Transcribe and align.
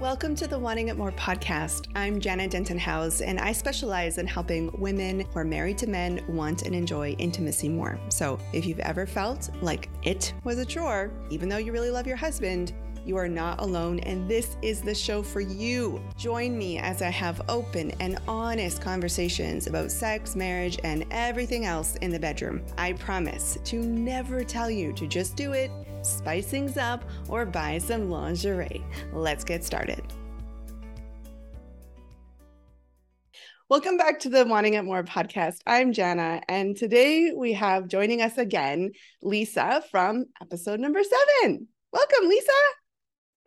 Welcome 0.00 0.34
to 0.36 0.48
the 0.48 0.58
Wanting 0.58 0.88
It 0.88 0.96
More 0.96 1.12
podcast. 1.12 1.86
I'm 1.94 2.20
Janna 2.20 2.50
Denton 2.50 2.78
House, 2.78 3.20
and 3.20 3.38
I 3.38 3.52
specialize 3.52 4.18
in 4.18 4.26
helping 4.26 4.68
women 4.80 5.20
who 5.20 5.38
are 5.38 5.44
married 5.44 5.78
to 5.78 5.86
men 5.86 6.20
want 6.26 6.62
and 6.62 6.74
enjoy 6.74 7.12
intimacy 7.12 7.68
more. 7.68 8.00
So, 8.08 8.40
if 8.52 8.66
you've 8.66 8.80
ever 8.80 9.06
felt 9.06 9.50
like 9.62 9.88
it 10.02 10.34
was 10.42 10.58
a 10.58 10.64
chore, 10.64 11.12
even 11.30 11.48
though 11.48 11.58
you 11.58 11.70
really 11.70 11.90
love 11.90 12.08
your 12.08 12.16
husband, 12.16 12.72
you 13.06 13.16
are 13.16 13.28
not 13.28 13.60
alone, 13.60 14.00
and 14.00 14.28
this 14.28 14.56
is 14.62 14.80
the 14.80 14.94
show 14.94 15.22
for 15.22 15.40
you. 15.40 16.02
Join 16.16 16.58
me 16.58 16.78
as 16.78 17.00
I 17.00 17.10
have 17.10 17.42
open 17.48 17.92
and 18.00 18.18
honest 18.26 18.82
conversations 18.82 19.68
about 19.68 19.92
sex, 19.92 20.34
marriage, 20.34 20.78
and 20.82 21.04
everything 21.12 21.66
else 21.66 21.94
in 21.96 22.10
the 22.10 22.18
bedroom. 22.18 22.64
I 22.78 22.94
promise 22.94 23.58
to 23.62 23.76
never 23.76 24.42
tell 24.42 24.70
you 24.70 24.92
to 24.94 25.06
just 25.06 25.36
do 25.36 25.52
it 25.52 25.70
spice 26.04 26.46
things 26.46 26.76
up, 26.76 27.04
or 27.28 27.46
buy 27.46 27.78
some 27.78 28.10
lingerie. 28.10 28.84
Let's 29.12 29.44
get 29.44 29.64
started. 29.64 30.02
Welcome 33.70 33.96
back 33.96 34.20
to 34.20 34.28
the 34.28 34.44
Wanting 34.44 34.74
It 34.74 34.84
More 34.84 35.02
podcast. 35.02 35.56
I'm 35.66 35.92
Janna, 35.92 36.42
and 36.48 36.76
today 36.76 37.32
we 37.34 37.54
have 37.54 37.88
joining 37.88 38.20
us 38.20 38.36
again 38.36 38.92
Lisa 39.22 39.82
from 39.90 40.26
episode 40.40 40.80
number 40.80 41.00
seven. 41.02 41.66
Welcome, 41.90 42.28
Lisa. 42.28 42.52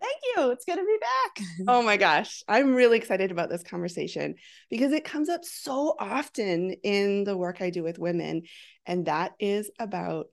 Thank 0.01 0.15
you. 0.35 0.51
It's 0.51 0.65
good 0.65 0.75
to 0.75 0.83
be 0.83 0.97
back. 0.99 1.45
Oh 1.67 1.81
my 1.81 1.97
gosh. 1.97 2.43
I'm 2.47 2.73
really 2.73 2.97
excited 2.97 3.31
about 3.31 3.49
this 3.49 3.63
conversation 3.63 4.35
because 4.69 4.91
it 4.91 5.03
comes 5.03 5.29
up 5.29 5.43
so 5.43 5.95
often 5.99 6.71
in 6.83 7.23
the 7.23 7.37
work 7.37 7.61
I 7.61 7.69
do 7.69 7.83
with 7.83 7.99
women, 7.99 8.43
and 8.85 9.05
that 9.05 9.33
is 9.39 9.69
about 9.79 10.27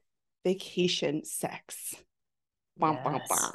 vacation 0.44 1.24
sex. 1.24 1.94
Yes. 2.80 2.98
Bah, 3.04 3.20
bah. 3.28 3.50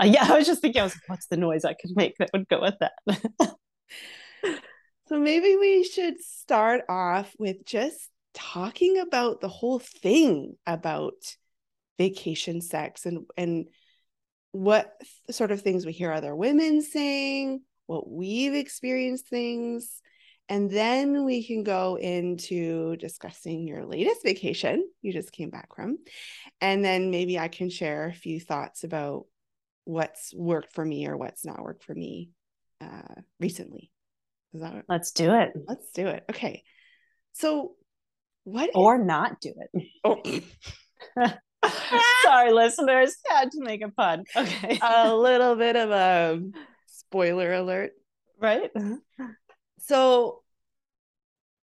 Uh, 0.00 0.04
yeah, 0.06 0.26
I 0.28 0.38
was 0.38 0.46
just 0.46 0.62
thinking, 0.62 0.80
I 0.80 0.84
was 0.84 0.94
like, 0.94 1.08
what's 1.08 1.26
the 1.26 1.36
noise 1.36 1.64
I 1.64 1.74
could 1.74 1.90
make 1.96 2.16
that 2.18 2.30
would 2.32 2.48
go 2.48 2.60
with 2.60 2.76
that? 2.80 2.92
so 5.08 5.18
maybe 5.18 5.56
we 5.56 5.84
should 5.84 6.20
start 6.20 6.82
off 6.88 7.34
with 7.38 7.64
just 7.64 8.08
talking 8.34 8.98
about 8.98 9.40
the 9.40 9.48
whole 9.48 9.80
thing 9.80 10.56
about 10.66 11.14
vacation 11.98 12.60
sex 12.60 13.06
and 13.06 13.26
and 13.36 13.66
what 14.52 14.92
sort 15.30 15.50
of 15.50 15.60
things 15.60 15.84
we 15.84 15.92
hear 15.92 16.12
other 16.12 16.34
women 16.34 16.80
saying, 16.80 17.60
what 17.86 18.08
we've 18.08 18.54
experienced 18.54 19.28
things, 19.28 20.00
and 20.48 20.70
then 20.70 21.24
we 21.24 21.46
can 21.46 21.62
go 21.62 21.96
into 21.96 22.96
discussing 22.96 23.66
your 23.66 23.84
latest 23.84 24.22
vacation 24.22 24.88
you 25.02 25.12
just 25.12 25.32
came 25.32 25.50
back 25.50 25.74
from. 25.74 25.98
And 26.60 26.84
then 26.84 27.10
maybe 27.10 27.38
I 27.38 27.48
can 27.48 27.70
share 27.70 28.06
a 28.06 28.12
few 28.12 28.40
thoughts 28.40 28.84
about 28.84 29.26
what's 29.84 30.34
worked 30.34 30.72
for 30.72 30.84
me 30.84 31.06
or 31.06 31.16
what's 31.16 31.44
not 31.44 31.62
worked 31.62 31.84
for 31.84 31.94
me 31.94 32.30
uh, 32.80 33.14
recently. 33.40 33.90
That, 34.54 34.84
let's 34.88 35.12
do 35.12 35.34
it. 35.34 35.52
Let's 35.66 35.90
do 35.92 36.06
it. 36.06 36.24
Okay. 36.30 36.62
So, 37.32 37.72
what 38.44 38.70
or 38.74 39.00
is, 39.00 39.06
not 39.06 39.40
do 39.40 39.52
it? 39.56 39.88
Oh. 40.04 41.30
Sorry, 42.22 42.52
listeners, 42.52 43.16
had 43.28 43.50
to 43.50 43.60
make 43.60 43.82
a 43.82 43.88
pun. 43.88 44.24
Okay. 44.36 44.78
a 44.80 45.14
little 45.14 45.56
bit 45.56 45.76
of 45.76 45.90
a 45.90 46.40
spoiler 46.86 47.52
alert. 47.52 47.92
Right. 48.40 48.70
So, 49.88 50.42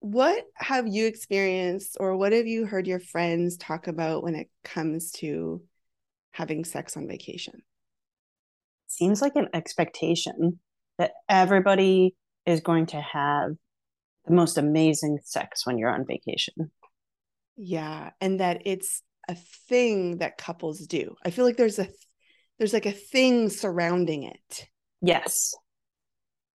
what 0.00 0.44
have 0.56 0.88
you 0.88 1.06
experienced, 1.06 1.96
or 2.00 2.16
what 2.16 2.32
have 2.32 2.48
you 2.48 2.66
heard 2.66 2.88
your 2.88 2.98
friends 2.98 3.56
talk 3.56 3.86
about 3.86 4.24
when 4.24 4.34
it 4.34 4.50
comes 4.64 5.12
to 5.12 5.62
having 6.32 6.64
sex 6.64 6.96
on 6.96 7.06
vacation? 7.06 7.62
Seems 8.88 9.22
like 9.22 9.36
an 9.36 9.50
expectation 9.54 10.58
that 10.98 11.12
everybody 11.28 12.16
is 12.44 12.58
going 12.60 12.86
to 12.86 13.00
have 13.00 13.52
the 14.26 14.34
most 14.34 14.58
amazing 14.58 15.20
sex 15.22 15.64
when 15.64 15.78
you're 15.78 15.94
on 15.94 16.04
vacation. 16.04 16.72
Yeah, 17.56 18.10
and 18.20 18.40
that 18.40 18.62
it's 18.64 19.00
a 19.28 19.36
thing 19.68 20.18
that 20.18 20.38
couples 20.38 20.80
do. 20.80 21.14
I 21.24 21.30
feel 21.30 21.44
like 21.44 21.56
there's 21.56 21.78
a 21.78 21.88
there's 22.58 22.72
like 22.72 22.86
a 22.86 22.90
thing 22.90 23.48
surrounding 23.48 24.24
it. 24.24 24.68
Yes. 25.00 25.54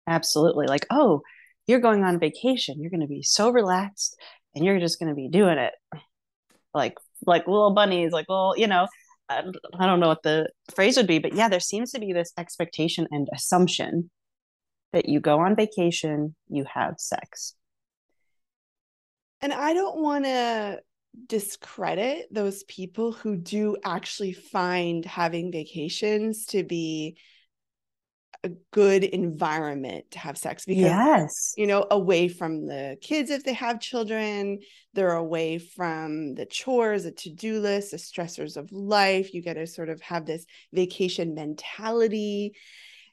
Absolutely. 0.05 0.67
Like, 0.67 0.85
oh, 0.89 1.21
you're 1.67 1.79
going 1.79 2.03
on 2.03 2.19
vacation 2.19 2.81
you're 2.81 2.91
going 2.91 3.01
to 3.01 3.07
be 3.07 3.23
so 3.23 3.49
relaxed 3.49 4.15
and 4.55 4.65
you're 4.65 4.79
just 4.79 4.99
going 4.99 5.09
to 5.09 5.15
be 5.15 5.29
doing 5.29 5.57
it. 5.57 5.73
Like 6.73 6.97
like 7.25 7.47
little 7.47 7.71
bunnies 7.71 8.11
like 8.11 8.25
well 8.27 8.53
you 8.57 8.67
know 8.67 8.87
I, 9.29 9.43
I 9.79 9.85
don't 9.85 9.99
know 9.99 10.09
what 10.09 10.23
the 10.23 10.49
phrase 10.75 10.97
would 10.97 11.07
be 11.07 11.19
but 11.19 11.33
yeah 11.33 11.47
there 11.47 11.59
seems 11.59 11.91
to 11.91 11.99
be 11.99 12.13
this 12.13 12.33
expectation 12.37 13.07
and 13.11 13.29
assumption 13.33 14.09
that 14.91 15.07
you 15.07 15.19
go 15.19 15.39
on 15.39 15.55
vacation 15.55 16.35
you 16.49 16.65
have 16.73 16.95
sex. 16.97 17.55
And 19.41 19.53
i 19.53 19.73
don't 19.73 19.97
want 19.97 20.25
to 20.25 20.81
discredit 21.27 22.27
those 22.31 22.63
people 22.63 23.11
who 23.11 23.37
do 23.37 23.77
actually 23.85 24.33
find 24.33 25.05
having 25.05 25.51
vacations 25.51 26.45
to 26.47 26.63
be 26.63 27.17
a 28.43 28.49
good 28.71 29.03
environment 29.03 30.05
to 30.11 30.19
have 30.19 30.37
sex 30.37 30.65
because 30.65 30.83
yes. 30.83 31.53
you 31.55 31.65
know 31.65 31.85
away 31.91 32.27
from 32.27 32.65
the 32.65 32.97
kids 33.01 33.29
if 33.29 33.43
they 33.43 33.53
have 33.53 33.79
children 33.79 34.59
they're 34.93 35.13
away 35.13 35.57
from 35.57 36.35
the 36.35 36.45
chores 36.45 37.03
the 37.03 37.11
to-do 37.11 37.59
list 37.59 37.91
the 37.91 37.97
stressors 37.97 38.57
of 38.57 38.71
life. 38.71 39.33
You 39.33 39.41
get 39.41 39.53
to 39.55 39.67
sort 39.67 39.89
of 39.89 40.01
have 40.01 40.25
this 40.25 40.45
vacation 40.73 41.33
mentality. 41.33 42.55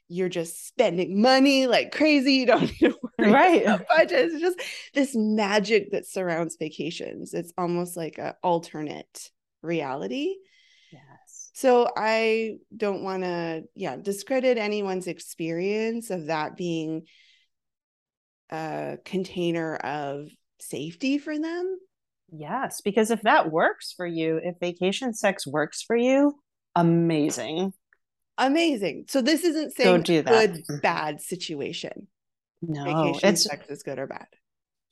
You're 0.08 0.28
just 0.28 0.66
spending 0.66 1.20
money 1.22 1.66
like 1.66 1.92
crazy. 1.92 2.34
You 2.34 2.46
don't 2.46 2.62
need 2.82 2.90
to 2.90 2.98
worry 3.18 3.30
right. 3.30 3.62
about 3.62 3.86
budgets. 3.88 4.34
It's 4.34 4.42
just 4.42 4.60
this 4.94 5.14
magic 5.14 5.92
that 5.92 6.06
surrounds 6.06 6.56
vacations. 6.58 7.34
It's 7.34 7.52
almost 7.56 7.96
like 7.96 8.18
an 8.18 8.34
alternate 8.42 9.30
reality 9.62 10.36
so 11.60 11.90
I 11.94 12.56
don't 12.74 13.02
want 13.02 13.22
to, 13.22 13.64
yeah, 13.74 13.96
discredit 13.96 14.56
anyone's 14.56 15.06
experience 15.06 16.08
of 16.08 16.28
that 16.28 16.56
being 16.56 17.02
a 18.50 18.96
container 19.04 19.76
of 19.76 20.28
safety 20.58 21.18
for 21.18 21.38
them. 21.38 21.78
Yes, 22.32 22.80
because 22.80 23.10
if 23.10 23.20
that 23.22 23.52
works 23.52 23.92
for 23.94 24.06
you, 24.06 24.40
if 24.42 24.54
vacation 24.58 25.12
sex 25.12 25.46
works 25.46 25.82
for 25.82 25.94
you, 25.94 26.34
amazing. 26.74 27.74
Amazing. 28.38 29.04
So 29.08 29.20
this 29.20 29.44
isn't 29.44 29.76
saying 29.76 30.00
do 30.00 30.22
good, 30.22 30.62
bad 30.80 31.20
situation. 31.20 32.08
No, 32.62 32.84
vacation 32.84 33.28
it's, 33.28 33.44
sex 33.44 33.68
is 33.68 33.82
good 33.82 33.98
or 33.98 34.06
bad. 34.06 34.28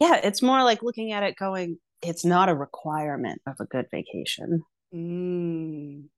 Yeah, 0.00 0.20
it's 0.22 0.42
more 0.42 0.62
like 0.64 0.82
looking 0.82 1.12
at 1.12 1.22
it 1.22 1.34
going, 1.34 1.78
it's 2.02 2.26
not 2.26 2.50
a 2.50 2.54
requirement 2.54 3.40
of 3.46 3.56
a 3.58 3.64
good 3.64 3.86
vacation. 3.90 4.64
Mm 4.94 6.08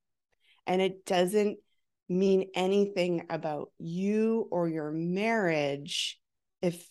and 0.66 0.80
it 0.80 1.04
doesn't 1.04 1.58
mean 2.08 2.50
anything 2.54 3.26
about 3.30 3.70
you 3.78 4.48
or 4.50 4.68
your 4.68 4.90
marriage 4.90 6.18
if 6.60 6.86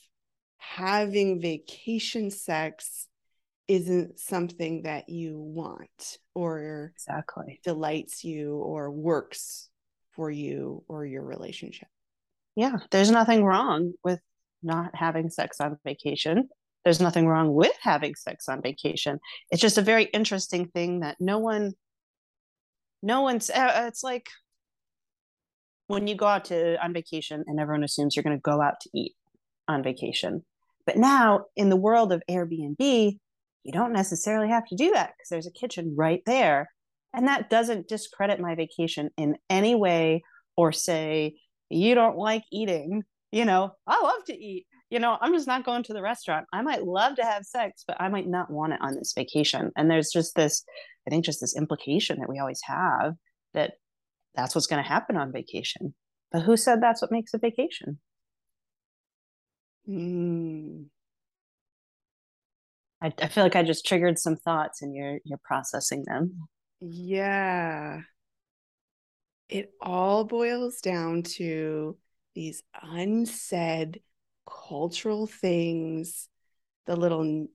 having 0.57 1.41
vacation 1.41 2.31
sex 2.31 3.08
isn't 3.68 4.19
something 4.19 4.84
that 4.84 5.09
you 5.09 5.40
want 5.40 6.18
or 6.34 6.91
exactly 6.96 7.59
delights 7.63 8.24
you 8.24 8.56
or 8.56 8.90
works 8.90 9.69
for 10.12 10.31
you 10.31 10.84
or 10.88 11.06
your 11.06 11.24
relationship. 11.24 11.88
Yeah, 12.56 12.78
there's 12.91 13.12
nothing 13.12 13.44
wrong 13.44 13.94
with 14.03 14.19
not 14.63 14.96
having 14.96 15.29
sex 15.29 15.62
on 15.62 15.78
vacation. 15.85 16.50
There's 16.84 17.00
nothing 17.00 17.28
wrong 17.28 17.53
with 17.53 17.75
having 17.81 18.16
sex 18.16 18.50
on 18.50 18.62
vacation. 18.62 19.19
It's 19.52 19.62
just 19.62 19.78
a 19.78 19.84
very 19.84 20.06
interesting 20.06 20.68
thing 20.68 21.02
that 21.02 21.18
no 21.19 21.40
one 21.40 21.74
no 23.02 23.22
one's 23.22 23.50
uh, 23.50 23.74
uh, 23.76 23.86
it's 23.88 24.04
like 24.04 24.30
when 25.88 26.08
you 26.08 26.16
go 26.16 26.28
out 26.28 26.46
to 26.46 26.84
on 26.84 26.94
vacation 26.94 27.44
and 27.48 27.60
everyone 27.60 27.84
assumes 27.84 28.16
you're 28.16 28.23
going 28.23 28.38
to 28.38 28.41
go 28.41 28.62
out 28.62 28.79
to 28.82 28.90
eat 28.94 29.14
on 29.68 29.84
vacation. 29.84 30.44
But 30.85 30.97
now 30.97 31.46
in 31.56 31.70
the 31.70 31.76
world 31.76 32.12
of 32.12 32.23
airbnb 32.29 33.18
you 33.64 33.72
don't 33.73 33.94
necessarily 33.94 34.50
have 34.50 34.66
to 34.68 34.76
do 34.76 34.91
that 34.91 35.14
because 35.18 35.29
there's 35.29 35.47
a 35.47 35.52
kitchen 35.52 35.96
right 35.97 36.22
there. 36.26 36.70
And 37.14 37.28
that 37.28 37.50
doesn't 37.50 37.88
discredit 37.88 38.40
my 38.40 38.56
vacation 38.56 39.09
in 39.18 39.35
any 39.50 39.76
way 39.76 40.23
or 40.56 40.72
say 40.72 41.35
you 41.70 41.96
don't 41.96 42.18
like 42.18 42.44
eating 42.52 43.03
you 43.32 43.46
know 43.46 43.72
i 43.88 44.02
love 44.02 44.23
to 44.26 44.38
eat 44.38 44.66
you 44.90 45.00
know 45.00 45.18
i'm 45.22 45.34
just 45.34 45.47
not 45.47 45.66
going 45.66 45.84
to 45.84 45.94
the 45.94 46.02
restaurant 46.02 46.46
i 46.53 46.62
might 46.62 46.84
love 46.84 47.16
to 47.16 47.24
have 47.24 47.44
sex 47.44 47.84
but 47.88 48.00
i 48.00 48.08
might 48.09 48.28
not 48.28 48.50
want 48.50 48.74
it 48.74 48.80
on 48.82 48.96
this 48.96 49.14
vacation 49.16 49.72
and 49.76 49.90
there's 49.90 50.09
just 50.12 50.36
this 50.36 50.64
I 51.09 51.12
think 51.12 51.26
just 51.26 51.41
this 51.41 51.58
implication 51.58 52.20
that 52.20 52.30
we 52.30 52.38
always 52.38 52.62
have 52.66 53.16
that 53.56 53.74
that's 54.36 54.53
what's 54.53 54.68
going 54.68 54.84
to 54.84 54.88
happen 54.88 55.18
on 55.18 55.32
vacation. 55.32 55.96
But 56.32 56.44
who 56.44 56.56
said 56.56 56.84
that's 56.84 57.02
what 57.02 57.12
makes 57.12 57.34
a 57.34 57.40
vacation? 57.40 58.00
Mm. 59.90 60.86
I, 63.02 63.12
I 63.20 63.28
feel 63.28 63.44
like 63.44 63.56
I 63.56 63.64
just 63.64 63.88
triggered 63.88 64.20
some 64.20 64.35
thoughts 64.35 64.84
and 64.84 64.94
you're 64.94 65.18
you're 65.24 65.40
processing 65.44 66.03
them. 66.06 66.47
Yeah. 66.80 68.02
It 69.50 69.72
all 69.82 70.26
boils 70.26 70.80
down 70.80 71.24
to 71.24 71.97
these 72.35 72.62
unsaid 72.84 74.02
cultural 74.49 75.28
things, 75.28 76.28
the 76.85 76.96
little 76.96 77.47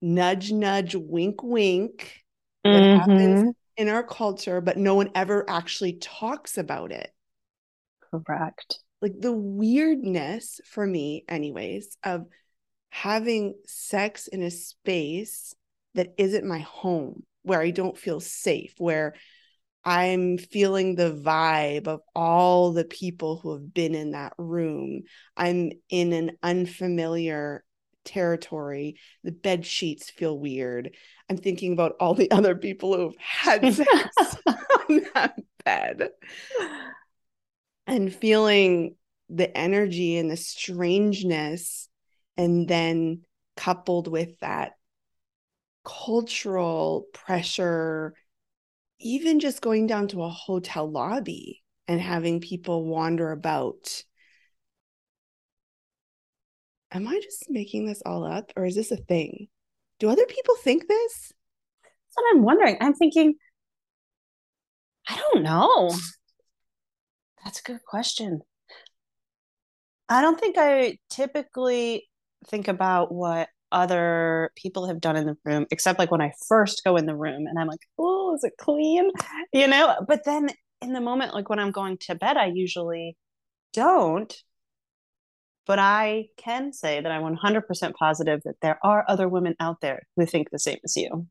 nudge, 0.00 0.52
nudge, 0.52 0.94
wink, 0.94 1.42
wink 1.42 2.22
that 2.64 2.82
mm-hmm. 2.82 2.98
happens 2.98 3.54
in 3.76 3.88
our 3.88 4.02
culture, 4.02 4.60
but 4.60 4.76
no 4.76 4.94
one 4.94 5.10
ever 5.14 5.48
actually 5.48 5.94
talks 5.94 6.58
about 6.58 6.92
it. 6.92 7.10
Correct. 8.10 8.78
Like 9.00 9.14
the 9.18 9.32
weirdness 9.32 10.60
for 10.64 10.86
me, 10.86 11.24
anyways, 11.28 11.96
of 12.04 12.26
having 12.90 13.54
sex 13.66 14.28
in 14.28 14.42
a 14.42 14.50
space 14.50 15.54
that 15.94 16.14
isn't 16.18 16.46
my 16.46 16.60
home, 16.60 17.24
where 17.42 17.60
I 17.60 17.70
don't 17.70 17.98
feel 17.98 18.20
safe, 18.20 18.74
where 18.78 19.14
I'm 19.84 20.38
feeling 20.38 20.94
the 20.94 21.12
vibe 21.12 21.88
of 21.88 22.00
all 22.14 22.72
the 22.72 22.84
people 22.84 23.38
who 23.38 23.52
have 23.52 23.74
been 23.74 23.94
in 23.94 24.12
that 24.12 24.32
room. 24.38 25.02
I'm 25.36 25.72
in 25.88 26.12
an 26.12 26.32
unfamiliar 26.42 27.64
territory. 28.04 28.96
The 29.24 29.32
bed 29.32 29.66
sheets 29.66 30.10
feel 30.10 30.38
weird. 30.38 30.94
I'm 31.28 31.36
thinking 31.36 31.72
about 31.72 31.96
all 31.98 32.14
the 32.14 32.30
other 32.32 32.54
people 32.54 32.96
who've 32.96 33.16
had 33.16 33.74
sex 33.74 34.36
on 34.46 35.02
that 35.14 35.34
bed 35.64 36.10
and 37.86 38.14
feeling 38.14 38.94
the 39.28 39.56
energy 39.56 40.16
and 40.16 40.30
the 40.30 40.36
strangeness. 40.36 41.88
And 42.36 42.66
then 42.66 43.22
coupled 43.56 44.08
with 44.08 44.38
that 44.40 44.72
cultural 45.84 47.06
pressure 47.12 48.14
even 49.02 49.40
just 49.40 49.60
going 49.60 49.86
down 49.86 50.08
to 50.08 50.22
a 50.22 50.28
hotel 50.28 50.90
lobby 50.90 51.62
and 51.88 52.00
having 52.00 52.40
people 52.40 52.84
wander 52.84 53.30
about. 53.32 54.02
Am 56.92 57.08
I 57.08 57.20
just 57.22 57.46
making 57.48 57.86
this 57.86 58.02
all 58.04 58.24
up 58.24 58.52
or 58.56 58.64
is 58.64 58.74
this 58.74 58.90
a 58.90 58.96
thing? 58.96 59.48
Do 59.98 60.10
other 60.10 60.26
people 60.26 60.56
think 60.62 60.88
this? 60.88 61.32
That's 61.82 62.16
what 62.16 62.34
I'm 62.34 62.42
wondering. 62.42 62.76
I'm 62.80 62.94
thinking, 62.94 63.34
I 65.08 65.16
don't 65.16 65.42
know. 65.42 65.94
That's 67.44 67.60
a 67.60 67.62
good 67.62 67.84
question. 67.86 68.42
I 70.08 70.20
don't 70.20 70.38
think 70.38 70.56
I 70.58 70.98
typically 71.08 72.08
think 72.48 72.68
about 72.68 73.12
what 73.12 73.48
other 73.72 74.50
people 74.56 74.86
have 74.86 75.00
done 75.00 75.16
in 75.16 75.26
the 75.26 75.36
room, 75.44 75.66
except 75.70 75.98
like 75.98 76.10
when 76.10 76.20
I 76.20 76.32
first 76.48 76.82
go 76.84 76.96
in 76.96 77.06
the 77.06 77.16
room 77.16 77.46
and 77.46 77.58
I'm 77.58 77.66
like, 77.66 77.80
oh, 77.98 78.34
is 78.34 78.44
it 78.44 78.54
clean? 78.58 79.10
You 79.52 79.66
know, 79.66 79.96
but 80.08 80.24
then 80.24 80.48
in 80.80 80.92
the 80.92 81.00
moment, 81.00 81.34
like 81.34 81.48
when 81.50 81.58
I'm 81.58 81.72
going 81.72 81.98
to 82.06 82.14
bed, 82.14 82.36
I 82.36 82.46
usually 82.46 83.16
don't. 83.72 84.34
But 85.66 85.78
I 85.78 86.26
can 86.36 86.72
say 86.72 87.00
that 87.00 87.12
I'm 87.12 87.22
100% 87.36 87.94
positive 87.94 88.40
that 88.44 88.56
there 88.62 88.78
are 88.82 89.04
other 89.08 89.28
women 89.28 89.54
out 89.60 89.80
there 89.80 90.02
who 90.16 90.26
think 90.26 90.50
the 90.50 90.58
same 90.58 90.78
as 90.84 90.96
you. 90.96 91.26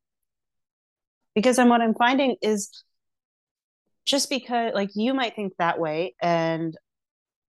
Because 1.35 1.57
then 1.57 1.69
what 1.69 1.81
I'm 1.81 1.95
finding 1.95 2.35
is 2.41 2.83
just 4.05 4.29
because, 4.29 4.71
like, 4.73 4.91
you 4.95 5.13
might 5.13 5.35
think 5.35 5.53
that 5.57 5.79
way, 5.79 6.15
and 6.21 6.75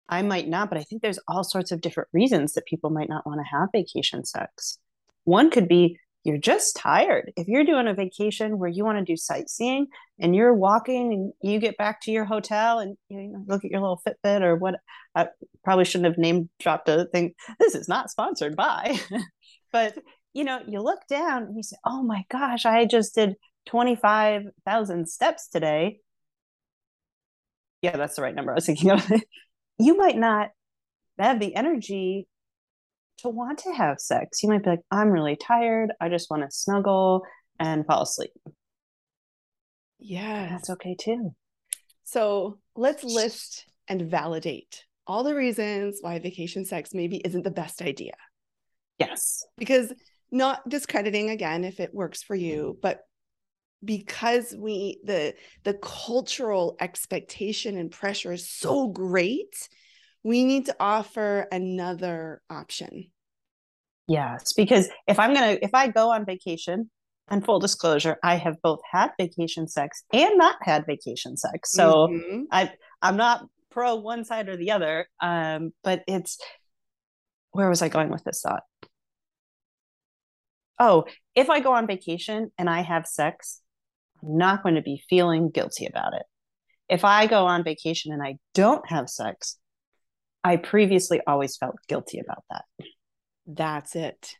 I 0.10 0.22
might 0.22 0.48
not, 0.48 0.70
but 0.70 0.78
I 0.78 0.84
think 0.84 1.02
there's 1.02 1.20
all 1.28 1.44
sorts 1.44 1.72
of 1.72 1.82
different 1.82 2.10
reasons 2.14 2.54
that 2.54 2.66
people 2.66 2.90
might 2.90 3.10
not 3.10 3.26
want 3.26 3.40
to 3.40 3.58
have 3.58 3.70
vacation 3.74 4.24
sex. 4.26 4.80
One 5.26 5.50
could 5.50 5.68
be 5.68 6.00
you're 6.24 6.38
just 6.38 6.76
tired. 6.76 7.32
If 7.38 7.48
you're 7.48 7.64
doing 7.64 7.88
a 7.88 7.94
vacation 7.94 8.60
where 8.60 8.70
you 8.70 8.84
want 8.84 8.98
to 8.98 9.06
do 9.06 9.16
sightseeing 9.16 9.88
and 10.20 10.36
you're 10.36 10.54
walking 10.54 11.14
and 11.14 11.34
you 11.42 11.58
get 11.58 11.78
back 11.78 12.02
to 12.02 12.12
your 12.12 12.26
hotel 12.26 12.80
and 12.80 12.98
you 13.08 13.46
look 13.48 13.64
at 13.64 13.72
your 13.72 13.80
little 13.80 14.02
Fitbit 14.06 14.42
or 14.42 14.58
what, 14.58 14.76
I 15.16 15.30
probably 15.64 15.86
shouldn't 15.86 16.08
have 16.08 16.18
name 16.18 16.50
dropped 16.60 16.90
a 16.90 17.06
thing. 17.06 17.34
This 17.60 17.76
is 17.76 17.88
not 17.88 18.12
sponsored 18.12 18.58
by, 18.58 19.00
but 19.72 19.98
you 20.34 20.44
know, 20.44 20.60
you 20.68 20.82
look 20.82 21.00
down 21.08 21.44
and 21.44 21.56
you 21.56 21.64
say, 21.64 21.78
oh 21.86 22.04
my 22.04 22.26
gosh, 22.30 22.66
I 22.66 22.86
just 22.86 23.16
did 23.16 23.36
25,000 23.68 25.08
steps 25.08 25.48
today. 25.48 26.00
Yeah, 27.82 27.96
that's 27.96 28.18
the 28.18 28.22
right 28.22 28.36
number 28.36 28.52
I 28.52 28.56
was 28.56 28.66
thinking 28.66 28.92
of. 28.92 29.10
you 29.80 29.98
might 29.98 30.18
not 30.18 30.50
have 31.20 31.40
the 31.40 31.56
energy 31.56 32.28
to 33.20 33.30
want 33.30 33.60
to 33.60 33.74
have 33.74 34.00
sex. 34.00 34.44
You 34.44 34.50
might 34.50 34.64
be 34.64 34.72
like, 34.72 34.82
I'm 34.92 35.10
really 35.10 35.36
tired. 35.36 35.92
I 36.00 36.10
just 36.10 36.30
want 36.30 36.44
to 36.44 36.52
snuggle 36.52 37.24
and 37.60 37.86
fall 37.86 38.04
asleep. 38.04 38.32
Yeah. 40.00 40.48
That's 40.50 40.70
okay 40.72 40.96
too. 40.96 41.36
So 42.04 42.60
let's 42.76 43.04
list 43.04 43.66
and 43.88 44.04
validate 44.04 44.86
all 45.08 45.24
the 45.24 45.36
reasons 45.36 46.00
why 46.02 46.20
vacation 46.20 46.66
sex 46.66 46.94
maybe 46.94 47.18
isn't 47.18 47.44
the 47.44 47.52
best 47.52 47.82
idea. 47.82 48.14
Yes. 49.00 49.46
Because 49.58 49.94
not 50.32 50.68
discrediting 50.68 51.30
again 51.30 51.64
if 51.64 51.80
it 51.80 51.94
works 51.94 52.22
for 52.22 52.36
you, 52.36 52.78
but 52.82 53.02
because 53.88 54.54
we 54.56 55.00
the 55.04 55.34
the 55.64 55.74
cultural 55.76 56.76
expectation 56.80 57.78
and 57.78 57.90
pressure 57.90 58.34
is 58.34 58.48
so 58.48 58.90
great 58.90 59.70
we 60.24 60.44
need 60.44 60.66
to 60.66 60.76
offer 60.80 61.48
another 61.52 62.42
option. 62.50 63.10
Yes 64.08 64.54
because 64.54 64.90
if 65.08 65.20
i'm 65.20 65.34
gonna 65.34 65.58
if 65.62 65.74
i 65.74 65.88
go 65.88 66.12
on 66.12 66.26
vacation 66.26 66.90
and 67.30 67.44
full 67.44 67.60
disclosure 67.60 68.18
i 68.24 68.36
have 68.36 68.62
both 68.62 68.80
had 68.90 69.12
vacation 69.20 69.68
sex 69.68 70.04
and 70.14 70.38
not 70.38 70.58
had 70.62 70.86
vacation 70.86 71.36
sex. 71.38 71.72
So 71.72 72.08
mm-hmm. 72.08 72.44
i 72.52 72.72
i'm 73.02 73.18
not 73.18 73.46
pro 73.72 73.96
one 73.96 74.26
side 74.26 74.50
or 74.50 74.58
the 74.58 74.72
other 74.72 75.08
um 75.22 75.72
but 75.84 76.04
it's 76.08 76.38
where 77.52 77.70
was 77.70 77.82
i 77.82 77.90
going 77.90 78.10
with 78.10 78.24
this 78.24 78.42
thought? 78.42 78.64
Oh 80.78 81.06
if 81.36 81.50
i 81.50 81.60
go 81.62 81.74
on 81.74 81.88
vacation 81.88 82.52
and 82.58 82.70
i 82.70 82.82
have 82.82 83.06
sex 83.06 83.62
I'm 84.24 84.38
not 84.38 84.64
going 84.64 84.76
to 84.76 84.82
be 84.82 85.04
feeling 85.10 85.50
guilty 85.50 85.86
about 85.86 86.14
it. 86.14 86.24
If 86.90 87.04
I 87.04 87.28
go 87.28 87.46
on 87.46 87.64
vacation 87.64 88.14
and 88.14 88.24
I 88.24 88.38
don't 88.54 88.88
have 88.90 89.10
sex, 89.10 89.58
I 90.44 90.58
previously 90.58 91.22
always 91.28 91.58
felt 91.58 91.76
guilty 91.88 92.20
about 92.20 92.44
that. 92.50 92.64
That's 93.46 93.96
it. 93.96 94.36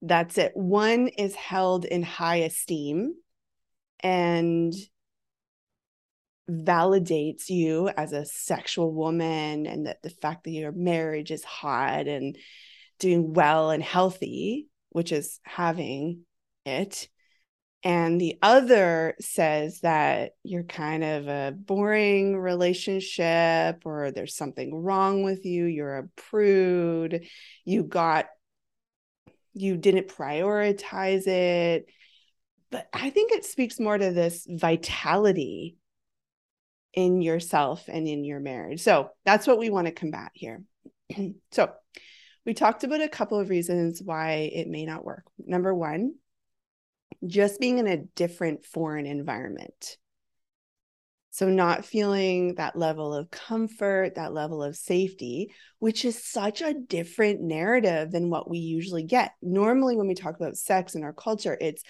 That's 0.00 0.36
it. 0.38 0.52
One 0.54 1.08
is 1.08 1.34
held 1.36 1.84
in 1.84 2.02
high 2.02 2.36
esteem 2.36 3.14
and 4.00 4.74
validates 6.50 7.48
you 7.48 7.88
as 7.88 8.12
a 8.12 8.26
sexual 8.26 8.92
woman 8.92 9.66
and 9.66 9.86
that 9.86 10.02
the 10.02 10.10
fact 10.10 10.44
that 10.44 10.50
your 10.50 10.72
marriage 10.72 11.30
is 11.30 11.44
hot 11.44 12.08
and 12.08 12.36
doing 12.98 13.32
well 13.32 13.70
and 13.70 13.82
healthy, 13.82 14.66
which 14.90 15.12
is 15.12 15.38
having 15.44 16.24
it 16.66 17.08
and 17.84 18.20
the 18.20 18.38
other 18.42 19.14
says 19.20 19.80
that 19.80 20.32
you're 20.44 20.62
kind 20.62 21.02
of 21.02 21.26
a 21.26 21.52
boring 21.56 22.36
relationship 22.36 23.82
or 23.84 24.10
there's 24.10 24.36
something 24.36 24.74
wrong 24.74 25.22
with 25.22 25.44
you 25.44 25.64
you're 25.64 25.98
a 25.98 26.08
prude 26.16 27.26
you 27.64 27.82
got 27.82 28.26
you 29.54 29.76
didn't 29.76 30.08
prioritize 30.08 31.26
it. 31.26 31.86
But 32.70 32.88
i 32.92 33.10
think 33.10 33.32
it 33.32 33.44
speaks 33.44 33.78
more 33.78 33.98
to 33.98 34.12
this 34.12 34.46
vitality 34.48 35.76
in 36.94 37.22
yourself 37.22 37.84
and 37.88 38.06
in 38.06 38.24
your 38.24 38.40
marriage. 38.40 38.80
So 38.80 39.10
that's 39.24 39.46
what 39.46 39.58
we 39.58 39.70
want 39.70 39.86
to 39.86 39.92
combat 39.92 40.30
here. 40.34 40.62
So 41.52 41.70
we 42.44 42.54
talked 42.54 42.84
about 42.84 43.02
a 43.02 43.08
couple 43.08 43.38
of 43.38 43.48
reasons 43.48 44.02
why 44.02 44.50
it 44.52 44.66
may 44.68 44.84
not 44.84 45.04
work. 45.04 45.24
Number 45.38 45.74
one 45.74 46.14
just 47.26 47.60
being 47.60 47.78
in 47.78 47.86
a 47.86 48.04
different 48.16 48.64
foreign 48.64 49.06
environment. 49.06 49.96
So, 51.30 51.48
not 51.48 51.86
feeling 51.86 52.56
that 52.56 52.76
level 52.76 53.14
of 53.14 53.30
comfort, 53.30 54.16
that 54.16 54.34
level 54.34 54.62
of 54.62 54.76
safety, 54.76 55.50
which 55.78 56.04
is 56.04 56.22
such 56.22 56.60
a 56.60 56.74
different 56.74 57.40
narrative 57.40 58.10
than 58.10 58.28
what 58.28 58.50
we 58.50 58.58
usually 58.58 59.04
get. 59.04 59.32
Normally, 59.40 59.96
when 59.96 60.08
we 60.08 60.14
talk 60.14 60.36
about 60.36 60.58
sex 60.58 60.94
in 60.94 61.02
our 61.02 61.14
culture, 61.14 61.56
it's 61.58 61.82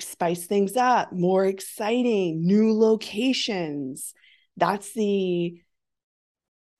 spice 0.00 0.46
things 0.46 0.76
up, 0.76 1.12
more 1.12 1.46
exciting, 1.46 2.44
new 2.44 2.72
locations. 2.72 4.14
That's 4.56 4.92
the 4.94 5.60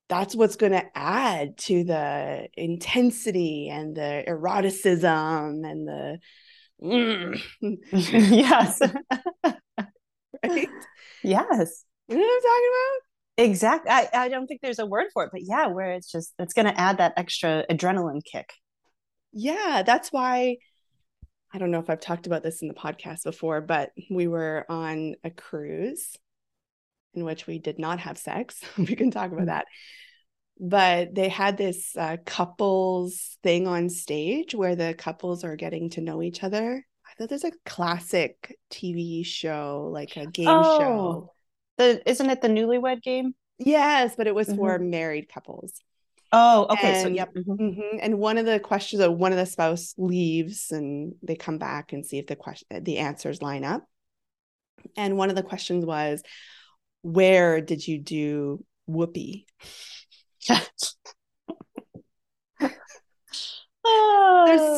that's 0.09 0.35
what's 0.35 0.57
going 0.57 0.73
to 0.73 0.99
add 0.99 1.57
to 1.57 1.85
the 1.85 2.49
intensity 2.55 3.69
and 3.71 3.97
the 3.97 4.25
eroticism 4.29 5.65
and 5.65 5.87
the 5.87 6.19
Mm. 6.83 7.41
yes. 7.93 8.81
right? 10.45 10.69
Yes. 11.23 11.85
You 12.09 12.17
know 12.17 12.23
what 12.23 12.35
I'm 12.35 12.43
talking 12.43 12.69
about? 12.69 13.45
Exactly. 13.45 13.91
I, 13.91 14.09
I 14.13 14.29
don't 14.29 14.47
think 14.47 14.61
there's 14.61 14.79
a 14.79 14.87
word 14.87 15.07
for 15.13 15.25
it, 15.25 15.31
but 15.33 15.43
yeah, 15.45 15.69
where 15.69 15.93
it's 15.93 16.11
just 16.11 16.35
it's 16.39 16.53
gonna 16.53 16.75
add 16.77 16.99
that 16.99 17.15
extra 17.17 17.65
adrenaline 17.71 18.23
kick. 18.25 18.53
Yeah, 19.33 19.83
that's 19.87 20.11
why 20.11 20.57
I 21.53 21.59
don't 21.59 21.71
know 21.71 21.81
if 21.81 21.91
I've 21.91 22.01
talked 22.01 22.27
about 22.27 22.43
this 22.43 22.63
in 22.63 22.69
the 22.69 22.75
podcast 22.75 23.25
before, 23.25 23.61
but 23.61 23.91
we 24.11 24.29
were 24.29 24.67
on 24.69 25.15
a 25.25 25.31
cruise 25.31 26.17
in 27.15 27.25
which 27.25 27.47
we 27.47 27.59
did 27.59 27.79
not 27.79 28.01
have 28.01 28.19
sex. 28.19 28.61
we 28.79 28.95
can 28.95 29.11
talk 29.11 29.33
about 29.33 29.45
mm. 29.45 29.47
that. 29.47 29.67
But 30.63 31.15
they 31.15 31.31
had 31.31 31.57
this 31.57 31.97
uh, 31.97 32.19
couples 32.27 33.39
thing 33.43 33.67
on 33.67 33.89
stage 33.89 34.55
where 34.55 34.77
the 34.77 34.95
couples 34.95 35.43
are 35.43 35.57
getting 35.57 35.89
to 35.91 36.03
know 36.03 36.23
each 36.23 36.45
other. 36.45 36.85
I 37.07 37.15
thought 37.15 37.31
there's 37.31 37.45
a 37.45 37.53
classic 37.65 38.59
TV 38.71 39.25
show, 39.25 39.89
like 39.91 40.17
a 40.17 40.27
game 40.27 40.49
oh, 40.49 40.79
show. 40.79 41.33
The 41.79 42.03
isn't 42.09 42.29
it 42.29 42.43
the 42.43 42.49
Newlywed 42.49 43.03
Game? 43.03 43.35
Yes, 43.59 44.15
but 44.17 44.27
it 44.27 44.35
was 44.35 44.49
mm-hmm. 44.49 44.59
for 44.59 44.79
married 44.79 45.29
couples. 45.33 45.81
Oh, 46.33 46.67
okay. 46.71 46.95
And, 46.95 47.03
so 47.03 47.09
yep. 47.09 47.35
Mm-hmm. 47.35 47.53
Mm-hmm. 47.53 47.99
And 48.01 48.19
one 48.19 48.39
of 48.39 48.47
the 48.47 48.61
questions, 48.61 49.03
uh, 49.03 49.11
one 49.11 49.33
of 49.33 49.39
the 49.39 49.47
spouse 49.47 49.95
leaves, 49.99 50.71
and 50.71 51.15
they 51.23 51.37
come 51.37 51.59
back 51.59 51.93
and 51.93 52.07
see 52.07 52.19
if 52.19 52.27
the 52.27 52.37
question, 52.37 52.85
the 52.85 52.99
answers 52.99 53.43
line 53.43 53.65
up. 53.65 53.85
And 54.97 55.17
one 55.17 55.31
of 55.31 55.37
the 55.37 55.43
questions 55.43 55.85
was, 55.85 56.23
"Where 57.03 57.61
did 57.61 57.87
you 57.87 57.99
do 57.99 58.65
whoopee?" 58.87 59.47
There's 60.49 60.95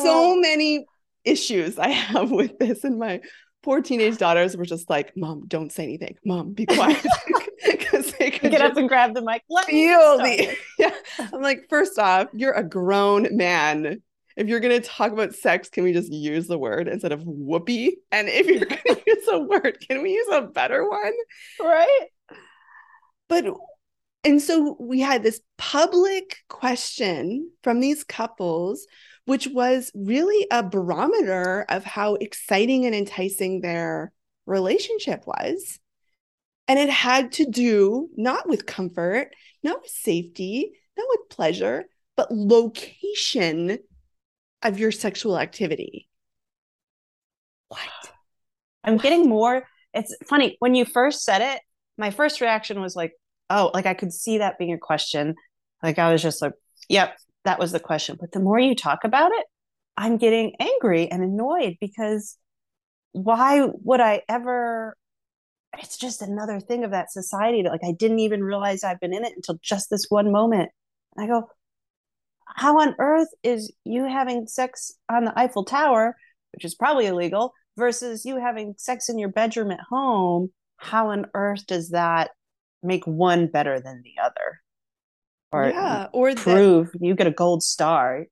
so 0.03 0.33
oh. 0.33 0.39
many 0.39 0.85
issues 1.25 1.77
I 1.77 1.89
have 1.89 2.31
with 2.31 2.57
this, 2.59 2.83
and 2.83 2.99
my 2.99 3.21
poor 3.61 3.81
teenage 3.81 4.17
daughters 4.17 4.55
were 4.55 4.65
just 4.65 4.89
like, 4.89 5.15
"Mom, 5.15 5.45
don't 5.47 5.71
say 5.71 5.83
anything. 5.83 6.17
Mom, 6.25 6.53
be 6.53 6.65
quiet." 6.65 7.05
because 7.65 8.11
they 8.13 8.31
could 8.31 8.51
get 8.51 8.61
up 8.61 8.77
and 8.77 8.89
grab 8.89 9.13
the 9.13 9.21
mic. 9.21 9.43
Let 9.49 9.65
feel 9.65 10.17
the 10.17 10.55
yeah. 10.77 10.93
I'm 11.19 11.41
like, 11.41 11.65
first 11.69 11.97
off, 11.97 12.27
you're 12.33 12.53
a 12.53 12.63
grown 12.63 13.35
man. 13.35 14.01
If 14.35 14.47
you're 14.47 14.59
gonna 14.59 14.79
talk 14.79 15.11
about 15.11 15.35
sex, 15.35 15.69
can 15.69 15.83
we 15.83 15.93
just 15.93 16.11
use 16.11 16.47
the 16.47 16.57
word 16.57 16.87
instead 16.87 17.11
of 17.11 17.23
whoopee? 17.23 17.97
And 18.11 18.27
if 18.29 18.47
you're 18.47 18.65
gonna 18.65 19.01
use 19.07 19.27
a 19.27 19.39
word, 19.39 19.77
can 19.87 20.01
we 20.01 20.11
use 20.11 20.27
a 20.31 20.41
better 20.41 20.87
one? 20.89 21.13
Right. 21.59 22.07
But 23.29 23.45
and 24.23 24.41
so 24.41 24.77
we 24.79 25.01
had 25.01 25.21
this 25.21 25.41
public 25.57 26.37
question 26.47 27.51
from 27.61 27.79
these 27.79 28.03
couples, 28.03 28.87
which 29.25 29.47
was 29.47 29.91
really 29.93 30.47
a 30.51 30.63
barometer 30.63 31.65
of 31.67 31.83
how 31.83 32.15
exciting 32.15 32.85
and 32.85 32.95
enticing 32.95 33.61
their 33.61 34.13
relationship 34.45 35.25
was. 35.27 35.79
And 36.67 36.79
it 36.79 36.89
had 36.89 37.33
to 37.33 37.45
do 37.45 38.09
not 38.15 38.47
with 38.47 38.65
comfort, 38.65 39.31
not 39.61 39.81
with 39.81 39.91
safety, 39.91 40.71
not 40.97 41.07
with 41.09 41.29
pleasure, 41.29 41.85
but 42.15 42.31
location 42.31 43.79
of 44.61 44.79
your 44.79 44.91
sexual 44.91 45.37
activity. 45.37 46.07
What? 47.67 47.79
I'm 48.85 48.93
what? 48.93 49.03
getting 49.03 49.27
more. 49.27 49.67
It's 49.93 50.15
funny. 50.27 50.55
When 50.59 50.75
you 50.75 50.85
first 50.85 51.23
said 51.23 51.41
it, 51.41 51.61
my 51.97 52.11
first 52.11 52.39
reaction 52.39 52.79
was 52.79 52.95
like, 52.95 53.11
oh, 53.53 53.71
like 53.73 53.85
I 53.85 53.93
could 53.93 54.11
see 54.11 54.39
that 54.39 54.57
being 54.57 54.73
a 54.73 54.77
question. 54.77 55.35
Like 55.81 55.99
I 55.99 56.11
was 56.11 56.21
just 56.21 56.41
like, 56.41 56.53
yep, 56.89 57.17
that 57.45 57.59
was 57.59 57.71
the 57.71 57.79
question. 57.79 58.17
But 58.19 58.31
the 58.31 58.39
more 58.39 58.59
you 58.59 58.75
talk 58.75 59.03
about 59.03 59.31
it, 59.31 59.45
I'm 59.95 60.17
getting 60.17 60.53
angry 60.59 61.09
and 61.09 61.23
annoyed 61.23 61.75
because 61.79 62.37
why 63.11 63.67
would 63.83 63.99
I 63.99 64.21
ever 64.27 64.97
it's 65.79 65.97
just 65.97 66.21
another 66.21 66.59
thing 66.59 66.83
of 66.83 66.91
that 66.91 67.11
society 67.11 67.63
that 67.63 67.71
like 67.71 67.83
I 67.83 67.93
didn't 67.93 68.19
even 68.19 68.43
realize 68.43 68.83
I've 68.83 68.99
been 68.99 69.13
in 69.13 69.25
it 69.25 69.33
until 69.35 69.59
just 69.61 69.89
this 69.89 70.05
one 70.09 70.31
moment. 70.31 70.69
And 71.15 71.25
I 71.25 71.27
go, 71.27 71.47
how 72.45 72.79
on 72.79 72.95
earth 72.99 73.29
is 73.41 73.73
you 73.83 74.05
having 74.05 74.45
sex 74.47 74.93
on 75.09 75.25
the 75.25 75.37
Eiffel 75.37 75.65
Tower, 75.65 76.15
which 76.53 76.65
is 76.65 76.75
probably 76.75 77.07
illegal, 77.07 77.53
versus 77.75 78.23
you 78.23 78.39
having 78.39 78.75
sex 78.77 79.09
in 79.09 79.17
your 79.17 79.29
bedroom 79.29 79.71
at 79.71 79.79
home? 79.89 80.51
How 80.77 81.09
on 81.09 81.25
earth 81.33 81.65
does 81.65 81.89
that 81.89 82.31
make 82.83 83.05
one 83.05 83.47
better 83.47 83.79
than 83.79 84.03
the 84.03 84.21
other? 84.21 84.61
Or 85.51 85.69
yeah, 85.69 86.07
or 86.13 86.33
prove 86.33 86.91
that, 86.91 87.01
you 87.01 87.15
get 87.15 87.27
a 87.27 87.31
gold 87.31 87.61
star. 87.61 88.25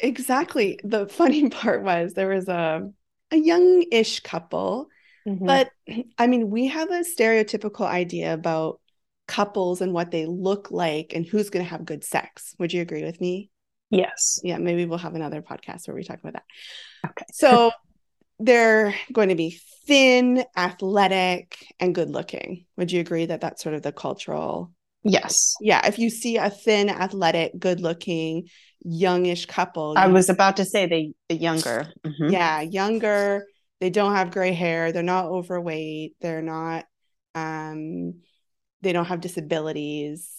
Exactly. 0.00 0.78
The 0.84 1.08
funny 1.08 1.48
part 1.50 1.82
was 1.82 2.12
there 2.12 2.28
was 2.28 2.48
a 2.48 2.90
a 3.30 3.36
young-ish 3.36 4.20
couple 4.20 4.88
Mm-hmm. 5.28 5.46
But 5.46 5.70
I 6.16 6.26
mean, 6.26 6.50
we 6.50 6.68
have 6.68 6.90
a 6.90 7.04
stereotypical 7.04 7.86
idea 7.86 8.32
about 8.32 8.80
couples 9.26 9.82
and 9.82 9.92
what 9.92 10.10
they 10.10 10.24
look 10.24 10.70
like 10.70 11.12
and 11.14 11.26
who's 11.26 11.50
going 11.50 11.64
to 11.64 11.70
have 11.70 11.84
good 11.84 12.02
sex. 12.02 12.54
Would 12.58 12.72
you 12.72 12.80
agree 12.80 13.04
with 13.04 13.20
me? 13.20 13.50
Yes. 13.90 14.40
Yeah, 14.42 14.58
maybe 14.58 14.86
we'll 14.86 14.98
have 14.98 15.14
another 15.14 15.42
podcast 15.42 15.86
where 15.86 15.94
we 15.94 16.04
talk 16.04 16.20
about 16.20 16.34
that. 16.34 16.44
Okay. 17.10 17.26
So 17.32 17.70
they're 18.38 18.94
going 19.12 19.30
to 19.30 19.34
be 19.34 19.60
thin, 19.86 20.44
athletic, 20.56 21.66
and 21.80 21.94
good 21.94 22.10
looking. 22.10 22.66
Would 22.76 22.92
you 22.92 23.00
agree 23.00 23.26
that 23.26 23.40
that's 23.40 23.62
sort 23.62 23.74
of 23.74 23.82
the 23.82 23.92
cultural? 23.92 24.72
Yes. 25.02 25.54
Yeah. 25.60 25.86
If 25.86 25.98
you 25.98 26.10
see 26.10 26.36
a 26.36 26.50
thin, 26.50 26.90
athletic, 26.90 27.58
good 27.58 27.80
looking, 27.80 28.48
youngish 28.82 29.46
couple. 29.46 29.94
I 29.96 30.08
was 30.08 30.28
about 30.28 30.56
to 30.58 30.64
say 30.64 30.86
the, 30.86 31.12
the 31.28 31.36
younger. 31.36 31.92
Mm-hmm. 32.04 32.30
Yeah, 32.30 32.60
younger 32.60 33.44
they 33.80 33.90
don't 33.90 34.14
have 34.14 34.30
gray 34.30 34.52
hair 34.52 34.92
they're 34.92 35.02
not 35.02 35.26
overweight 35.26 36.14
they're 36.20 36.42
not 36.42 36.84
um 37.34 38.14
they 38.82 38.92
don't 38.92 39.06
have 39.06 39.20
disabilities 39.20 40.32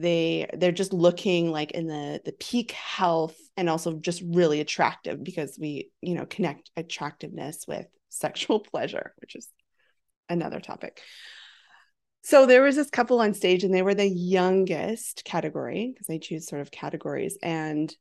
they 0.00 0.48
they're 0.54 0.72
just 0.72 0.92
looking 0.92 1.50
like 1.50 1.72
in 1.72 1.86
the 1.86 2.20
the 2.24 2.32
peak 2.32 2.72
health 2.72 3.36
and 3.56 3.68
also 3.68 3.94
just 3.94 4.22
really 4.24 4.60
attractive 4.60 5.22
because 5.22 5.58
we 5.60 5.90
you 6.00 6.14
know 6.14 6.26
connect 6.26 6.70
attractiveness 6.76 7.64
with 7.66 7.86
sexual 8.08 8.60
pleasure 8.72 9.14
which 9.18 9.34
is 9.34 9.48
another 10.28 10.60
topic 10.60 11.00
so 12.24 12.46
there 12.46 12.62
was 12.62 12.76
this 12.76 12.90
couple 12.90 13.20
on 13.20 13.34
stage 13.34 13.64
and 13.64 13.74
they 13.74 13.82
were 13.82 13.94
the 13.94 14.08
youngest 14.08 15.24
category 15.24 15.90
because 15.92 16.06
they 16.06 16.18
choose 16.18 16.46
sort 16.46 16.62
of 16.62 16.70
categories 16.70 17.36
and 17.42 17.94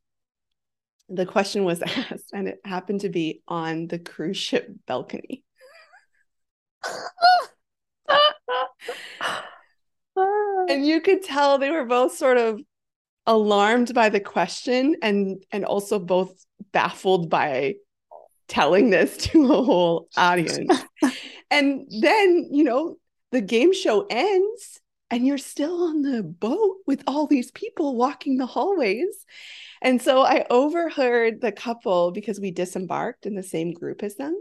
the 1.12 1.26
question 1.26 1.64
was 1.64 1.82
asked, 1.86 2.32
and 2.34 2.48
it 2.48 2.60
happened 2.64 3.02
to 3.02 3.10
be 3.10 3.42
on 3.48 3.88
the 3.88 4.00
cruise 4.00 4.38
ship 4.38 4.70
balcony. 4.88 5.44
and 10.72 10.86
you 10.86 11.02
could 11.02 11.24
tell 11.24 11.58
they 11.58 11.72
were 11.72 11.86
both 11.86 12.16
sort 12.16 12.38
of 12.38 12.60
alarmed 13.28 13.94
by 13.94 14.10
the 14.10 14.20
question 14.20 14.96
and 15.02 15.44
and 15.52 15.66
also 15.66 16.00
both 16.00 16.46
baffled 16.72 17.30
by 17.30 17.76
telling 18.48 18.90
this 18.90 19.18
to 19.18 19.52
a 19.52 19.64
whole 19.64 20.08
audience. 20.18 20.84
and 21.52 21.86
then, 22.02 22.50
you 22.52 22.64
know, 22.64 22.98
the 23.32 23.42
game 23.42 23.74
show 23.74 24.06
ends 24.10 24.80
and 25.10 25.26
you're 25.26 25.38
still 25.38 25.84
on 25.84 26.02
the 26.02 26.24
boat 26.24 26.78
with 26.88 27.04
all 27.08 27.28
these 27.28 27.52
people 27.52 27.96
walking 27.96 28.38
the 28.38 28.46
hallways 28.46 29.26
and 29.82 30.02
so 30.02 30.22
I 30.22 30.46
overheard 30.50 31.42
the 31.42 31.52
couple 31.52 32.12
because 32.12 32.40
we 32.40 32.52
disembarked 32.52 33.26
in 33.26 33.36
the 33.36 33.44
same 33.44 33.74
group 33.74 34.04
as 34.04 34.16
them. 34.16 34.40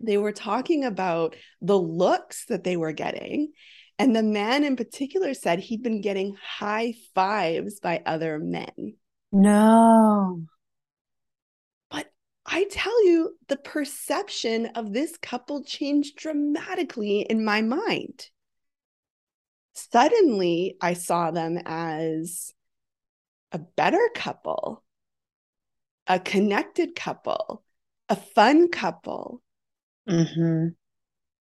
They 0.00 0.16
were 0.16 0.32
talking 0.32 0.84
about 0.84 1.36
the 1.60 1.78
looks 1.78 2.46
that 2.46 2.64
they 2.64 2.78
were 2.78 2.92
getting. 2.92 3.52
And 4.00 4.16
the 4.16 4.22
man 4.22 4.64
in 4.64 4.76
particular 4.76 5.34
said 5.34 5.58
he'd 5.58 5.82
been 5.82 6.00
getting 6.00 6.34
high 6.42 6.94
fives 7.14 7.80
by 7.80 8.02
other 8.06 8.38
men. 8.38 8.94
No. 9.30 10.40
But 11.90 12.10
I 12.46 12.64
tell 12.70 13.04
you, 13.04 13.36
the 13.48 13.58
perception 13.58 14.70
of 14.74 14.94
this 14.94 15.18
couple 15.18 15.64
changed 15.64 16.16
dramatically 16.16 17.26
in 17.28 17.44
my 17.44 17.60
mind. 17.60 18.30
Suddenly, 19.74 20.78
I 20.80 20.94
saw 20.94 21.30
them 21.30 21.58
as 21.66 22.54
a 23.52 23.58
better 23.58 24.08
couple, 24.14 24.82
a 26.06 26.18
connected 26.18 26.94
couple, 26.94 27.62
a 28.08 28.16
fun 28.16 28.70
couple, 28.70 29.42
mm-hmm. 30.08 30.68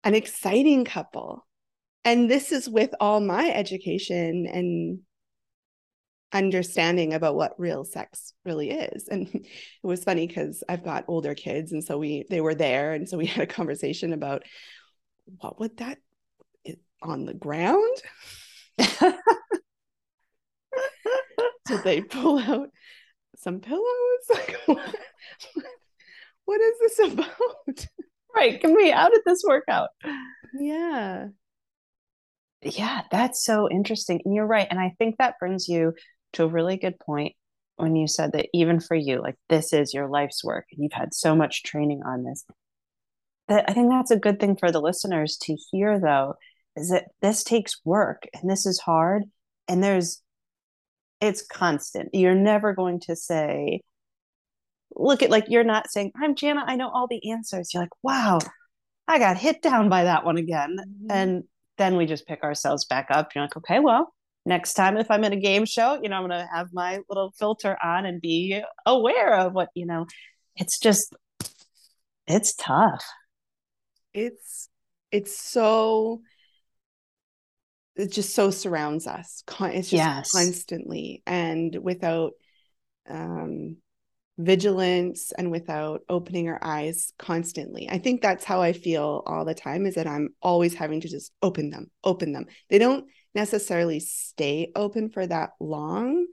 an 0.04 0.14
exciting 0.14 0.84
couple. 0.84 1.46
And 2.04 2.30
this 2.30 2.52
is 2.52 2.68
with 2.68 2.94
all 3.00 3.20
my 3.20 3.50
education 3.50 4.46
and 4.46 5.00
understanding 6.32 7.12
about 7.12 7.36
what 7.36 7.58
real 7.58 7.84
sex 7.84 8.32
really 8.44 8.70
is. 8.70 9.08
And 9.08 9.28
it 9.32 9.46
was 9.82 10.02
funny 10.02 10.26
because 10.26 10.64
I've 10.68 10.84
got 10.84 11.04
older 11.08 11.34
kids. 11.34 11.72
And 11.72 11.84
so 11.84 11.98
we, 11.98 12.24
they 12.28 12.40
were 12.40 12.54
there. 12.54 12.92
And 12.92 13.08
so 13.08 13.18
we 13.18 13.26
had 13.34 13.42
a 13.42 13.46
conversation 13.46 14.12
about 14.12 14.42
what 15.38 15.60
would 15.60 15.76
that 15.78 15.98
on 17.02 17.24
the 17.24 17.34
ground? 17.34 17.96
Did 21.66 21.84
they 21.84 22.00
pull 22.00 22.38
out 22.38 22.70
some 23.36 23.60
pillows? 23.60 23.84
Like, 24.30 24.56
what, 24.66 24.94
what 26.44 26.60
is 26.60 26.78
this 26.80 27.12
about? 27.12 27.86
Right. 28.34 28.60
Can 28.60 28.74
we, 28.74 28.90
how 28.90 29.10
did 29.10 29.20
this 29.26 29.42
work 29.46 29.64
out? 29.68 29.90
Yeah. 30.54 31.28
Yeah, 32.62 33.02
that's 33.10 33.44
so 33.44 33.68
interesting. 33.68 34.20
And 34.24 34.34
you're 34.34 34.46
right. 34.46 34.68
And 34.70 34.78
I 34.80 34.94
think 34.98 35.16
that 35.18 35.38
brings 35.40 35.68
you 35.68 35.94
to 36.34 36.44
a 36.44 36.48
really 36.48 36.76
good 36.76 36.98
point 36.98 37.34
when 37.76 37.96
you 37.96 38.06
said 38.06 38.32
that 38.32 38.46
even 38.54 38.80
for 38.80 38.94
you, 38.94 39.20
like 39.20 39.36
this 39.48 39.72
is 39.72 39.92
your 39.92 40.08
life's 40.08 40.44
work 40.44 40.66
and 40.72 40.82
you've 40.82 40.92
had 40.92 41.12
so 41.14 41.34
much 41.34 41.64
training 41.64 42.02
on 42.04 42.24
this. 42.24 42.44
that 43.48 43.64
I 43.68 43.72
think 43.72 43.90
that's 43.90 44.10
a 44.10 44.18
good 44.18 44.40
thing 44.40 44.56
for 44.56 44.70
the 44.70 44.80
listeners 44.80 45.36
to 45.42 45.56
hear 45.70 45.98
though, 46.00 46.34
is 46.76 46.90
that 46.90 47.06
this 47.20 47.44
takes 47.44 47.80
work 47.84 48.22
and 48.34 48.50
this 48.50 48.66
is 48.66 48.80
hard. 48.80 49.24
And 49.68 49.82
there's 49.82 50.22
it's 51.20 51.44
constant. 51.46 52.10
You're 52.14 52.34
never 52.34 52.74
going 52.74 53.00
to 53.00 53.16
say, 53.16 53.80
look 54.94 55.22
at 55.22 55.30
like 55.30 55.46
you're 55.48 55.64
not 55.64 55.90
saying, 55.90 56.12
I'm 56.20 56.34
Janna, 56.34 56.62
I 56.66 56.76
know 56.76 56.90
all 56.90 57.06
the 57.08 57.30
answers. 57.30 57.72
You're 57.72 57.82
like, 57.84 57.90
wow, 58.02 58.38
I 59.08 59.18
got 59.18 59.38
hit 59.38 59.62
down 59.62 59.88
by 59.88 60.04
that 60.04 60.24
one 60.24 60.36
again. 60.36 60.76
Mm-hmm. 60.80 61.06
And 61.10 61.44
then 61.82 61.96
we 61.96 62.06
just 62.06 62.28
pick 62.28 62.44
ourselves 62.44 62.84
back 62.84 63.08
up. 63.10 63.34
You're 63.34 63.42
like, 63.42 63.56
okay, 63.56 63.80
well, 63.80 64.14
next 64.46 64.74
time 64.74 64.96
if 64.96 65.10
I'm 65.10 65.24
in 65.24 65.32
a 65.32 65.40
game 65.40 65.66
show, 65.66 65.98
you 66.00 66.08
know, 66.08 66.16
I'm 66.16 66.22
gonna 66.22 66.48
have 66.52 66.68
my 66.72 67.00
little 67.08 67.32
filter 67.36 67.76
on 67.82 68.06
and 68.06 68.20
be 68.20 68.62
aware 68.86 69.34
of 69.34 69.52
what, 69.52 69.68
you 69.74 69.84
know, 69.84 70.06
it's 70.54 70.78
just 70.78 71.12
it's 72.28 72.54
tough. 72.54 73.04
It's 74.14 74.68
it's 75.10 75.36
so 75.36 76.22
it 77.96 78.12
just 78.12 78.32
so 78.32 78.50
surrounds 78.50 79.08
us. 79.08 79.42
It's 79.60 79.90
just 79.90 79.92
yes. 79.92 80.30
constantly 80.30 81.22
and 81.26 81.76
without 81.82 82.32
um 83.10 83.78
vigilance 84.38 85.32
and 85.32 85.50
without 85.50 86.02
opening 86.08 86.48
our 86.48 86.58
eyes 86.62 87.12
constantly. 87.18 87.88
I 87.90 87.98
think 87.98 88.22
that's 88.22 88.44
how 88.44 88.62
I 88.62 88.72
feel 88.72 89.22
all 89.26 89.44
the 89.44 89.54
time 89.54 89.86
is 89.86 89.94
that 89.96 90.06
I'm 90.06 90.30
always 90.40 90.74
having 90.74 91.00
to 91.02 91.08
just 91.08 91.32
open 91.42 91.70
them, 91.70 91.90
open 92.02 92.32
them. 92.32 92.46
They 92.70 92.78
don't 92.78 93.06
necessarily 93.34 94.00
stay 94.00 94.72
open 94.74 95.10
for 95.10 95.26
that 95.26 95.50
long. 95.60 96.26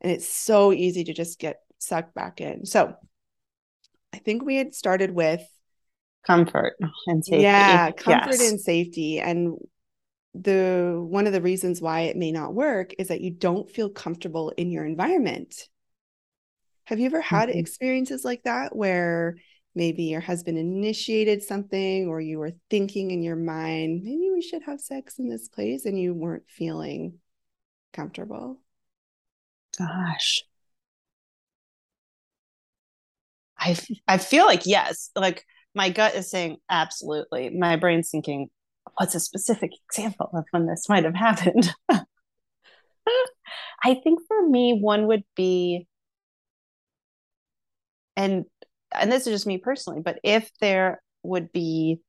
And 0.00 0.12
it's 0.12 0.28
so 0.28 0.72
easy 0.72 1.04
to 1.04 1.14
just 1.14 1.38
get 1.38 1.58
sucked 1.78 2.14
back 2.14 2.40
in. 2.40 2.66
So 2.66 2.94
I 4.12 4.18
think 4.18 4.44
we 4.44 4.56
had 4.56 4.74
started 4.74 5.10
with 5.10 5.42
comfort 6.26 6.76
and 7.06 7.24
safety. 7.24 7.42
Yeah, 7.42 7.90
comfort 7.90 8.38
yes. 8.38 8.50
and 8.50 8.60
safety. 8.60 9.20
And 9.20 9.58
the 10.34 10.96
one 10.98 11.26
of 11.26 11.32
the 11.32 11.42
reasons 11.42 11.80
why 11.80 12.02
it 12.02 12.16
may 12.16 12.32
not 12.32 12.54
work 12.54 12.92
is 12.98 13.08
that 13.08 13.20
you 13.20 13.30
don't 13.30 13.70
feel 13.70 13.88
comfortable 13.88 14.50
in 14.56 14.70
your 14.70 14.84
environment. 14.84 15.68
Have 16.86 17.00
you 17.00 17.06
ever 17.06 17.20
had 17.20 17.48
mm-hmm. 17.48 17.58
experiences 17.58 18.24
like 18.24 18.42
that 18.44 18.76
where 18.76 19.36
maybe 19.74 20.04
your 20.04 20.20
husband 20.20 20.58
initiated 20.58 21.42
something 21.42 22.06
or 22.06 22.20
you 22.20 22.38
were 22.38 22.52
thinking 22.70 23.10
in 23.10 23.22
your 23.22 23.36
mind, 23.36 24.02
maybe 24.04 24.30
we 24.32 24.42
should 24.42 24.62
have 24.62 24.80
sex 24.80 25.18
in 25.18 25.28
this 25.28 25.48
place 25.48 25.84
and 25.84 25.98
you 25.98 26.14
weren't 26.14 26.48
feeling 26.48 27.14
comfortable? 27.92 28.60
Gosh. 29.78 30.44
I, 33.58 33.76
I 34.06 34.18
feel 34.18 34.44
like 34.44 34.66
yes, 34.66 35.10
like 35.16 35.44
my 35.74 35.88
gut 35.88 36.14
is 36.14 36.30
saying 36.30 36.58
absolutely. 36.70 37.50
My 37.50 37.76
brain's 37.76 38.10
thinking, 38.10 38.48
what's 38.96 39.14
a 39.14 39.20
specific 39.20 39.72
example 39.88 40.30
of 40.34 40.44
when 40.50 40.66
this 40.66 40.88
might 40.88 41.04
have 41.04 41.14
happened? 41.14 41.72
I 41.88 42.04
think 43.94 44.20
for 44.28 44.48
me, 44.48 44.78
one 44.80 45.06
would 45.06 45.24
be, 45.34 45.86
and 48.16 48.44
and 48.92 49.10
this 49.10 49.26
is 49.26 49.34
just 49.34 49.46
me 49.46 49.58
personally, 49.58 50.00
but 50.04 50.18
if 50.22 50.50
there 50.60 51.02
would 51.22 51.52
be 51.52 52.00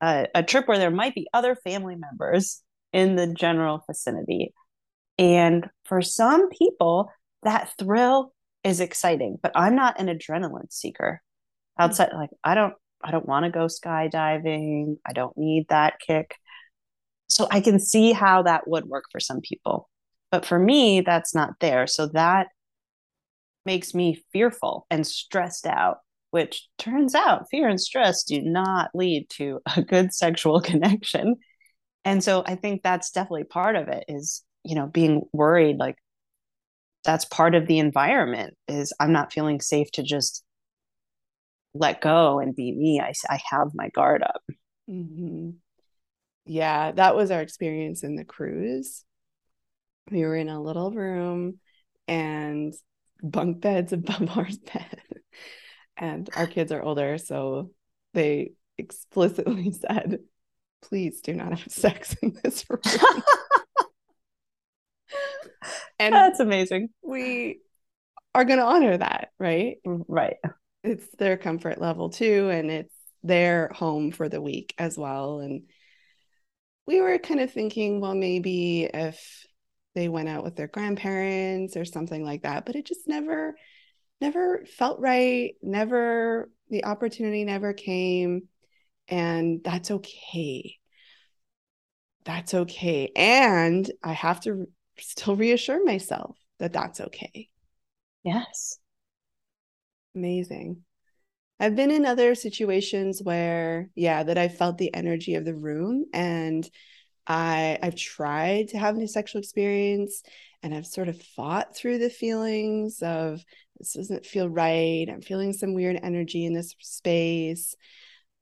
a, 0.00 0.28
a 0.34 0.42
trip 0.42 0.68
where 0.68 0.78
there 0.78 0.90
might 0.90 1.14
be 1.14 1.26
other 1.32 1.56
family 1.56 1.96
members 1.96 2.62
in 2.92 3.16
the 3.16 3.26
general 3.26 3.82
vicinity, 3.86 4.54
and 5.18 5.68
for 5.84 6.02
some 6.02 6.48
people, 6.50 7.10
that 7.42 7.72
thrill 7.78 8.32
is 8.62 8.80
exciting, 8.80 9.38
but 9.42 9.52
I'm 9.54 9.74
not 9.74 10.00
an 10.00 10.06
adrenaline 10.06 10.72
seeker. 10.72 11.20
Outside, 11.78 12.10
like 12.14 12.30
I 12.44 12.54
don't 12.54 12.74
I 13.02 13.10
don't 13.10 13.26
want 13.26 13.44
to 13.44 13.50
go 13.50 13.66
skydiving. 13.66 14.96
I 15.06 15.12
don't 15.12 15.36
need 15.36 15.66
that 15.68 16.00
kick. 16.00 16.36
So 17.28 17.46
I 17.50 17.60
can 17.60 17.78
see 17.78 18.12
how 18.12 18.42
that 18.42 18.68
would 18.68 18.86
work 18.86 19.04
for 19.10 19.20
some 19.20 19.40
people. 19.40 19.90
But 20.30 20.46
for 20.46 20.58
me, 20.58 21.00
that's 21.00 21.34
not 21.34 21.54
there. 21.60 21.86
So 21.86 22.08
that 22.08 22.48
makes 23.64 23.94
me 23.94 24.22
fearful 24.32 24.86
and 24.90 25.06
stressed 25.06 25.66
out, 25.66 25.98
which 26.30 26.68
turns 26.78 27.14
out 27.14 27.46
fear 27.50 27.68
and 27.68 27.80
stress 27.80 28.24
do 28.24 28.40
not 28.42 28.90
lead 28.94 29.28
to 29.30 29.60
a 29.76 29.82
good 29.82 30.12
sexual 30.12 30.60
connection. 30.60 31.36
And 32.04 32.22
so 32.22 32.42
I 32.46 32.54
think 32.54 32.82
that's 32.82 33.10
definitely 33.10 33.44
part 33.44 33.76
of 33.76 33.88
it 33.88 34.04
is, 34.08 34.42
you 34.62 34.74
know, 34.74 34.86
being 34.86 35.22
worried 35.32 35.78
like 35.78 35.96
that's 37.04 37.24
part 37.26 37.54
of 37.54 37.66
the 37.66 37.78
environment 37.78 38.56
is 38.66 38.92
I'm 38.98 39.12
not 39.12 39.32
feeling 39.32 39.60
safe 39.60 39.90
to 39.92 40.02
just 40.02 40.42
let 41.74 42.00
go 42.00 42.38
and 42.38 42.54
be 42.54 42.72
me. 42.72 43.00
I, 43.00 43.12
I 43.28 43.40
have 43.50 43.68
my 43.74 43.88
guard 43.90 44.22
up. 44.22 44.42
Mm-hmm. 44.88 45.50
Yeah, 46.46 46.92
that 46.92 47.16
was 47.16 47.30
our 47.30 47.40
experience 47.40 48.02
in 48.04 48.16
the 48.16 48.24
cruise. 48.24 49.04
We 50.10 50.22
were 50.22 50.36
in 50.36 50.48
a 50.48 50.62
little 50.62 50.90
room 50.90 51.58
and 52.06 52.74
bunk 53.22 53.60
beds 53.60 53.92
above 53.92 54.30
our 54.36 54.48
bed. 54.72 55.00
and 55.96 56.28
our 56.36 56.46
kids 56.46 56.72
are 56.72 56.82
older, 56.82 57.18
so 57.18 57.70
they 58.12 58.52
explicitly 58.78 59.70
said, 59.72 60.20
please 60.82 61.20
do 61.20 61.32
not 61.32 61.58
have 61.58 61.72
sex 61.72 62.14
in 62.22 62.36
this 62.42 62.64
room. 62.70 62.80
and 65.98 66.14
that's 66.14 66.40
amazing. 66.40 66.88
We 67.02 67.60
are 68.34 68.44
going 68.44 68.58
to 68.58 68.64
honor 68.64 68.96
that, 68.96 69.30
right? 69.38 69.76
Right. 69.84 70.36
It's 70.82 71.06
their 71.16 71.36
comfort 71.36 71.80
level 71.80 72.10
too, 72.10 72.50
and 72.50 72.70
it's 72.70 72.94
their 73.22 73.70
home 73.72 74.10
for 74.12 74.28
the 74.28 74.42
week 74.42 74.74
as 74.76 74.98
well. 74.98 75.40
And 75.40 75.62
we 76.86 77.00
were 77.00 77.18
kind 77.18 77.40
of 77.40 77.50
thinking, 77.50 78.00
well, 78.00 78.14
maybe 78.14 78.84
if 78.84 79.46
they 79.94 80.08
went 80.08 80.28
out 80.28 80.44
with 80.44 80.56
their 80.56 80.68
grandparents 80.68 81.76
or 81.76 81.84
something 81.84 82.24
like 82.24 82.42
that 82.42 82.66
but 82.66 82.76
it 82.76 82.84
just 82.84 83.06
never 83.08 83.54
never 84.20 84.64
felt 84.66 85.00
right 85.00 85.54
never 85.62 86.50
the 86.70 86.84
opportunity 86.84 87.44
never 87.44 87.72
came 87.72 88.48
and 89.08 89.62
that's 89.62 89.90
okay. 89.90 90.78
That's 92.24 92.54
okay 92.54 93.12
and 93.14 93.90
i 94.02 94.12
have 94.12 94.40
to 94.40 94.66
still 94.98 95.36
reassure 95.36 95.84
myself 95.84 96.36
that 96.58 96.72
that's 96.72 97.00
okay. 97.00 97.48
Yes. 98.22 98.78
Amazing. 100.14 100.82
I've 101.60 101.76
been 101.76 101.90
in 101.90 102.06
other 102.06 102.34
situations 102.34 103.22
where 103.22 103.90
yeah 103.94 104.22
that 104.24 104.38
i 104.38 104.48
felt 104.48 104.78
the 104.78 104.94
energy 104.94 105.34
of 105.34 105.44
the 105.44 105.54
room 105.54 106.06
and 106.12 106.68
I 107.26 107.78
I've 107.82 107.96
tried 107.96 108.68
to 108.68 108.78
have 108.78 108.98
a 108.98 109.08
sexual 109.08 109.40
experience 109.40 110.22
and 110.62 110.74
I've 110.74 110.86
sort 110.86 111.08
of 111.08 111.20
fought 111.20 111.76
through 111.76 111.98
the 111.98 112.10
feelings 112.10 113.02
of 113.02 113.44
this 113.78 113.92
doesn't 113.92 114.26
feel 114.26 114.48
right. 114.48 115.06
I'm 115.08 115.20
feeling 115.20 115.52
some 115.52 115.74
weird 115.74 115.98
energy 116.02 116.44
in 116.44 116.54
this 116.54 116.74
space. 116.80 117.76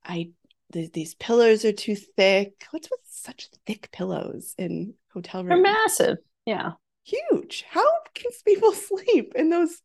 I 0.05 0.31
th- 0.71 0.91
these 0.91 1.15
pillows 1.15 1.65
are 1.65 1.71
too 1.71 1.95
thick. 1.95 2.65
What's 2.71 2.89
with 2.89 2.99
such 3.05 3.49
thick 3.65 3.91
pillows 3.91 4.53
in 4.57 4.93
hotel 5.11 5.43
rooms? 5.43 5.63
They're 5.63 5.73
massive. 5.73 6.17
Yeah. 6.45 6.73
Huge. 7.03 7.65
How 7.69 7.85
can 8.13 8.31
people 8.45 8.73
sleep 8.73 9.33
in 9.35 9.49
those 9.49 9.81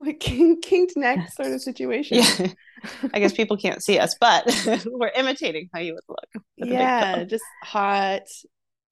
like 0.00 0.20
king 0.20 0.60
kinked 0.60 0.96
neck 0.96 1.30
sort 1.32 1.52
of 1.52 1.60
situation. 1.62 2.18
Yeah. 2.18 2.48
I 3.12 3.18
guess 3.20 3.32
people 3.32 3.56
can't 3.56 3.82
see 3.82 3.98
us, 3.98 4.14
but 4.20 4.44
we're 4.86 5.12
imitating 5.16 5.68
how 5.72 5.80
you 5.80 5.94
would 5.94 6.04
look. 6.08 6.44
Yeah, 6.56 7.24
just 7.24 7.44
hot, 7.62 8.22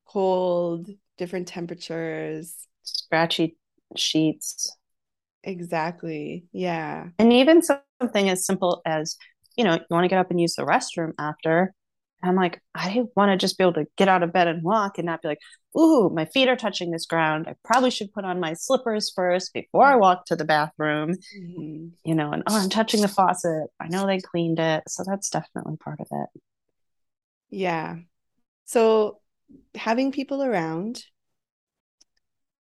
cold, 0.06 0.88
different 1.18 1.48
temperatures, 1.48 2.54
scratchy 2.82 3.56
sheets. 3.96 4.74
Exactly. 5.44 6.44
Yeah. 6.52 7.08
And 7.18 7.32
even 7.32 7.62
something 7.62 8.30
as 8.30 8.46
simple 8.46 8.80
as, 8.86 9.16
you 9.56 9.64
know, 9.64 9.74
you 9.74 9.80
want 9.90 10.04
to 10.04 10.08
get 10.08 10.18
up 10.18 10.30
and 10.30 10.40
use 10.40 10.54
the 10.54 10.64
restroom 10.64 11.12
after, 11.18 11.74
I'm 12.22 12.36
like, 12.36 12.60
I 12.74 13.02
want 13.16 13.30
to 13.30 13.36
just 13.36 13.58
be 13.58 13.64
able 13.64 13.74
to 13.74 13.86
get 13.96 14.08
out 14.08 14.22
of 14.22 14.32
bed 14.32 14.46
and 14.46 14.62
walk 14.62 14.98
and 14.98 15.06
not 15.06 15.22
be 15.22 15.28
like, 15.28 15.40
ooh, 15.76 16.08
my 16.08 16.24
feet 16.26 16.48
are 16.48 16.56
touching 16.56 16.90
this 16.90 17.06
ground. 17.06 17.46
I 17.48 17.54
probably 17.64 17.90
should 17.90 18.12
put 18.12 18.24
on 18.24 18.38
my 18.38 18.52
slippers 18.54 19.12
first 19.14 19.52
before 19.52 19.84
I 19.84 19.96
walk 19.96 20.26
to 20.26 20.36
the 20.36 20.44
bathroom. 20.44 21.16
Mm-hmm. 21.36 21.88
You 22.04 22.14
know, 22.14 22.32
and 22.32 22.44
oh, 22.46 22.56
I'm 22.56 22.70
touching 22.70 23.00
the 23.00 23.08
faucet. 23.08 23.68
I 23.80 23.88
know 23.88 24.06
they 24.06 24.20
cleaned 24.20 24.60
it. 24.60 24.84
So 24.88 25.02
that's 25.06 25.30
definitely 25.30 25.76
part 25.78 26.00
of 26.00 26.06
it. 26.10 26.40
Yeah. 27.50 27.96
So 28.66 29.18
having 29.74 30.12
people 30.12 30.44
around 30.44 31.02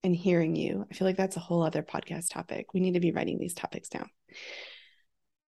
and 0.03 0.15
hearing 0.15 0.55
you, 0.55 0.85
I 0.89 0.93
feel 0.93 1.07
like 1.07 1.17
that's 1.17 1.37
a 1.37 1.41
whole 1.41 1.61
other 1.61 1.83
podcast 1.83 2.29
topic. 2.31 2.73
We 2.73 2.79
need 2.79 2.93
to 2.93 3.01
be 3.01 3.11
writing 3.11 3.37
these 3.37 3.53
topics 3.53 3.89
down. 3.89 4.09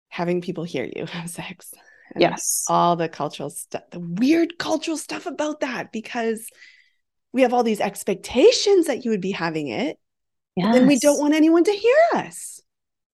Having 0.10 0.42
people 0.42 0.64
hear 0.64 0.90
you 0.96 1.06
have 1.08 1.30
sex 1.30 1.74
yes. 2.18 2.66
all 2.68 2.96
the 2.96 3.10
cultural 3.10 3.50
stuff 3.50 3.84
the 3.92 4.00
weird 4.00 4.58
cultural 4.58 4.98
stuff 4.98 5.26
about 5.26 5.62
that 5.62 5.92
because 5.92 6.48
we 7.34 7.42
have 7.44 7.54
all 7.54 7.64
these 7.64 7.82
expectations 7.82 8.88
that 8.88 9.06
you 9.06 9.12
would 9.12 9.22
be 9.22 9.32
having 9.32 9.68
it 9.68 9.98
yes. 10.56 10.66
and 10.66 10.74
then 10.74 10.88
we 10.88 11.00
don't 11.00 11.20
want 11.20 11.34
anyone 11.34 11.64
to 11.64 11.72
hear 11.72 11.96
us. 12.14 12.60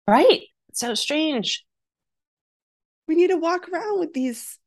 Right. 0.07 0.41
So 0.73 0.93
strange. 0.93 1.65
We 3.07 3.15
need 3.15 3.29
to 3.29 3.37
walk 3.37 3.69
around 3.69 3.99
with 3.99 4.13
these 4.13 4.57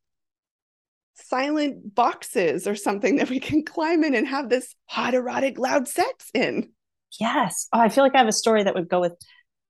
silent 1.14 1.94
boxes 1.94 2.66
or 2.66 2.74
something 2.74 3.16
that 3.16 3.30
we 3.30 3.40
can 3.40 3.64
climb 3.64 4.04
in 4.04 4.14
and 4.14 4.26
have 4.26 4.48
this 4.48 4.74
hot 4.86 5.14
erotic 5.14 5.58
loud 5.58 5.88
sex 5.88 6.30
in. 6.34 6.70
Yes. 7.18 7.68
Oh 7.72 7.80
i 7.80 7.88
feel 7.88 8.04
like 8.04 8.14
i 8.14 8.18
have 8.18 8.28
a 8.28 8.32
story 8.32 8.62
that 8.62 8.74
would 8.74 8.88
go 8.88 9.00
with 9.00 9.14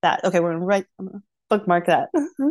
that. 0.03 0.25
Okay 0.25 0.40
we're 0.40 0.57
write 0.57 0.87
I'm 0.99 1.07
gonna 1.07 1.23
bookmark 1.49 1.87
that 1.87 2.11
mm-hmm. 2.14 2.49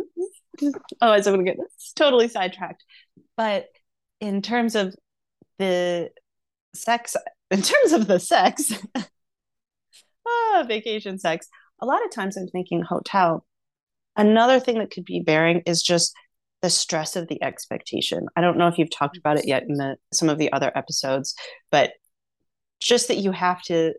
Otherwise 1.00 1.26
i'm 1.26 1.34
gonna 1.34 1.44
get 1.44 1.56
totally 1.94 2.28
sidetracked 2.28 2.84
but 3.36 3.66
in 4.20 4.42
terms 4.42 4.74
of 4.74 4.94
the 5.58 6.10
sex 6.74 7.16
in 7.50 7.62
terms 7.62 7.92
of 7.92 8.06
the 8.06 8.20
sex 8.20 8.72
ah, 10.26 10.64
vacation 10.66 11.18
sex 11.18 11.48
a 11.80 11.86
lot 11.86 12.04
of 12.04 12.10
times 12.10 12.36
i'm 12.36 12.48
thinking 12.48 12.82
hotel 12.82 13.44
another 14.16 14.60
thing 14.60 14.78
that 14.78 14.90
could 14.90 15.04
be 15.04 15.20
bearing 15.20 15.62
is 15.66 15.82
just 15.82 16.14
the 16.62 16.70
stress 16.70 17.16
of 17.16 17.28
the 17.28 17.42
expectation. 17.42 18.26
I 18.36 18.40
don't 18.40 18.58
know 18.58 18.68
if 18.68 18.78
you've 18.78 18.90
talked 18.90 19.16
about 19.16 19.38
it 19.38 19.46
yet 19.46 19.62
in 19.62 19.74
the, 19.74 19.96
some 20.12 20.28
of 20.28 20.38
the 20.38 20.52
other 20.52 20.70
episodes, 20.74 21.34
but 21.70 21.92
just 22.80 23.08
that 23.08 23.16
you 23.16 23.32
have 23.32 23.62
to, 23.62 23.94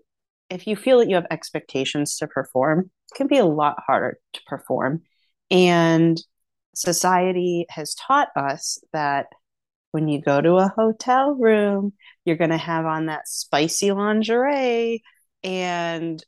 if 0.49 0.67
you 0.67 0.75
feel 0.75 0.99
that 0.99 1.09
you 1.09 1.15
have 1.15 1.25
expectations 1.31 2.17
to 2.17 2.27
perform, 2.27 2.91
it 3.11 3.17
can 3.17 3.27
be 3.27 3.37
a 3.37 3.45
lot 3.45 3.77
harder 3.85 4.19
to 4.33 4.41
perform. 4.45 5.01
And 5.49 6.21
society 6.73 7.65
has 7.69 7.95
taught 7.95 8.29
us 8.35 8.79
that 8.93 9.27
when 9.91 10.07
you 10.07 10.21
go 10.21 10.39
to 10.41 10.55
a 10.55 10.71
hotel 10.75 11.35
room, 11.35 11.93
you're 12.25 12.37
going 12.37 12.51
to 12.51 12.57
have 12.57 12.85
on 12.85 13.07
that 13.07 13.27
spicy 13.27 13.91
lingerie. 13.91 15.03
And 15.43 16.23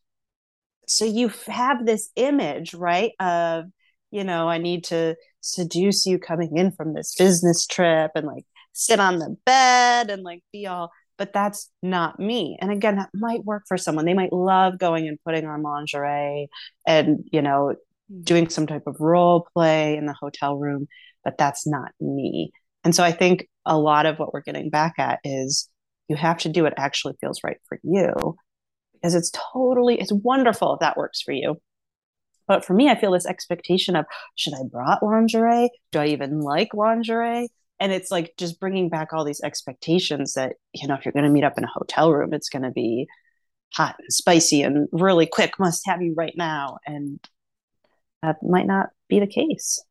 so 0.87 1.05
you 1.05 1.31
have 1.47 1.85
this 1.85 2.09
image, 2.15 2.73
right, 2.73 3.13
of, 3.19 3.65
you 4.11 4.23
know, 4.23 4.49
I 4.49 4.57
need 4.57 4.85
to 4.85 5.15
seduce 5.39 6.05
you 6.05 6.19
coming 6.19 6.57
in 6.57 6.71
from 6.71 6.93
this 6.93 7.15
business 7.15 7.65
trip 7.67 8.11
and 8.15 8.27
like 8.27 8.45
sit 8.73 8.99
on 8.99 9.19
the 9.19 9.35
bed 9.45 10.09
and 10.09 10.23
like 10.23 10.43
be 10.51 10.65
all 10.67 10.89
but 11.17 11.31
that's 11.33 11.69
not 11.83 12.19
me 12.19 12.57
and 12.59 12.71
again 12.71 12.95
that 12.95 13.09
might 13.13 13.43
work 13.45 13.63
for 13.67 13.77
someone 13.77 14.05
they 14.05 14.13
might 14.15 14.33
love 14.33 14.79
going 14.79 15.07
and 15.07 15.19
putting 15.23 15.45
on 15.45 15.61
lingerie 15.61 16.47
and 16.87 17.27
you 17.31 17.41
know. 17.41 17.75
Doing 18.21 18.49
some 18.49 18.67
type 18.67 18.83
of 18.87 18.95
role 18.99 19.47
play 19.53 19.95
in 19.97 20.05
the 20.05 20.13
hotel 20.13 20.57
room 20.57 20.87
but 21.23 21.37
that's 21.37 21.65
not 21.65 21.91
me 21.99 22.51
and 22.83 22.95
so 22.95 23.03
i 23.03 23.11
think 23.11 23.47
a 23.65 23.77
lot 23.77 24.05
of 24.05 24.19
what 24.19 24.33
we're 24.33 24.41
getting 24.41 24.69
back 24.69 24.93
at 24.97 25.19
is 25.23 25.69
you 26.09 26.15
have 26.15 26.37
to 26.37 26.49
do 26.49 26.63
what 26.63 26.73
actually 26.77 27.15
feels 27.21 27.41
right 27.43 27.57
for 27.67 27.79
you 27.83 28.35
because 28.93 29.15
it's 29.15 29.31
totally 29.53 29.99
it's 29.99 30.11
wonderful 30.11 30.73
if 30.73 30.79
that 30.79 30.97
works 30.97 31.21
for 31.21 31.31
you 31.31 31.57
but 32.47 32.65
for 32.65 32.73
me, 32.73 32.89
I 32.89 32.99
feel 32.99 33.11
this 33.11 33.25
expectation 33.25 33.95
of 33.95 34.05
should 34.35 34.53
I 34.53 34.63
brought 34.69 35.03
lingerie? 35.03 35.69
Do 35.91 35.99
I 35.99 36.07
even 36.07 36.39
like 36.39 36.73
lingerie? 36.73 37.49
And 37.79 37.91
it's 37.91 38.11
like 38.11 38.33
just 38.37 38.59
bringing 38.59 38.89
back 38.89 39.13
all 39.13 39.23
these 39.23 39.41
expectations 39.41 40.33
that, 40.33 40.53
you 40.73 40.87
know, 40.87 40.95
if 40.95 41.05
you're 41.05 41.13
going 41.13 41.25
to 41.25 41.31
meet 41.31 41.43
up 41.43 41.57
in 41.57 41.63
a 41.63 41.71
hotel 41.71 42.11
room, 42.11 42.33
it's 42.33 42.49
going 42.49 42.63
to 42.63 42.71
be 42.71 43.07
hot 43.73 43.95
and 43.99 44.13
spicy 44.13 44.61
and 44.61 44.87
really 44.91 45.25
quick, 45.25 45.57
must 45.59 45.83
have 45.85 46.01
you 46.01 46.13
right 46.15 46.35
now. 46.37 46.77
And 46.85 47.19
that 48.23 48.41
might 48.41 48.65
not 48.65 48.89
be 49.09 49.19
the 49.19 49.27
case. 49.27 49.83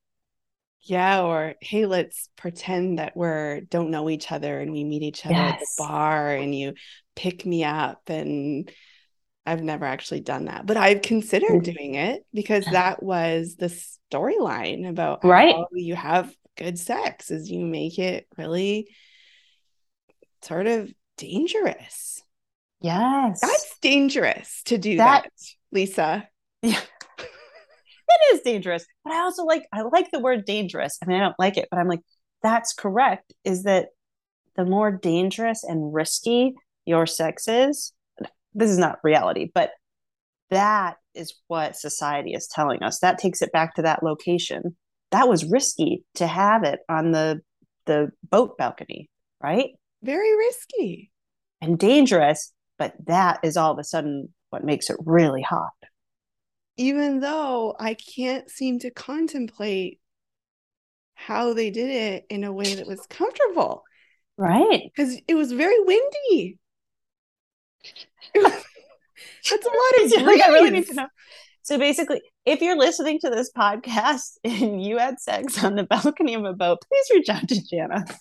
Yeah, 0.81 1.23
or 1.23 1.55
hey, 1.61 1.87
let's 1.87 2.29
pretend 2.37 2.99
that 2.99 3.17
we're 3.17 3.61
don't 3.61 3.91
know 3.91 4.11
each 4.11 4.33
other 4.33 4.59
and 4.59 4.73
we 4.73 4.83
meet 4.83 5.03
each 5.03 5.25
other 5.25 5.35
yes. 5.35 5.53
at 5.55 5.61
the 5.61 5.67
bar 5.79 6.35
and 6.35 6.53
you 6.53 6.75
pick 7.15 7.47
me 7.47 7.63
up 7.63 8.09
and 8.09 8.69
I've 9.47 9.63
never 9.63 9.85
actually 9.85 10.21
done 10.21 10.47
that, 10.47 10.67
but 10.67 10.77
I've 10.77 11.03
considered 11.03 11.51
mm-hmm. 11.51 11.73
doing 11.73 11.95
it 11.95 12.25
because 12.33 12.65
that 12.65 13.03
was 13.03 13.57
the 13.57 13.67
storyline 14.13 14.89
about 14.89 15.25
right. 15.25 15.55
you 15.73 15.95
have 15.95 16.35
good 16.57 16.79
sex 16.79 17.31
is 17.31 17.51
you 17.51 17.65
make 17.65 17.99
it 17.99 18.27
really 18.37 18.89
sort 20.43 20.67
of 20.67 20.93
dangerous. 21.17 22.23
Yes. 22.81 23.41
That's 23.41 23.79
dangerous 23.81 24.63
to 24.65 24.79
do 24.79 24.97
that, 24.97 25.25
that 25.25 25.31
Lisa. 25.71 26.29
Yeah. 26.63 26.81
It 28.21 28.35
is 28.37 28.43
dangerous. 28.43 28.87
But 29.05 29.13
I 29.15 29.21
also 29.21 29.45
like 29.45 29.67
I 29.73 29.83
like 29.83 30.11
the 30.11 30.21
word 30.21 30.45
dangerous. 30.45 30.99
I 31.03 31.07
mean, 31.07 31.19
I 31.19 31.25
don't 31.25 31.39
like 31.39 31.57
it, 31.57 31.69
but 31.71 31.79
I'm 31.79 31.89
like, 31.89 32.01
that's 32.43 32.73
correct. 32.73 33.33
Is 33.45 33.65
that 33.65 33.89
the 34.57 34.65
more 34.65 34.91
dangerous 34.91 35.65
and 35.65 35.95
risky 35.95 36.55
your 36.85 37.07
sex 37.07 37.49
is, 37.49 37.93
this 38.55 38.71
is 38.71 38.79
not 38.79 38.99
reality, 39.03 39.51
but 39.55 39.71
that 40.51 40.97
is 41.15 41.35
what 41.49 41.77
society 41.77 42.35
is 42.35 42.47
telling 42.47 42.83
us. 42.83 42.99
That 42.99 43.19
takes 43.19 43.41
it 43.43 43.53
back 43.53 43.75
to 43.75 43.83
that 43.83 44.03
location. 44.03 44.77
That 45.11 45.29
was 45.29 45.45
risky 45.45 46.05
to 46.17 46.27
have 46.27 46.65
it 46.65 46.81
on 46.89 47.13
the 47.13 47.41
the 47.87 48.11
boat 48.31 48.57
balcony, 48.59 49.09
right? 49.43 49.71
Very 50.03 50.37
risky 50.37 51.11
and 51.61 51.79
dangerous, 51.79 52.53
but 52.79 52.95
that 53.07 53.41
is 53.43 53.57
all 53.57 53.73
of 53.73 53.79
a 53.79 53.85
sudden 53.85 54.33
what 54.51 54.65
makes 54.65 54.91
it 54.91 54.97
really 55.05 55.43
hot. 55.43 55.73
Even 56.77 57.21
though 57.21 57.77
I 57.79 57.95
can't 57.95 58.51
seem 58.51 58.79
to 58.81 58.91
contemplate 58.91 60.01
how 61.15 61.55
they 61.55 61.71
did 61.71 61.91
it 61.91 62.27
in 62.31 62.45
a 62.45 62.53
way 62.53 62.75
that 62.75 62.87
was 62.87 63.07
comfortable. 63.07 63.85
Right. 64.37 64.83
Because 64.85 65.21
it 65.29 65.35
was 65.35 65.53
very 65.53 65.79
windy. 65.81 66.59
That's 68.35 69.67
a 69.67 69.71
lot 69.71 70.05
of 70.05 70.23
like, 70.27 70.43
I 70.43 70.49
really 70.49 70.71
need 70.71 70.87
to 70.89 70.95
know. 70.95 71.09
So 71.63 71.79
basically, 71.79 72.21
if 72.45 72.61
you're 72.61 72.77
listening 72.77 73.21
to 73.21 73.31
this 73.31 73.51
podcast 73.57 74.33
and 74.45 74.85
you 74.85 74.99
had 74.99 75.21
sex 75.21 75.63
on 75.63 75.77
the 75.77 75.85
balcony 75.85 76.35
of 76.35 76.45
a 76.45 76.53
boat, 76.53 76.79
please 76.89 77.07
reach 77.13 77.29
out 77.29 77.49
to 77.49 77.55
Janna. 77.55 78.13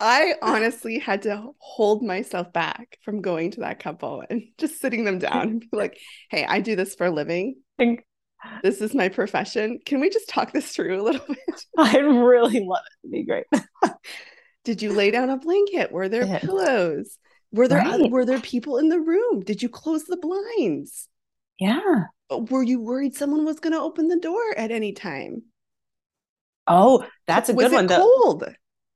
I 0.00 0.34
honestly 0.42 0.98
had 0.98 1.22
to 1.22 1.50
hold 1.58 2.02
myself 2.02 2.52
back 2.52 2.98
from 3.04 3.22
going 3.22 3.52
to 3.52 3.60
that 3.60 3.80
couple 3.80 4.24
and 4.28 4.42
just 4.58 4.80
sitting 4.80 5.04
them 5.04 5.18
down 5.18 5.42
and 5.42 5.60
be 5.60 5.68
like, 5.72 5.98
hey, 6.30 6.44
I 6.44 6.60
do 6.60 6.76
this 6.76 6.94
for 6.94 7.06
a 7.06 7.10
living. 7.10 7.56
This 8.62 8.80
is 8.80 8.94
my 8.94 9.08
profession. 9.08 9.78
Can 9.86 10.00
we 10.00 10.10
just 10.10 10.28
talk 10.28 10.52
this 10.52 10.70
through 10.70 11.00
a 11.00 11.02
little 11.02 11.24
bit? 11.28 11.64
I 11.78 11.98
really 11.98 12.60
love 12.60 12.82
it. 13.02 13.08
It'd 13.08 13.12
be 13.12 13.24
great. 13.24 13.46
Did 14.64 14.82
you 14.82 14.92
lay 14.92 15.10
down 15.10 15.30
a 15.30 15.36
blanket? 15.36 15.92
Were 15.92 16.08
there 16.08 16.38
pillows? 16.38 17.18
Were 17.52 17.68
there 17.68 17.78
right. 17.78 18.10
were 18.10 18.24
there 18.24 18.40
people 18.40 18.78
in 18.78 18.88
the 18.88 18.98
room? 18.98 19.40
Did 19.40 19.62
you 19.62 19.68
close 19.68 20.04
the 20.04 20.16
blinds? 20.16 21.08
Yeah. 21.58 22.04
Were 22.30 22.62
you 22.62 22.80
worried 22.80 23.14
someone 23.14 23.44
was 23.44 23.60
going 23.60 23.74
to 23.74 23.80
open 23.80 24.08
the 24.08 24.18
door 24.18 24.42
at 24.56 24.70
any 24.70 24.92
time? 24.92 25.42
Oh, 26.66 27.06
that's 27.26 27.50
a 27.50 27.54
was 27.54 27.66
good 27.66 27.72
one. 27.72 27.88
Cold. 27.88 28.44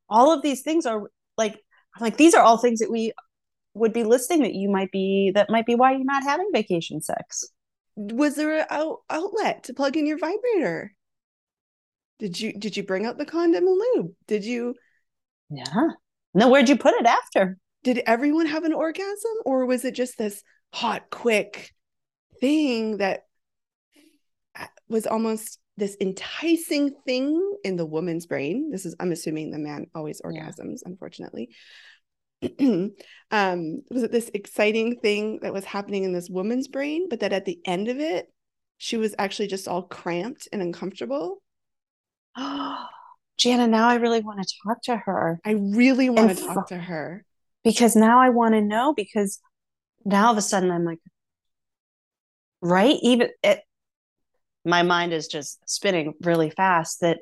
All 0.08 0.32
of 0.32 0.42
these 0.42 0.62
things 0.62 0.86
are 0.86 1.10
like 1.36 1.58
like 2.00 2.16
these 2.16 2.34
are 2.34 2.42
all 2.42 2.58
things 2.58 2.80
that 2.80 2.90
we 2.90 3.12
would 3.74 3.92
be 3.92 4.04
listing 4.04 4.42
that 4.42 4.54
you 4.54 4.70
might 4.70 4.90
be 4.90 5.32
that 5.34 5.50
might 5.50 5.66
be 5.66 5.74
why 5.74 5.92
you're 5.92 6.04
not 6.04 6.22
having 6.22 6.50
vacation 6.52 7.00
sex. 7.00 7.44
Was 7.96 8.36
there 8.36 8.60
an 8.60 8.66
out, 8.70 8.98
outlet 9.10 9.64
to 9.64 9.74
plug 9.74 9.96
in 9.96 10.06
your 10.06 10.18
vibrator? 10.18 10.94
Did 12.18 12.40
you 12.40 12.52
did 12.52 12.76
you 12.76 12.82
bring 12.82 13.06
out 13.06 13.18
the 13.18 13.26
condom 13.26 13.66
and 13.66 13.82
lube? 13.94 14.12
Did 14.26 14.44
you? 14.44 14.74
Yeah. 15.50 15.88
No, 16.34 16.48
where'd 16.50 16.68
you 16.68 16.76
put 16.76 16.94
it 16.94 17.06
after? 17.06 17.58
did 17.82 18.02
everyone 18.06 18.46
have 18.46 18.64
an 18.64 18.72
orgasm 18.72 19.32
or 19.44 19.66
was 19.66 19.84
it 19.84 19.94
just 19.94 20.18
this 20.18 20.42
hot 20.72 21.10
quick 21.10 21.72
thing 22.40 22.98
that 22.98 23.20
uh, 24.58 24.66
was 24.88 25.06
almost 25.06 25.58
this 25.78 25.96
enticing 26.00 26.94
thing 27.06 27.56
in 27.64 27.76
the 27.76 27.86
woman's 27.86 28.26
brain 28.26 28.70
this 28.70 28.84
is 28.84 28.94
i'm 29.00 29.12
assuming 29.12 29.50
the 29.50 29.58
man 29.58 29.86
always 29.94 30.20
orgasms 30.22 30.80
yeah. 30.82 30.86
unfortunately 30.86 31.48
um 33.30 33.82
was 33.90 34.02
it 34.02 34.12
this 34.12 34.30
exciting 34.34 34.96
thing 35.00 35.38
that 35.42 35.52
was 35.52 35.64
happening 35.64 36.04
in 36.04 36.12
this 36.12 36.28
woman's 36.28 36.68
brain 36.68 37.08
but 37.08 37.20
that 37.20 37.32
at 37.32 37.44
the 37.44 37.58
end 37.64 37.88
of 37.88 37.98
it 37.98 38.32
she 38.76 38.96
was 38.96 39.14
actually 39.18 39.48
just 39.48 39.66
all 39.66 39.82
cramped 39.82 40.48
and 40.52 40.62
uncomfortable 40.62 41.42
Oh, 42.38 42.86
Janna, 43.40 43.68
now 43.68 43.88
I 43.88 43.96
really 43.96 44.20
want 44.20 44.40
to 44.42 44.54
talk 44.64 44.82
to 44.84 44.96
her. 44.96 45.38
I 45.44 45.52
really 45.52 46.10
want 46.10 46.30
and 46.30 46.38
to 46.38 46.44
talk 46.44 46.68
to 46.68 46.76
her 46.76 47.24
because 47.62 47.94
now 47.94 48.20
I 48.20 48.30
want 48.30 48.54
to 48.54 48.60
know 48.60 48.94
because 48.94 49.38
now 50.04 50.26
all 50.26 50.32
of 50.32 50.38
a 50.38 50.42
sudden 50.42 50.72
I'm 50.72 50.84
like, 50.84 50.98
right? 52.60 52.96
Even 53.02 53.28
it, 53.44 53.60
my 54.68 54.82
mind 54.82 55.12
is 55.12 55.26
just 55.26 55.58
spinning 55.68 56.14
really 56.22 56.50
fast 56.50 57.00
that 57.00 57.18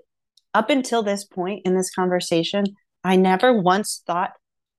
up 0.52 0.70
until 0.70 1.02
this 1.02 1.24
point 1.24 1.62
in 1.64 1.76
this 1.76 1.94
conversation, 1.94 2.64
I 3.04 3.16
never 3.16 3.61
once 3.61 4.02
thought, 4.06 4.32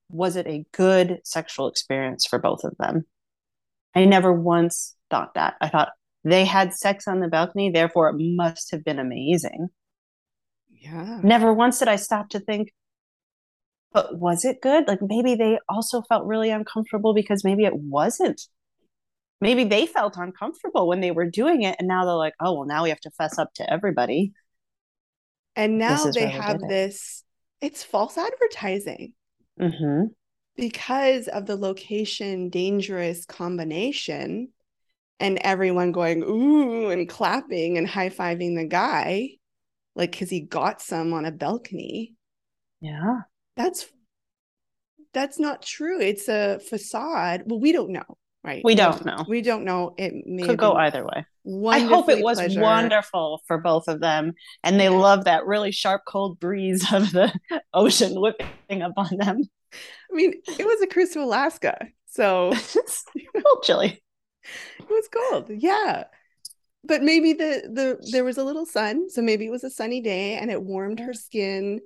was 0.10 0.36
it 0.36 0.48
a 0.48 0.66
good 0.74 1.20
sexual 1.24 1.68
experience 1.68 2.26
for 2.26 2.40
both 2.40 2.64
of 2.64 2.76
them? 2.78 3.06
I 3.96 4.06
never 4.06 4.34
once 4.34 4.96
thought 5.10 5.34
that. 5.36 5.56
I 5.62 5.70
thought 5.70 5.90
they 6.24 6.46
had 6.46 6.74
sex 6.74 7.08
on 7.08 7.20
the 7.20 7.28
balcony, 7.28 7.72
therefore 7.72 8.10
it 8.10 8.16
must 8.18 8.72
have 8.72 8.84
been 8.84 9.00
amazing. 9.00 9.70
Yeah. 10.70 11.20
Never 11.24 11.54
once 11.54 11.80
did 11.80 11.88
I 11.88 11.96
stop 11.96 12.30
to 12.30 12.40
think, 12.40 12.72
but 13.94 14.18
was 14.18 14.46
it 14.46 14.62
good? 14.62 14.88
Like 14.88 15.00
maybe 15.02 15.36
they 15.36 15.60
also 15.70 16.02
felt 16.02 16.26
really 16.26 16.50
uncomfortable 16.50 17.14
because 17.14 17.44
maybe 17.44 17.66
it 17.66 17.76
wasn't. 17.76 18.42
Maybe 19.40 19.64
they 19.64 19.86
felt 19.86 20.18
uncomfortable 20.18 20.88
when 20.88 21.00
they 21.00 21.12
were 21.12 21.30
doing 21.30 21.64
it. 21.64 21.76
And 21.80 21.88
now 21.88 22.06
they're 22.06 22.16
like, 22.16 22.34
oh, 22.40 22.54
well, 22.54 22.66
now 22.66 22.84
we 22.84 22.90
have 22.90 23.00
to 23.02 23.12
fess 23.12 23.38
up 23.38 23.54
to 23.56 23.72
everybody. 23.72 24.34
And 25.56 25.78
now 25.78 26.12
they 26.12 26.28
have 26.28 26.60
this, 26.60 27.24
it's 27.62 27.84
false 27.84 28.18
advertising. 28.18 29.14
Mm-hmm. 29.60 30.06
Because 30.56 31.28
of 31.28 31.46
the 31.46 31.56
location 31.56 32.50
dangerous 32.50 33.26
combination 33.26 34.50
and 35.20 35.38
everyone 35.42 35.92
going, 35.92 36.24
ooh, 36.24 36.90
and 36.90 37.08
clapping 37.08 37.78
and 37.78 37.88
high 37.88 38.10
fiving 38.10 38.56
the 38.56 38.66
guy, 38.66 39.30
like, 39.96 40.12
because 40.12 40.30
he 40.30 40.42
got 40.42 40.82
some 40.82 41.14
on 41.14 41.26
a 41.26 41.32
balcony. 41.32 42.16
Yeah. 42.82 43.22
That's 43.56 43.88
that's 45.14 45.40
not 45.40 45.64
true. 45.64 46.00
It's 46.00 46.28
a 46.28 46.60
facade. 46.60 47.44
Well, 47.48 47.60
we 47.60 47.72
don't 47.72 47.92
know, 47.92 48.18
right? 48.44 48.62
We 48.64 48.76
don't 48.76 49.06
know. 49.06 49.26
We 49.28 49.42
don't 49.42 49.64
know. 49.64 49.94
It 49.98 50.14
may 50.26 50.44
could 50.44 50.58
go 50.58 50.74
either 50.74 51.06
way. 51.06 51.26
I 51.70 51.80
hope 51.80 52.10
it 52.10 52.24
was 52.24 52.40
pleasure. 52.40 52.62
wonderful 52.62 53.42
for 53.48 53.58
both 53.58 53.88
of 53.88 54.00
them, 54.00 54.34
and 54.64 54.80
they 54.80 54.90
love 54.90 55.26
that 55.26 55.46
really 55.46 55.72
sharp, 55.72 56.04
cold 56.08 56.40
breeze 56.40 56.86
of 56.94 57.12
the 57.12 57.34
ocean 57.74 58.20
whipping 58.20 58.82
up 58.82 58.94
on 58.98 59.18
them. 59.18 59.42
I 59.74 60.16
mean, 60.16 60.34
it 60.48 60.66
was 60.66 60.82
a 60.82 60.88
cruise 60.88 61.12
to 61.12 61.22
Alaska, 61.22 61.78
so 62.06 62.52
a 62.52 62.58
little 63.36 63.62
chilly. 63.64 64.02
It 64.80 64.90
was 64.90 65.10
cold, 65.14 65.50
yeah. 65.50 66.06
But 66.84 67.04
maybe 67.04 67.34
the 67.34 67.70
the 67.72 68.10
there 68.12 68.24
was 68.24 68.38
a 68.38 68.44
little 68.44 68.66
sun, 68.66 69.10
so 69.10 69.22
maybe 69.22 69.46
it 69.46 69.52
was 69.52 69.64
a 69.64 69.70
sunny 69.70 70.02
day, 70.02 70.36
and 70.36 70.50
it 70.50 70.62
warmed 70.62 71.00
her 71.00 71.14
skin 71.14 71.82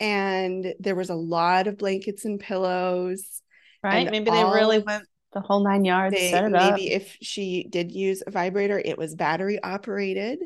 and 0.00 0.74
there 0.80 0.94
was 0.94 1.10
a 1.10 1.14
lot 1.14 1.66
of 1.66 1.76
blankets 1.76 2.24
and 2.24 2.40
pillows. 2.40 3.42
Right. 3.84 4.10
Maybe 4.10 4.30
they 4.30 4.44
really 4.44 4.78
went 4.78 5.04
the 5.32 5.40
whole 5.40 5.62
nine 5.62 5.84
yards. 5.84 6.14
They, 6.14 6.32
maybe 6.32 6.94
up. 6.94 7.02
if 7.02 7.16
she 7.22 7.66
did 7.68 7.92
use 7.92 8.22
a 8.26 8.30
vibrator, 8.30 8.80
it 8.82 8.98
was 8.98 9.14
battery 9.14 9.62
operated. 9.62 10.40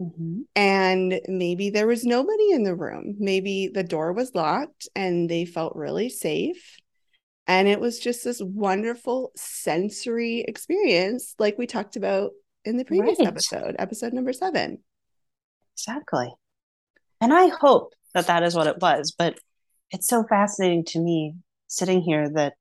Mm-hmm. 0.00 0.42
And 0.54 1.20
maybe 1.26 1.70
there 1.70 1.86
was 1.86 2.04
nobody 2.04 2.52
in 2.52 2.64
the 2.64 2.74
room. 2.74 3.16
Maybe 3.18 3.68
the 3.68 3.82
door 3.84 4.12
was 4.12 4.34
locked 4.34 4.88
and 4.94 5.28
they 5.28 5.44
felt 5.44 5.76
really 5.76 6.08
safe. 6.08 6.76
And 7.46 7.68
it 7.68 7.80
was 7.80 8.00
just 8.00 8.24
this 8.24 8.42
wonderful 8.42 9.32
sensory 9.36 10.40
experience, 10.40 11.34
like 11.38 11.56
we 11.56 11.66
talked 11.66 11.96
about 11.96 12.32
in 12.64 12.76
the 12.76 12.84
previous 12.84 13.18
right. 13.20 13.28
episode, 13.28 13.76
episode 13.78 14.12
number 14.12 14.32
seven. 14.32 14.78
Exactly. 15.76 16.28
And 17.20 17.32
I 17.32 17.48
hope 17.48 17.94
that 18.14 18.26
that 18.26 18.42
is 18.42 18.54
what 18.54 18.66
it 18.66 18.78
was. 18.80 19.14
But 19.16 19.38
it's 19.90 20.08
so 20.08 20.24
fascinating 20.28 20.84
to 20.86 20.98
me 20.98 21.34
sitting 21.68 22.02
here 22.02 22.28
that 22.30 22.54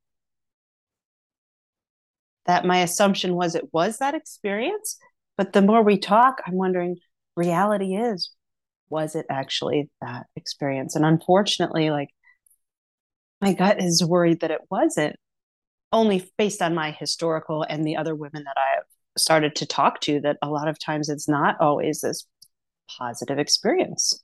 that 2.45 2.65
my 2.65 2.79
assumption 2.79 3.35
was 3.35 3.55
it 3.55 3.73
was 3.73 3.97
that 3.97 4.15
experience. 4.15 4.97
But 5.37 5.53
the 5.53 5.61
more 5.61 5.83
we 5.83 5.97
talk, 5.97 6.41
I'm 6.45 6.55
wondering 6.55 6.97
reality 7.35 7.95
is 7.95 8.31
was 8.89 9.15
it 9.15 9.25
actually 9.29 9.89
that 10.01 10.27
experience? 10.35 10.95
And 10.95 11.05
unfortunately, 11.05 11.89
like 11.89 12.09
my 13.41 13.53
gut 13.53 13.81
is 13.81 14.03
worried 14.03 14.41
that 14.41 14.51
it 14.51 14.61
wasn't 14.69 15.15
only 15.91 16.29
based 16.37 16.61
on 16.61 16.75
my 16.75 16.91
historical 16.91 17.63
and 17.63 17.85
the 17.85 17.97
other 17.97 18.15
women 18.15 18.43
that 18.43 18.57
I 18.57 18.75
have 18.75 18.85
started 19.17 19.55
to 19.55 19.65
talk 19.65 20.01
to 20.01 20.19
that 20.21 20.37
a 20.41 20.49
lot 20.49 20.67
of 20.67 20.77
times 20.77 21.09
it's 21.09 21.27
not 21.27 21.59
always 21.59 22.01
this 22.01 22.25
positive 22.97 23.39
experience. 23.39 24.23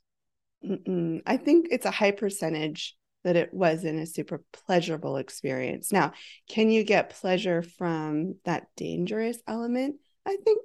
Mm-mm. 0.66 1.22
I 1.26 1.38
think 1.38 1.68
it's 1.72 1.86
a 1.86 1.92
high 1.92 2.12
percentage 2.12 2.96
that 3.24 3.36
it 3.36 3.54
wasn't 3.54 4.00
a 4.00 4.06
super 4.06 4.44
pleasurable 4.52 5.18
experience. 5.18 5.92
Now, 5.92 6.14
can 6.50 6.70
you 6.72 6.84
get 6.84 7.12
pleasure 7.12 7.62
from 7.62 8.36
that 8.46 8.68
dangerous 8.76 9.38
element? 9.48 9.98
I 10.26 10.38
think 10.44 10.62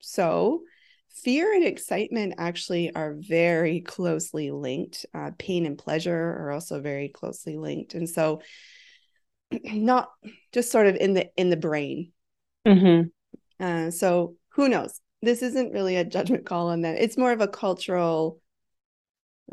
so. 0.00 0.62
Fear 1.10 1.54
and 1.54 1.64
excitement 1.64 2.34
actually 2.38 2.94
are 2.94 3.16
very 3.18 3.80
closely 3.80 4.50
linked. 4.50 5.04
Uh, 5.12 5.32
pain 5.38 5.66
and 5.66 5.76
pleasure 5.76 6.14
are 6.14 6.52
also 6.52 6.80
very 6.80 7.08
closely 7.08 7.56
linked, 7.56 7.94
and 7.94 8.08
so 8.08 8.40
not 9.64 10.10
just 10.52 10.70
sort 10.70 10.86
of 10.86 10.96
in 10.96 11.14
the 11.14 11.28
in 11.36 11.50
the 11.50 11.56
brain. 11.56 12.12
Mm-hmm. 12.66 13.64
Uh, 13.64 13.90
so 13.90 14.36
who 14.50 14.68
knows? 14.68 15.00
This 15.20 15.42
isn't 15.42 15.72
really 15.72 15.96
a 15.96 16.04
judgment 16.04 16.46
call 16.46 16.68
on 16.68 16.82
that. 16.82 17.00
It's 17.00 17.18
more 17.18 17.32
of 17.32 17.40
a 17.40 17.48
cultural 17.48 18.40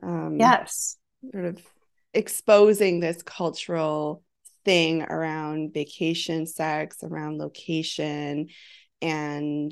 um, 0.03 0.37
yes 0.39 0.97
sort 1.31 1.45
of 1.45 1.61
exposing 2.17 2.99
this 2.99 3.21
cultural 3.21 4.23
thing 4.65 5.03
around 5.03 5.71
vacation 5.71 6.47
sex 6.47 6.97
around 7.03 7.37
location 7.37 8.47
and 9.03 9.71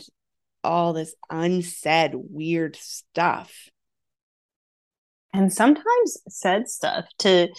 all 0.63 0.93
this 0.93 1.15
unsaid 1.31 2.11
weird 2.13 2.75
stuff. 2.75 3.51
And 5.33 5.51
sometimes 5.51 6.17
said 6.29 6.69
stuff 6.69 7.05
to 7.19 7.49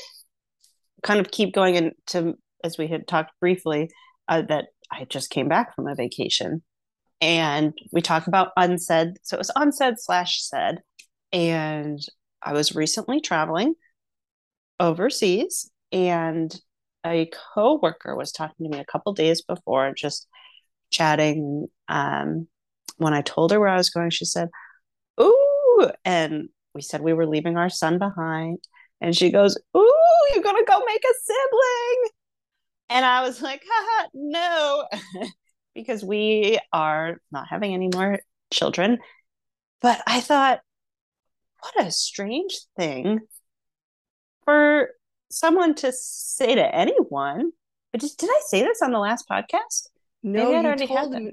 kind 1.03 1.19
of 1.19 1.33
keep 1.33 1.53
going 1.53 1.75
into 1.75 2.39
as 2.63 2.79
we 2.79 2.87
had 2.87 3.09
talked 3.09 3.33
briefly 3.41 3.91
uh, 4.29 4.43
that 4.43 4.67
i 4.91 5.05
just 5.05 5.31
came 5.31 5.49
back 5.49 5.75
from 5.75 5.89
a 5.89 5.97
vacation. 5.97 6.63
And 7.21 7.75
we 7.93 8.03
talk 8.03 8.29
about 8.29 8.53
unsaid 8.57 9.15
so 9.23 9.37
it 9.37 9.39
was 9.39 9.51
unsaid 9.57 9.95
slash 9.99 10.43
said. 10.43 10.79
And 11.33 11.99
I 12.41 12.53
was 12.53 12.77
recently 12.77 13.21
traveling 13.21 13.75
overseas 14.79 15.71
and 15.93 16.55
a 17.05 17.31
coworker 17.55 18.17
was 18.17 18.33
talking 18.33 18.65
to 18.65 18.77
me 18.77 18.79
a 18.79 18.85
couple 18.85 19.13
days 19.13 19.43
before, 19.43 19.93
just 19.95 20.27
chatting. 20.91 21.69
Um, 21.89 22.49
when 22.97 23.15
I 23.15 23.23
told 23.23 23.53
her 23.53 23.61
where 23.61 23.69
I 23.69 23.77
was 23.77 23.91
going, 23.91 24.11
she 24.11 24.25
said, 24.25 24.49
Ooh, 25.21 25.91
and 26.05 26.49
we 26.75 26.83
said 26.83 27.01
we 27.01 27.13
were 27.13 27.27
leaving 27.27 27.57
our 27.57 27.71
son 27.71 27.99
behind. 27.99 28.59
And 29.01 29.17
she 29.17 29.31
goes, 29.31 29.57
Ooh, 29.77 30.29
you're 30.35 30.43
gonna 30.43 30.65
go 30.67 30.83
make 30.85 31.05
a 31.05 31.15
sibling. 31.23 32.11
And 32.89 33.05
I 33.05 33.23
was 33.23 33.43
like, 33.43 33.63
Haha, 33.69 34.09
no, 34.15 34.87
because 35.75 36.05
we 36.05 36.59
are 36.73 37.21
not 37.31 37.47
having 37.49 37.75
any 37.75 37.89
more 37.93 38.21
children. 38.53 38.99
But 39.83 40.03
I 40.07 40.21
thought, 40.21 40.61
what 41.61 41.87
a 41.87 41.91
strange 41.91 42.59
thing 42.77 43.21
for 44.47 44.91
someone 45.31 45.75
to 45.75 45.93
say 45.93 46.55
to 46.55 46.75
anyone. 46.75 47.51
But 47.93 48.01
just, 48.01 48.19
did 48.19 48.31
I 48.31 48.41
say 48.47 48.63
this 48.63 48.81
on 48.81 48.93
the 48.93 48.99
last 48.99 49.29
podcast? 49.29 49.89
No, 50.23 50.55
I 50.55 50.75
you 50.75 50.87
told, 50.87 51.13
me, 51.13 51.33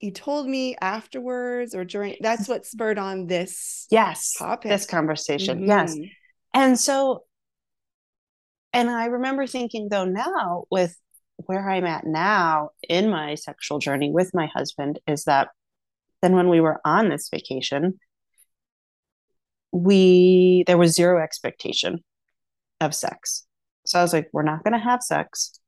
you 0.00 0.10
told 0.12 0.46
me 0.46 0.76
afterwards 0.80 1.74
or 1.74 1.84
during. 1.84 2.16
That's 2.20 2.48
what 2.48 2.64
spurred 2.64 2.98
on 2.98 3.26
this. 3.26 3.86
Yes, 3.90 4.34
topic. 4.38 4.70
this 4.70 4.86
conversation. 4.86 5.58
Mm-hmm. 5.58 5.68
Yes, 5.68 5.96
and 6.54 6.78
so, 6.78 7.24
and 8.72 8.88
I 8.88 9.06
remember 9.06 9.46
thinking 9.46 9.88
though 9.90 10.06
now 10.06 10.64
with 10.70 10.96
where 11.36 11.68
I'm 11.68 11.84
at 11.84 12.06
now 12.06 12.70
in 12.88 13.10
my 13.10 13.34
sexual 13.34 13.78
journey 13.78 14.10
with 14.10 14.32
my 14.32 14.46
husband 14.46 14.98
is 15.06 15.24
that 15.24 15.48
then 16.22 16.34
when 16.34 16.48
we 16.48 16.60
were 16.60 16.80
on 16.84 17.10
this 17.10 17.28
vacation, 17.28 18.00
we 19.72 20.64
there 20.66 20.78
was 20.78 20.94
zero 20.94 21.22
expectation 21.22 22.02
of 22.80 22.94
sex. 22.94 23.46
So 23.86 23.98
I 23.98 24.02
was 24.02 24.12
like, 24.12 24.28
we're 24.32 24.42
not 24.42 24.64
going 24.64 24.72
to 24.72 24.78
have 24.78 25.02
sex. 25.02 25.58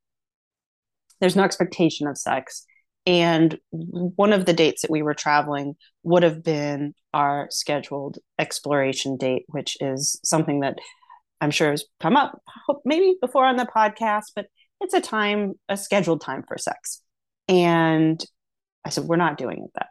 There's 1.21 1.37
no 1.37 1.45
expectation 1.45 2.07
of 2.07 2.19
sex. 2.19 2.65
And 3.07 3.59
one 3.71 4.33
of 4.33 4.45
the 4.45 4.53
dates 4.53 4.83
that 4.83 4.91
we 4.91 5.03
were 5.03 5.15
traveling 5.15 5.77
would 6.03 6.23
have 6.23 6.43
been 6.43 6.95
our 7.15 7.49
scheduled 7.51 8.19
exploration 8.39 9.17
date, 9.17 9.45
which 9.47 9.77
is 9.81 10.21
something 10.25 10.61
that 10.61 10.79
I'm 11.41 11.51
sure 11.51 11.71
has 11.71 11.85
come 12.01 12.17
up 12.17 12.43
maybe 12.85 13.17
before 13.21 13.47
on 13.47 13.57
the 13.57 13.65
podcast, 13.65 14.25
but 14.35 14.47
it's 14.81 14.95
a 14.95 15.01
time, 15.01 15.55
a 15.69 15.77
scheduled 15.77 16.21
time 16.21 16.45
for 16.47 16.59
sex. 16.59 17.01
And 17.49 18.23
I 18.85 18.91
said, 18.91 19.05
we're 19.05 19.17
not 19.17 19.39
doing 19.39 19.65
it 19.65 19.71
that 19.75 19.89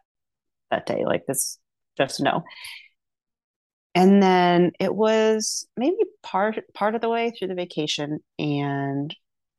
that 0.69 0.85
day. 0.85 1.03
Like 1.05 1.25
this, 1.25 1.57
just 1.97 2.21
no 2.21 2.43
and 3.97 4.21
then 4.21 4.73
it 4.79 4.93
was 4.93 5.67
maybe 5.75 5.97
part 6.21 6.59
part 6.75 6.93
of 6.93 7.01
the 7.01 7.09
way 7.09 7.31
through 7.31 7.47
the 7.47 7.55
vacation 7.55 8.19
and 8.37 9.15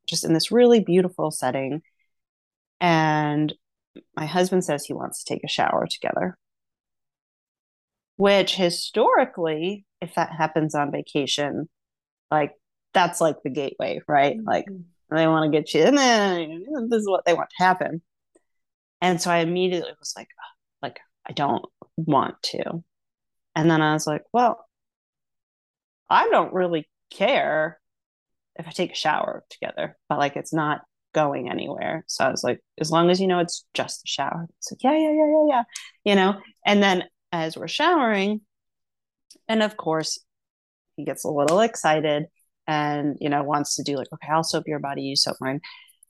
just 0.07 0.25
in 0.25 0.33
this 0.33 0.53
really 0.53 0.79
beautiful 0.79 1.33
setting. 1.33 1.83
And 2.81 3.53
my 4.15 4.27
husband 4.27 4.65
says 4.65 4.85
he 4.85 4.93
wants 4.93 5.25
to 5.25 5.35
take 5.35 5.43
a 5.43 5.49
shower 5.49 5.89
together. 5.91 6.39
Which 8.15 8.55
historically 8.55 9.85
if 10.01 10.15
that 10.15 10.31
happens 10.31 10.77
on 10.77 10.93
vacation 10.93 11.69
like 12.31 12.53
that's 12.95 13.21
like 13.21 13.43
the 13.43 13.51
gateway 13.51 14.01
right? 14.07 14.37
Mm-hmm. 14.37 14.47
like 14.49 14.67
they 15.11 15.27
want 15.27 15.51
to 15.53 15.59
get 15.59 15.75
you 15.75 15.83
and 15.83 15.99
then 15.99 16.89
this 16.91 17.01
is 17.01 17.09
what 17.09 17.25
they 17.25 17.35
want 17.35 17.51
to 17.59 17.65
happen. 17.65 18.03
And 19.01 19.21
so 19.21 19.33
i 19.33 19.39
immediately 19.39 19.95
was 19.99 20.13
like 20.17 20.29
like 20.81 21.01
i 21.27 21.33
don't 21.33 21.65
want 21.97 22.41
to 22.43 22.85
and 23.55 23.71
then 23.71 23.83
I 23.83 23.93
was 23.95 24.07
like, 24.07 24.23
well, 24.33 24.65
I 26.11 26.29
don't 26.29 26.53
really 26.53 26.89
care 27.11 27.79
if 28.57 28.67
I 28.67 28.71
take 28.71 28.93
a 28.93 28.97
shower 28.97 29.45
together, 29.51 29.97
but 30.09 30.19
like 30.19 30.37
it's 30.37 30.53
not 30.53 30.83
going 31.15 31.51
anywhere. 31.51 32.05
So 32.07 32.25
I 32.25 32.31
was 32.31 32.45
like, 32.45 32.61
as 32.81 32.91
long 32.91 33.11
as 33.11 33.21
you 33.21 33.27
know 33.27 33.39
it's 33.41 33.65
just 33.75 34.05
a 34.05 34.09
shower. 34.09 34.47
It's 34.59 34.73
like, 34.73 34.83
yeah, 34.83 34.93
yeah, 34.93 35.13
yeah, 35.13 35.27
yeah, 35.27 35.47
yeah. 35.49 35.63
You 36.05 36.15
know? 36.17 36.41
And 36.67 36.83
then 36.83 37.05
as 37.33 37.57
we're 37.57 37.69
showering, 37.69 38.41
And 39.49 39.63
of 39.63 39.77
course, 39.77 40.19
he 40.97 41.05
gets 41.05 41.25
a 41.25 41.31
little 41.31 41.61
excited 41.61 42.27
and, 42.67 43.17
you 43.21 43.29
know, 43.29 43.43
wants 43.43 43.77
to 43.77 43.83
do 43.83 43.97
like, 43.97 44.09
okay, 44.13 44.29
I'll 44.31 44.45
soap 44.45 44.65
your 44.67 44.79
body, 44.79 45.03
you 45.03 45.17
soap 45.17 45.37
mine. 45.41 45.61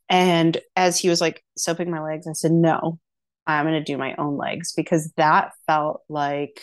And 0.08 0.58
as 0.76 0.98
he 0.98 1.08
was 1.08 1.20
like 1.20 1.44
soaping 1.56 1.90
my 1.90 2.02
legs, 2.02 2.26
I 2.26 2.32
said, 2.32 2.52
no, 2.52 2.98
I'm 3.46 3.66
going 3.66 3.74
to 3.74 3.92
do 3.92 3.98
my 3.98 4.14
own 4.16 4.36
legs 4.36 4.72
because 4.72 5.12
that 5.16 5.52
felt 5.66 6.02
like 6.08 6.62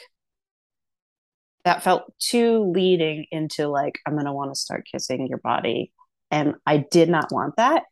that 1.65 1.83
felt 1.83 2.13
too 2.19 2.71
leading 2.73 3.25
into 3.31 3.67
like 3.67 3.99
i'm 4.05 4.13
going 4.13 4.25
to 4.25 4.31
want 4.31 4.53
to 4.53 4.59
start 4.59 4.87
kissing 4.89 5.27
your 5.27 5.39
body. 5.39 5.91
And 6.31 6.55
i 6.65 6.77
did 6.77 7.09
not 7.09 7.31
want 7.31 7.55
that. 7.57 7.83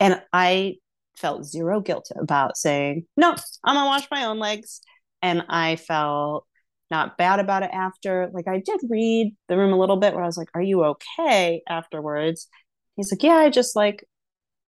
And 0.00 0.20
i 0.32 0.76
felt 1.16 1.44
zero 1.44 1.80
guilt 1.80 2.10
about 2.16 2.56
saying 2.56 3.04
no 3.16 3.34
i'm 3.64 3.74
going 3.74 3.84
to 3.84 3.88
wash 3.88 4.08
my 4.10 4.24
own 4.24 4.38
legs. 4.38 4.80
And 5.22 5.44
i 5.48 5.76
felt 5.76 6.46
not 6.90 7.18
bad 7.18 7.38
about 7.38 7.62
it 7.62 7.70
after. 7.72 8.30
Like 8.32 8.48
i 8.48 8.60
did 8.64 8.80
read 8.88 9.36
the 9.48 9.56
room 9.56 9.72
a 9.72 9.78
little 9.78 9.98
bit 9.98 10.14
where 10.14 10.24
i 10.24 10.26
was 10.26 10.38
like 10.38 10.50
are 10.54 10.62
you 10.62 10.84
okay? 10.84 11.62
afterwards. 11.68 12.48
He's 12.96 13.12
like 13.12 13.22
yeah 13.22 13.36
i 13.36 13.50
just 13.50 13.76
like 13.76 14.04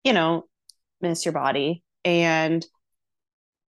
you 0.04 0.12
know 0.12 0.44
miss 1.00 1.24
your 1.24 1.32
body. 1.32 1.82
And 2.04 2.66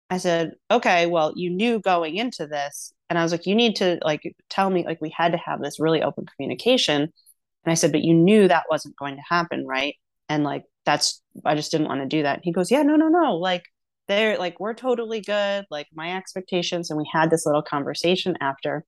I 0.10 0.18
said, 0.18 0.52
okay, 0.70 1.08
well, 1.08 1.34
you 1.36 1.50
knew 1.50 1.80
going 1.80 2.18
into 2.18 2.46
this. 2.46 2.94
And 3.10 3.20
I 3.20 3.24
was 3.24 3.32
like, 3.32 3.46
you 3.46 3.56
need 3.56 3.78
to 3.78 4.00
like 4.04 4.22
tell 4.50 4.70
me, 4.70 4.86
like, 4.86 5.02
we 5.02 5.14
had 5.16 5.34
to 5.34 5.38
have 5.38 5.62
this 5.62 5.80
really 5.80 6.02
open 6.02 6.26
communication. 6.36 7.02
And 7.02 7.72
I 7.72 7.76
said, 7.76 7.92
but 7.92 8.04
you 8.04 8.14
knew 8.14 8.48
that 8.48 8.66
wasn't 8.70 8.96
going 8.98 9.16
to 9.16 9.22
happen, 9.28 9.66
right? 9.68 9.96
And 10.30 10.44
like, 10.44 10.64
that's, 10.86 11.22
I 11.46 11.56
just 11.56 11.72
didn't 11.72 11.88
want 11.88 12.02
to 12.02 12.08
do 12.08 12.24
that. 12.24 12.36
And 12.36 12.44
he 12.44 12.52
goes, 12.52 12.72
yeah, 12.72 12.84
no, 12.84 12.96
no, 12.96 13.08
no. 13.08 13.36
Like, 13.36 13.64
they're 14.08 14.38
like, 14.38 14.60
we're 14.60 14.74
totally 14.74 15.22
good. 15.22 15.66
Like, 15.70 15.88
my 15.94 16.18
expectations. 16.18 16.90
And 16.90 16.98
we 16.98 17.10
had 17.12 17.30
this 17.30 17.46
little 17.46 17.62
conversation 17.62 18.36
after. 18.42 18.84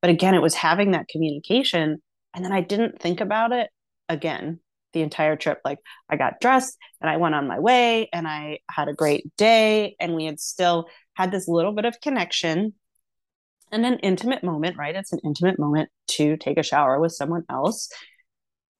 But 0.00 0.10
again, 0.10 0.34
it 0.34 0.42
was 0.42 0.54
having 0.54 0.92
that 0.92 1.08
communication. 1.08 2.00
And 2.34 2.44
then 2.44 2.52
I 2.52 2.60
didn't 2.60 3.00
think 3.00 3.20
about 3.20 3.52
it 3.52 3.70
again 4.08 4.60
the 4.92 5.02
entire 5.02 5.36
trip. 5.36 5.60
Like 5.64 5.78
I 6.08 6.16
got 6.16 6.40
dressed 6.40 6.76
and 7.00 7.08
I 7.08 7.16
went 7.16 7.34
on 7.34 7.48
my 7.48 7.58
way 7.58 8.08
and 8.12 8.26
I 8.26 8.58
had 8.70 8.88
a 8.88 8.94
great 8.94 9.24
day 9.36 9.96
and 10.00 10.14
we 10.14 10.24
had 10.24 10.40
still 10.40 10.88
had 11.14 11.30
this 11.30 11.48
little 11.48 11.72
bit 11.72 11.84
of 11.84 12.00
connection 12.00 12.74
and 13.72 13.86
an 13.86 13.98
intimate 14.00 14.42
moment, 14.42 14.76
right? 14.76 14.94
It's 14.94 15.12
an 15.12 15.20
intimate 15.24 15.58
moment 15.58 15.90
to 16.12 16.36
take 16.36 16.58
a 16.58 16.62
shower 16.62 17.00
with 17.00 17.12
someone 17.12 17.44
else. 17.48 17.88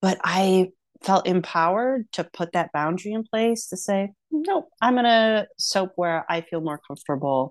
But 0.01 0.19
I 0.25 0.71
felt 1.03 1.27
empowered 1.27 2.11
to 2.13 2.25
put 2.25 2.53
that 2.53 2.73
boundary 2.73 3.13
in 3.13 3.25
place 3.25 3.69
to 3.69 3.77
say, 3.77 4.11
no, 4.31 4.69
I'm 4.81 4.95
going 4.95 5.05
to 5.05 5.47
soap 5.59 5.93
where 5.97 6.25
I 6.29 6.43
feel 6.43 6.61
more 6.61 6.81
comfortable. 6.87 7.51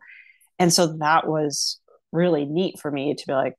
And 0.57 0.73
so 0.73 0.97
that 0.97 1.27
was 1.27 1.79
really 2.11 2.45
neat 2.45 2.79
for 2.79 2.91
me 2.91 3.15
to 3.15 3.27
be 3.27 3.33
like, 3.33 3.55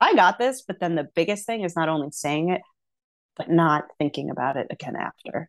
I 0.00 0.14
got 0.14 0.38
this. 0.38 0.62
But 0.66 0.80
then 0.80 0.94
the 0.94 1.08
biggest 1.14 1.46
thing 1.46 1.62
is 1.62 1.76
not 1.76 1.88
only 1.88 2.08
saying 2.10 2.50
it, 2.50 2.62
but 3.36 3.50
not 3.50 3.84
thinking 3.98 4.30
about 4.30 4.56
it 4.56 4.66
again 4.70 4.96
after. 4.96 5.48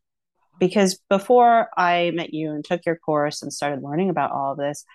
Because 0.60 1.00
before 1.10 1.70
I 1.76 2.12
met 2.14 2.34
you 2.34 2.52
and 2.52 2.64
took 2.64 2.86
your 2.86 2.98
course 2.98 3.42
and 3.42 3.52
started 3.52 3.82
learning 3.82 4.10
about 4.10 4.32
all 4.32 4.52
of 4.52 4.58
this, 4.58 4.86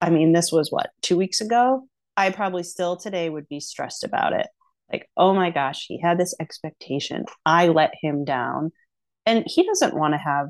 I 0.00 0.10
mean, 0.10 0.32
this 0.32 0.52
was 0.52 0.70
what, 0.70 0.90
two 1.02 1.16
weeks 1.16 1.40
ago? 1.40 1.88
I 2.16 2.30
probably 2.30 2.62
still 2.62 2.96
today 2.96 3.28
would 3.28 3.48
be 3.48 3.60
stressed 3.60 4.04
about 4.04 4.32
it. 4.32 4.46
Like, 4.92 5.08
oh 5.16 5.34
my 5.34 5.50
gosh, 5.50 5.86
he 5.86 6.00
had 6.00 6.18
this 6.18 6.34
expectation. 6.40 7.24
I 7.44 7.68
let 7.68 7.92
him 8.00 8.24
down. 8.24 8.72
And 9.24 9.44
he 9.46 9.64
doesn't 9.64 9.96
want 9.96 10.14
to 10.14 10.18
have 10.18 10.48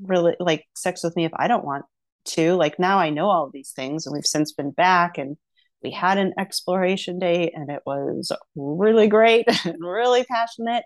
really 0.00 0.34
like 0.40 0.64
sex 0.74 1.04
with 1.04 1.14
me 1.16 1.24
if 1.24 1.32
I 1.34 1.48
don't 1.48 1.64
want 1.64 1.84
to. 2.26 2.54
Like, 2.54 2.78
now 2.78 2.98
I 2.98 3.10
know 3.10 3.28
all 3.28 3.50
these 3.52 3.72
things, 3.72 4.06
and 4.06 4.14
we've 4.14 4.24
since 4.24 4.52
been 4.52 4.70
back 4.70 5.18
and 5.18 5.36
we 5.84 5.90
had 5.90 6.16
an 6.16 6.32
exploration 6.38 7.18
date 7.18 7.52
and 7.54 7.70
it 7.70 7.82
was 7.84 8.32
really 8.56 9.06
great 9.06 9.46
and 9.64 9.76
really 9.80 10.24
passionate 10.24 10.84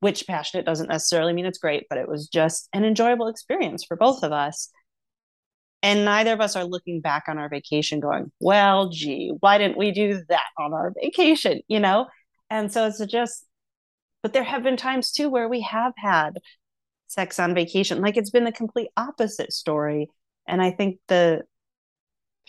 which 0.00 0.26
passionate 0.26 0.66
doesn't 0.66 0.88
necessarily 0.88 1.32
mean 1.32 1.46
it's 1.46 1.58
great 1.58 1.84
but 1.88 1.98
it 1.98 2.08
was 2.08 2.26
just 2.26 2.68
an 2.72 2.84
enjoyable 2.84 3.28
experience 3.28 3.84
for 3.84 3.96
both 3.96 4.24
of 4.24 4.32
us 4.32 4.70
and 5.82 6.04
neither 6.04 6.32
of 6.32 6.40
us 6.40 6.56
are 6.56 6.64
looking 6.64 7.00
back 7.00 7.24
on 7.28 7.38
our 7.38 7.48
vacation 7.48 8.00
going 8.00 8.30
well 8.40 8.88
gee 8.88 9.32
why 9.40 9.58
didn't 9.58 9.78
we 9.78 9.90
do 9.90 10.22
that 10.28 10.46
on 10.58 10.72
our 10.72 10.92
vacation 11.02 11.60
you 11.68 11.80
know 11.80 12.06
and 12.50 12.72
so 12.72 12.86
it's 12.86 13.04
just 13.06 13.46
but 14.22 14.32
there 14.32 14.44
have 14.44 14.62
been 14.62 14.76
times 14.76 15.12
too 15.12 15.28
where 15.28 15.48
we 15.48 15.60
have 15.60 15.92
had 15.96 16.38
sex 17.08 17.38
on 17.38 17.54
vacation 17.54 18.00
like 18.00 18.16
it's 18.16 18.30
been 18.30 18.44
the 18.44 18.52
complete 18.52 18.88
opposite 18.96 19.52
story 19.52 20.08
and 20.46 20.62
i 20.62 20.70
think 20.70 20.98
the 21.08 21.42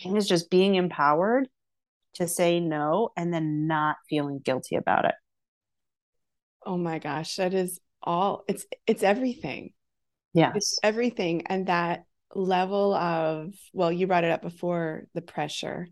thing 0.02 0.16
is 0.16 0.26
just 0.26 0.50
being 0.50 0.74
empowered 0.74 1.48
to 2.14 2.28
say 2.28 2.60
no 2.60 3.10
and 3.16 3.32
then 3.32 3.66
not 3.66 3.96
feeling 4.08 4.38
guilty 4.38 4.76
about 4.76 5.04
it. 5.04 5.14
Oh 6.64 6.76
my 6.76 6.98
gosh, 6.98 7.36
that 7.36 7.54
is 7.54 7.80
all 8.02 8.44
it's 8.48 8.66
it's 8.86 9.02
everything. 9.02 9.72
Yeah. 10.32 10.52
It's 10.54 10.78
everything 10.82 11.46
and 11.46 11.66
that 11.66 12.04
level 12.34 12.94
of 12.94 13.54
well 13.72 13.92
you 13.92 14.06
brought 14.06 14.24
it 14.24 14.30
up 14.30 14.42
before 14.42 15.04
the 15.14 15.22
pressure 15.22 15.88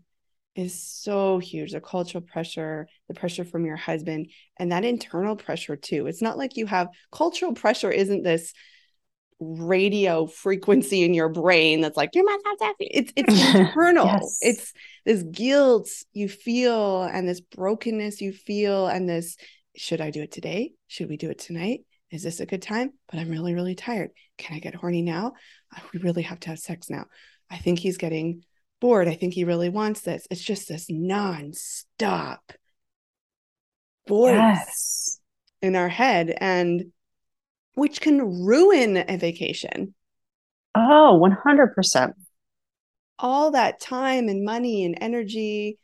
is 0.55 0.83
so 0.83 1.39
huge 1.39 1.71
the 1.71 1.81
cultural 1.81 2.21
pressure 2.21 2.87
the 3.07 3.13
pressure 3.13 3.43
from 3.43 3.65
your 3.65 3.75
husband 3.75 4.29
and 4.57 4.71
that 4.71 4.85
internal 4.85 5.35
pressure 5.35 5.75
too 5.75 6.05
it's 6.05 6.21
not 6.21 6.37
like 6.37 6.57
you 6.57 6.65
have 6.65 6.89
cultural 7.11 7.53
pressure 7.53 7.91
isn't 7.91 8.23
this 8.23 8.53
radio 9.39 10.25
frequency 10.25 11.03
in 11.03 11.13
your 11.13 11.29
brain 11.29 11.81
that's 11.81 11.97
like 11.97 12.11
you 12.13 12.23
must 12.23 12.45
have 12.45 12.57
sex. 12.59 12.75
It's 12.79 13.13
it's 13.15 13.55
internal. 13.55 14.05
yes. 14.05 14.39
It's 14.41 14.73
this 15.05 15.23
guilt 15.23 15.89
you 16.13 16.29
feel 16.29 17.03
and 17.03 17.27
this 17.27 17.41
brokenness 17.41 18.21
you 18.21 18.31
feel 18.31 18.87
and 18.87 19.07
this 19.07 19.37
should 19.75 20.01
I 20.01 20.11
do 20.11 20.21
it 20.21 20.31
today? 20.31 20.73
Should 20.87 21.09
we 21.09 21.17
do 21.17 21.29
it 21.29 21.39
tonight? 21.39 21.81
Is 22.11 22.23
this 22.23 22.39
a 22.39 22.45
good 22.45 22.61
time? 22.61 22.93
But 23.09 23.19
I'm 23.19 23.29
really 23.29 23.53
really 23.53 23.75
tired. 23.75 24.11
Can 24.37 24.55
I 24.55 24.59
get 24.59 24.75
horny 24.75 25.01
now? 25.01 25.33
We 25.93 25.99
really 25.99 26.23
have 26.23 26.39
to 26.41 26.49
have 26.49 26.59
sex 26.59 26.89
now. 26.89 27.05
I 27.49 27.57
think 27.57 27.79
he's 27.79 27.97
getting 27.97 28.43
bored. 28.79 29.07
I 29.07 29.15
think 29.15 29.33
he 29.33 29.43
really 29.43 29.69
wants 29.69 30.01
this. 30.01 30.27
It's 30.29 30.43
just 30.43 30.67
this 30.67 30.87
non-stop 30.89 32.53
voice 34.07 34.33
yes. 34.33 35.19
in 35.61 35.75
our 35.75 35.89
head 35.89 36.35
and 36.37 36.91
which 37.75 38.01
can 38.01 38.43
ruin 38.43 38.97
a 38.97 39.17
vacation. 39.17 39.95
Oh, 40.75 41.19
100%. 41.21 42.13
All 43.19 43.51
that 43.51 43.79
time 43.79 44.27
and 44.27 44.43
money 44.43 44.83
and 44.83 44.97
energy, 44.99 45.77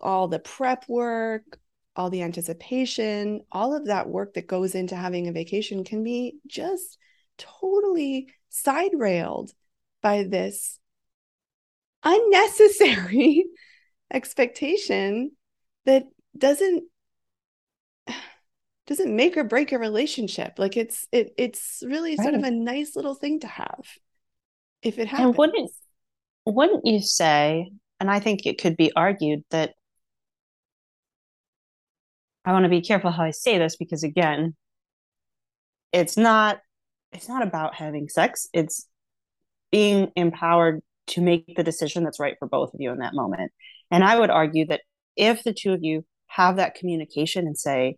all 0.00 0.28
the 0.28 0.38
prep 0.38 0.84
work, 0.88 1.42
all 1.94 2.10
the 2.10 2.22
anticipation, 2.22 3.42
all 3.52 3.76
of 3.76 3.86
that 3.86 4.08
work 4.08 4.34
that 4.34 4.46
goes 4.46 4.74
into 4.74 4.96
having 4.96 5.28
a 5.28 5.32
vacation 5.32 5.84
can 5.84 6.02
be 6.02 6.36
just 6.46 6.98
totally 7.38 8.28
side 8.52 8.92
railed 8.94 9.52
by 10.02 10.24
this 10.24 10.78
unnecessary 12.04 13.46
expectation 14.12 15.32
that 15.86 16.04
doesn't 16.36 16.84
doesn't 18.86 19.16
make 19.16 19.36
or 19.36 19.44
break 19.44 19.72
a 19.72 19.78
relationship. 19.78 20.58
Like 20.58 20.76
it's 20.76 21.08
it 21.12 21.32
it's 21.38 21.82
really 21.84 22.16
right. 22.16 22.22
sort 22.22 22.34
of 22.34 22.44
a 22.44 22.50
nice 22.50 22.94
little 22.94 23.14
thing 23.14 23.40
to 23.40 23.46
have 23.46 23.86
if 24.82 24.98
it 24.98 25.08
happens. 25.08 25.28
And 25.28 25.38
wouldn't 25.38 25.70
wouldn't 26.44 26.86
you 26.86 27.00
say, 27.00 27.70
and 28.00 28.10
I 28.10 28.20
think 28.20 28.44
it 28.44 28.60
could 28.60 28.76
be 28.76 28.92
argued 28.94 29.44
that 29.50 29.74
I 32.44 32.52
want 32.52 32.64
to 32.64 32.68
be 32.68 32.82
careful 32.82 33.12
how 33.12 33.22
I 33.22 33.30
say 33.30 33.58
this 33.58 33.76
because 33.76 34.02
again, 34.02 34.56
it's 35.92 36.16
not 36.16 36.58
it's 37.12 37.28
not 37.28 37.42
about 37.42 37.74
having 37.74 38.08
sex. 38.08 38.48
It's 38.52 38.86
being 39.70 40.10
empowered 40.16 40.80
to 41.08 41.20
make 41.20 41.56
the 41.56 41.64
decision 41.64 42.04
that's 42.04 42.20
right 42.20 42.36
for 42.38 42.48
both 42.48 42.72
of 42.74 42.80
you 42.80 42.90
in 42.90 42.98
that 42.98 43.14
moment. 43.14 43.52
And 43.90 44.04
I 44.04 44.18
would 44.18 44.30
argue 44.30 44.66
that 44.66 44.82
if 45.16 45.42
the 45.42 45.52
two 45.52 45.72
of 45.72 45.82
you 45.82 46.04
have 46.28 46.56
that 46.56 46.74
communication 46.74 47.46
and 47.46 47.58
say, 47.58 47.96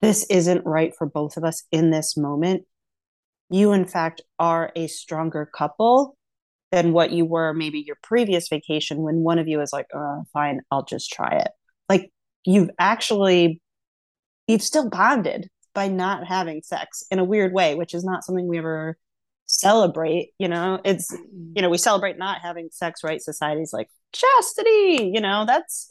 this 0.00 0.26
isn't 0.30 0.64
right 0.64 0.94
for 0.96 1.06
both 1.06 1.36
of 1.36 1.44
us 1.44 1.64
in 1.70 1.90
this 1.90 2.16
moment, 2.16 2.64
you 3.50 3.72
in 3.72 3.84
fact 3.84 4.22
are 4.38 4.72
a 4.74 4.86
stronger 4.86 5.46
couple 5.46 6.16
than 6.72 6.92
what 6.92 7.12
you 7.12 7.24
were 7.24 7.52
maybe 7.52 7.80
your 7.86 7.96
previous 8.02 8.48
vacation 8.48 8.98
when 8.98 9.16
one 9.16 9.38
of 9.38 9.46
you 9.46 9.60
is 9.60 9.72
like, 9.72 9.86
oh, 9.94 10.24
fine, 10.32 10.60
I'll 10.70 10.84
just 10.84 11.12
try 11.12 11.38
it. 11.38 11.48
Like 11.88 12.10
you've 12.44 12.70
actually, 12.78 13.60
you've 14.46 14.62
still 14.62 14.88
bonded 14.88 15.48
by 15.74 15.88
not 15.88 16.26
having 16.26 16.62
sex 16.62 17.04
in 17.10 17.18
a 17.18 17.24
weird 17.24 17.52
way, 17.52 17.74
which 17.74 17.94
is 17.94 18.04
not 18.04 18.24
something 18.24 18.46
we 18.46 18.58
ever 18.58 18.96
celebrate. 19.46 20.30
You 20.38 20.48
know, 20.48 20.80
it's, 20.84 21.10
you 21.54 21.62
know, 21.62 21.70
we 21.70 21.78
celebrate 21.78 22.18
not 22.18 22.40
having 22.40 22.68
sex, 22.70 23.02
right? 23.04 23.20
Society's 23.20 23.72
like 23.72 23.88
chastity, 24.12 25.10
you 25.12 25.20
know, 25.20 25.44
that's 25.46 25.88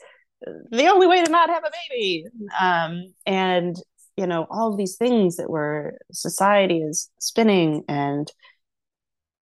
the 0.71 0.87
only 0.87 1.07
way 1.07 1.23
to 1.23 1.31
not 1.31 1.49
have 1.49 1.63
a 1.63 1.71
baby. 1.89 2.25
Um, 2.59 3.13
and 3.25 3.75
you 4.15 4.27
know 4.27 4.45
all 4.51 4.71
of 4.71 4.77
these 4.77 4.95
things 4.95 5.37
that 5.37 5.49
were 5.49 5.97
society 6.11 6.81
is 6.81 7.09
spinning 7.19 7.83
and 7.87 8.31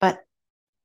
but 0.00 0.20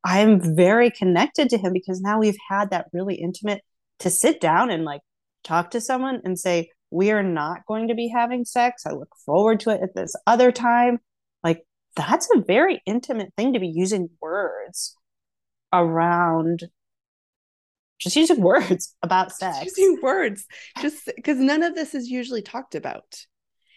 i'm 0.03 0.55
very 0.55 0.89
connected 0.89 1.47
to 1.47 1.59
him 1.59 1.73
because 1.73 2.01
now 2.01 2.17
we've 2.17 2.39
had 2.49 2.71
that 2.71 2.87
really 2.91 3.13
intimate 3.13 3.61
to 3.99 4.09
sit 4.09 4.41
down 4.41 4.69
and 4.71 4.83
like 4.83 5.01
talk 5.43 5.71
to 5.71 5.81
someone 5.81 6.21
and 6.23 6.37
say, 6.37 6.69
we 6.89 7.11
are 7.11 7.23
not 7.23 7.65
going 7.67 7.89
to 7.89 7.95
be 7.95 8.07
having 8.07 8.45
sex. 8.45 8.85
I 8.85 8.91
look 8.91 9.13
forward 9.25 9.59
to 9.61 9.71
it 9.71 9.81
at 9.81 9.95
this 9.95 10.15
other 10.25 10.51
time. 10.51 10.99
Like, 11.43 11.65
that's 11.95 12.29
a 12.35 12.41
very 12.41 12.81
intimate 12.85 13.33
thing 13.35 13.53
to 13.53 13.59
be 13.59 13.67
using 13.67 14.09
words 14.21 14.95
around 15.73 16.63
just 17.99 18.15
using 18.15 18.41
words 18.41 18.95
about 19.01 19.31
sex. 19.33 19.63
Just 19.63 19.77
using 19.77 19.99
words, 20.01 20.45
just 20.81 21.09
because 21.15 21.38
none 21.39 21.63
of 21.63 21.75
this 21.75 21.95
is 21.95 22.09
usually 22.09 22.41
talked 22.41 22.75
about. 22.75 23.25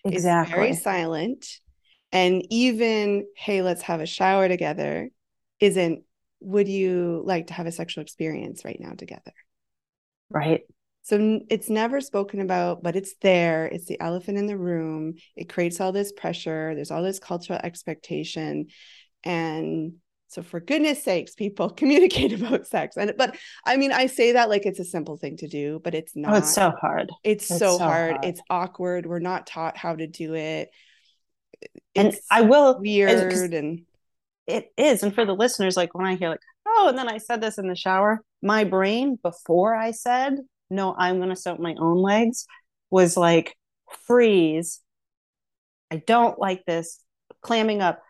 Exactly. 0.04 0.52
It's 0.52 0.56
very 0.56 0.74
silent. 0.74 1.46
And 2.12 2.44
even, 2.50 3.26
hey, 3.36 3.62
let's 3.62 3.82
have 3.82 4.00
a 4.00 4.06
shower 4.06 4.48
together 4.48 5.10
isn't, 5.60 6.02
would 6.40 6.68
you 6.68 7.22
like 7.24 7.48
to 7.48 7.54
have 7.54 7.66
a 7.66 7.72
sexual 7.72 8.02
experience 8.02 8.64
right 8.64 8.78
now 8.80 8.92
together? 8.92 9.32
Right. 10.30 10.62
So 11.02 11.40
it's 11.48 11.70
never 11.70 12.00
spoken 12.00 12.40
about, 12.40 12.82
but 12.82 12.94
it's 12.94 13.14
there. 13.22 13.66
It's 13.66 13.86
the 13.86 14.00
elephant 14.00 14.38
in 14.38 14.46
the 14.46 14.58
room. 14.58 15.14
It 15.34 15.48
creates 15.48 15.80
all 15.80 15.92
this 15.92 16.12
pressure. 16.12 16.74
There's 16.74 16.90
all 16.90 17.02
this 17.02 17.18
cultural 17.18 17.58
expectation. 17.62 18.66
And 19.24 19.94
so 20.28 20.42
for 20.42 20.60
goodness 20.60 21.02
sakes, 21.02 21.34
people 21.34 21.70
communicate 21.76 22.32
about 22.32 22.66
sex. 22.66 22.96
And 22.96 23.14
but 23.16 23.36
I 23.64 23.76
mean, 23.76 23.92
I 23.92 24.06
say 24.06 24.32
that 24.32 24.48
like 24.48 24.66
it's 24.66 24.78
a 24.78 24.84
simple 24.84 25.16
thing 25.16 25.36
to 25.38 25.48
do, 25.48 25.80
but 25.82 25.94
it's 25.94 26.14
not. 26.14 26.34
Oh, 26.34 26.36
it's 26.36 26.54
so 26.54 26.70
hard. 26.80 27.10
It's, 27.24 27.50
it's 27.50 27.58
so, 27.58 27.78
so 27.78 27.84
hard. 27.84 28.12
hard. 28.12 28.24
It's 28.24 28.40
awkward. 28.48 29.06
We're 29.06 29.18
not 29.18 29.46
taught 29.46 29.76
how 29.76 29.96
to 29.96 30.06
do 30.06 30.34
it. 30.34 30.70
It's 31.60 31.70
and 31.96 32.14
I 32.30 32.42
will 32.42 32.78
weird 32.78 33.32
and 33.52 33.82
it 34.46 34.72
is. 34.76 35.02
And 35.02 35.14
for 35.14 35.24
the 35.24 35.34
listeners, 35.34 35.76
like 35.76 35.94
when 35.94 36.06
I 36.06 36.16
hear 36.16 36.28
like, 36.28 36.40
oh, 36.66 36.88
and 36.88 36.98
then 36.98 37.08
I 37.08 37.18
said 37.18 37.40
this 37.40 37.58
in 37.58 37.68
the 37.68 37.74
shower, 37.74 38.20
my 38.42 38.64
brain 38.64 39.18
before 39.22 39.74
I 39.74 39.92
said, 39.92 40.38
no, 40.70 40.94
I'm 40.96 41.18
gonna 41.18 41.36
soak 41.36 41.60
my 41.60 41.74
own 41.78 41.98
legs 41.98 42.46
was 42.90 43.16
like 43.16 43.56
freeze. 44.06 44.80
I 45.90 45.96
don't 46.06 46.38
like 46.38 46.64
this, 46.66 47.00
clamming 47.42 47.82
up 47.82 48.00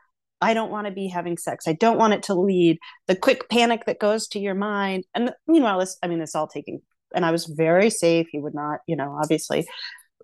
I 0.40 0.54
don't 0.54 0.70
want 0.70 0.86
to 0.86 0.92
be 0.92 1.08
having 1.08 1.36
sex. 1.36 1.68
I 1.68 1.74
don't 1.74 1.98
want 1.98 2.14
it 2.14 2.22
to 2.24 2.34
lead. 2.34 2.78
The 3.06 3.16
quick 3.16 3.48
panic 3.50 3.84
that 3.86 3.98
goes 3.98 4.26
to 4.28 4.38
your 4.38 4.54
mind. 4.54 5.04
And 5.14 5.32
meanwhile, 5.46 5.78
this, 5.78 5.98
I 6.02 6.08
mean, 6.08 6.20
it's 6.20 6.34
all 6.34 6.46
taking, 6.46 6.80
and 7.14 7.26
I 7.26 7.30
was 7.30 7.46
very 7.46 7.90
safe. 7.90 8.28
He 8.30 8.38
would 8.38 8.54
not, 8.54 8.80
you 8.86 8.96
know, 8.96 9.18
obviously 9.20 9.68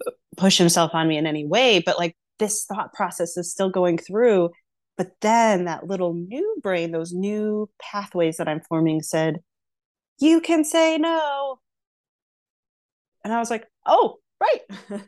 uh, 0.07 0.11
push 0.37 0.57
himself 0.57 0.93
on 0.95 1.09
me 1.09 1.19
in 1.19 1.27
any 1.27 1.47
way, 1.47 1.83
but 1.85 1.99
like 1.99 2.17
this 2.39 2.65
thought 2.65 2.95
process 2.95 3.37
is 3.37 3.51
still 3.51 3.71
going 3.71 3.99
through. 3.99 4.51
But 4.97 5.11
then 5.21 5.67
that 5.67 5.87
little 5.87 6.15
new 6.15 6.57
brain, 6.63 6.91
those 6.91 7.13
new 7.13 7.69
pathways 7.79 8.39
that 8.39 8.49
I'm 8.49 8.63
forming 8.63 9.03
said, 9.03 9.41
you 10.19 10.41
can 10.41 10.65
say 10.65 10.97
no. 10.97 11.59
And 13.27 13.35
I 13.35 13.41
was 13.41 13.51
like, 13.51 13.67
oh, 13.85 14.19
right. 14.41 14.61
I 14.71 14.77
can 14.89 15.01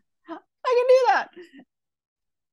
do 0.89 1.07
that. 1.07 1.29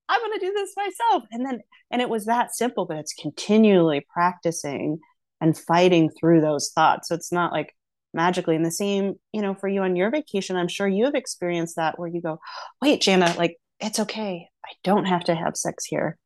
I'm 0.08 0.20
going 0.20 0.40
to 0.40 0.46
do 0.46 0.54
this 0.54 0.76
myself. 0.78 1.24
And 1.32 1.44
then, 1.44 1.62
and 1.90 2.04
it 2.04 2.10
was 2.10 2.26
that 2.26 2.56
simple, 2.56 2.86
but 2.86 2.98
it's 2.98 3.16
continually 3.16 4.06
practicing 4.14 5.00
and 5.42 5.58
fighting 5.58 6.12
through 6.12 6.42
those 6.42 6.70
thoughts. 6.76 7.08
So 7.08 7.16
it's 7.16 7.32
not 7.32 7.52
like 7.52 7.76
magically. 8.14 8.56
And 8.56 8.64
the 8.64 8.70
same, 8.70 9.16
you 9.34 9.42
know, 9.42 9.56
for 9.56 9.68
you 9.68 9.82
on 9.82 9.96
your 9.96 10.12
vacation, 10.12 10.56
I'm 10.56 10.68
sure 10.68 10.88
you 10.88 11.06
have 11.06 11.16
experienced 11.16 11.78
that 11.78 11.98
where 11.98 12.10
you 12.10 12.22
go, 12.22 12.38
wait, 12.80 13.02
Janna, 13.02 13.36
like, 13.36 13.58
it's 13.80 14.00
okay. 14.02 14.48
I 14.64 14.70
don't 14.84 15.06
have 15.06 15.24
to 15.24 15.34
have 15.34 15.58
sex 15.58 15.84
here. 15.84 16.20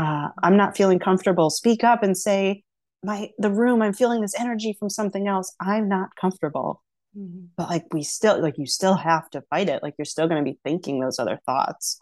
Uh, 0.00 0.30
I'm 0.42 0.56
not 0.56 0.76
feeling 0.76 0.98
comfortable. 0.98 1.48
Speak 1.48 1.84
up 1.84 2.02
and 2.02 2.18
say, 2.18 2.64
my 3.02 3.30
the 3.38 3.50
room 3.50 3.80
i'm 3.80 3.94
feeling 3.94 4.20
this 4.20 4.38
energy 4.38 4.76
from 4.78 4.90
something 4.90 5.26
else 5.26 5.54
i'm 5.58 5.88
not 5.88 6.10
comfortable 6.20 6.82
mm-hmm. 7.16 7.46
but 7.56 7.68
like 7.68 7.86
we 7.92 8.02
still 8.02 8.40
like 8.40 8.58
you 8.58 8.66
still 8.66 8.94
have 8.94 9.28
to 9.30 9.42
fight 9.50 9.68
it 9.68 9.82
like 9.82 9.94
you're 9.98 10.04
still 10.04 10.28
going 10.28 10.44
to 10.44 10.50
be 10.50 10.58
thinking 10.64 11.00
those 11.00 11.18
other 11.18 11.40
thoughts 11.46 11.98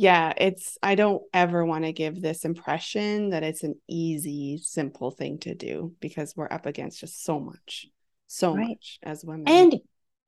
yeah, 0.00 0.32
it's 0.36 0.78
I 0.80 0.94
don't 0.94 1.24
ever 1.34 1.64
want 1.64 1.82
to 1.82 1.92
give 1.92 2.22
this 2.22 2.44
impression 2.44 3.30
that 3.30 3.42
it's 3.42 3.64
an 3.64 3.74
easy, 3.88 4.58
simple 4.58 5.10
thing 5.10 5.38
to 5.40 5.56
do 5.56 5.92
because 5.98 6.34
we're 6.36 6.46
up 6.48 6.66
against 6.66 7.00
just 7.00 7.24
so 7.24 7.40
much, 7.40 7.88
so 8.28 8.54
right. 8.54 8.68
much 8.68 9.00
as 9.02 9.24
women. 9.24 9.48
And 9.48 9.74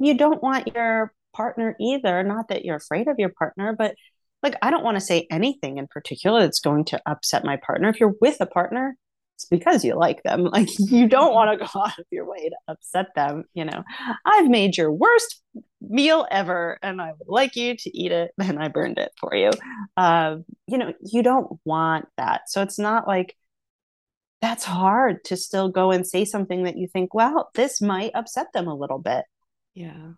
you 0.00 0.18
don't 0.18 0.42
want 0.42 0.74
your 0.74 1.12
partner 1.32 1.76
either, 1.78 2.24
not 2.24 2.48
that 2.48 2.64
you're 2.64 2.78
afraid 2.78 3.06
of 3.06 3.20
your 3.20 3.28
partner, 3.28 3.76
but 3.78 3.94
like 4.42 4.56
I 4.60 4.72
don't 4.72 4.82
want 4.82 4.96
to 4.96 5.00
say 5.00 5.28
anything 5.30 5.78
in 5.78 5.86
particular 5.86 6.40
that's 6.40 6.58
going 6.58 6.86
to 6.86 7.00
upset 7.06 7.44
my 7.44 7.56
partner. 7.56 7.90
If 7.90 8.00
you're 8.00 8.16
with 8.20 8.38
a 8.40 8.46
partner, 8.46 8.96
because 9.50 9.84
you 9.84 9.94
like 9.94 10.22
them. 10.22 10.44
Like 10.50 10.68
you 10.78 11.08
don't 11.08 11.32
want 11.32 11.50
to 11.52 11.66
go 11.66 11.80
out 11.80 11.98
of 11.98 12.06
your 12.10 12.28
way 12.28 12.48
to 12.48 12.56
upset 12.68 13.08
them. 13.14 13.44
You 13.54 13.64
know, 13.64 13.84
I've 14.24 14.48
made 14.48 14.76
your 14.76 14.92
worst 14.92 15.42
meal 15.80 16.26
ever 16.30 16.78
and 16.82 17.00
I 17.00 17.12
would 17.12 17.28
like 17.28 17.56
you 17.56 17.76
to 17.76 17.96
eat 17.96 18.12
it 18.12 18.32
and 18.38 18.58
I 18.58 18.68
burned 18.68 18.98
it 18.98 19.12
for 19.18 19.34
you. 19.34 19.50
Uh, 19.96 20.36
you 20.66 20.78
know, 20.78 20.92
you 21.04 21.22
don't 21.22 21.58
want 21.64 22.06
that. 22.16 22.42
So 22.48 22.62
it's 22.62 22.78
not 22.78 23.06
like 23.06 23.36
that's 24.40 24.64
hard 24.64 25.24
to 25.24 25.36
still 25.36 25.68
go 25.68 25.90
and 25.90 26.06
say 26.06 26.24
something 26.24 26.64
that 26.64 26.76
you 26.76 26.88
think, 26.88 27.14
well, 27.14 27.50
this 27.54 27.80
might 27.80 28.12
upset 28.14 28.52
them 28.52 28.68
a 28.68 28.74
little 28.74 28.98
bit. 28.98 29.24
Yeah. 29.74 30.12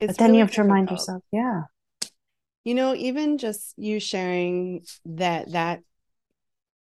It's 0.00 0.12
but 0.12 0.18
then 0.18 0.28
really 0.28 0.38
you 0.38 0.44
have 0.44 0.54
to 0.54 0.62
remind 0.62 0.90
yourself, 0.90 1.22
yeah. 1.32 1.62
You 2.64 2.74
know, 2.74 2.94
even 2.94 3.38
just 3.38 3.74
you 3.76 4.00
sharing 4.00 4.84
that 5.04 5.52
that 5.52 5.80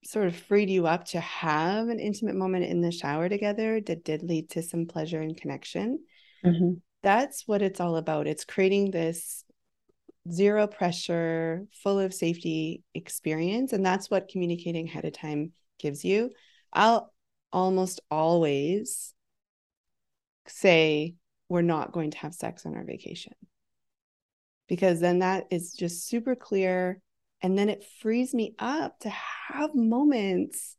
sort 0.04 0.28
of 0.28 0.36
freed 0.36 0.70
you 0.70 0.88
up 0.88 1.06
to 1.06 1.20
have 1.20 1.90
an 1.90 2.00
intimate 2.00 2.36
moment 2.36 2.66
in 2.66 2.82
the 2.82 2.92
shower 2.92 3.28
together 3.28 3.82
that 3.82 4.04
did 4.04 4.24
lead 4.24 4.50
to 4.52 4.64
some 4.64 4.86
pleasure 4.86 5.22
and 5.22 5.36
connection. 5.36 6.00
Mm-hmm. 6.46 6.76
That's 7.04 7.48
what 7.48 7.62
it's 7.62 7.80
all 7.80 7.98
about. 7.98 8.28
It's 8.28 8.46
creating 8.46 8.92
this 8.92 9.44
zero 10.32 10.68
pressure, 10.68 11.66
full 11.84 12.00
of 12.00 12.14
safety 12.14 12.84
experience. 12.94 13.74
And 13.74 13.86
that's 13.86 14.10
what 14.10 14.30
communicating 14.30 14.88
ahead 14.88 15.06
of 15.06 15.14
time 15.14 15.52
gives 15.80 16.04
you. 16.06 16.32
I'll 16.72 17.14
almost 17.52 18.02
always 18.10 19.14
say, 20.48 21.16
We're 21.50 21.62
not 21.62 21.92
going 21.92 22.12
to 22.12 22.18
have 22.20 22.34
sex 22.34 22.66
on 22.66 22.76
our 22.76 22.86
vacation. 22.86 23.34
Because 24.68 25.00
then 25.00 25.20
that 25.20 25.46
is 25.50 25.74
just 25.74 26.08
super 26.08 26.36
clear 26.36 27.02
and 27.42 27.58
then 27.58 27.70
it 27.70 27.86
frees 28.02 28.34
me 28.34 28.54
up 28.60 29.00
to 29.00 29.10
have 29.10 29.74
moments 29.76 30.76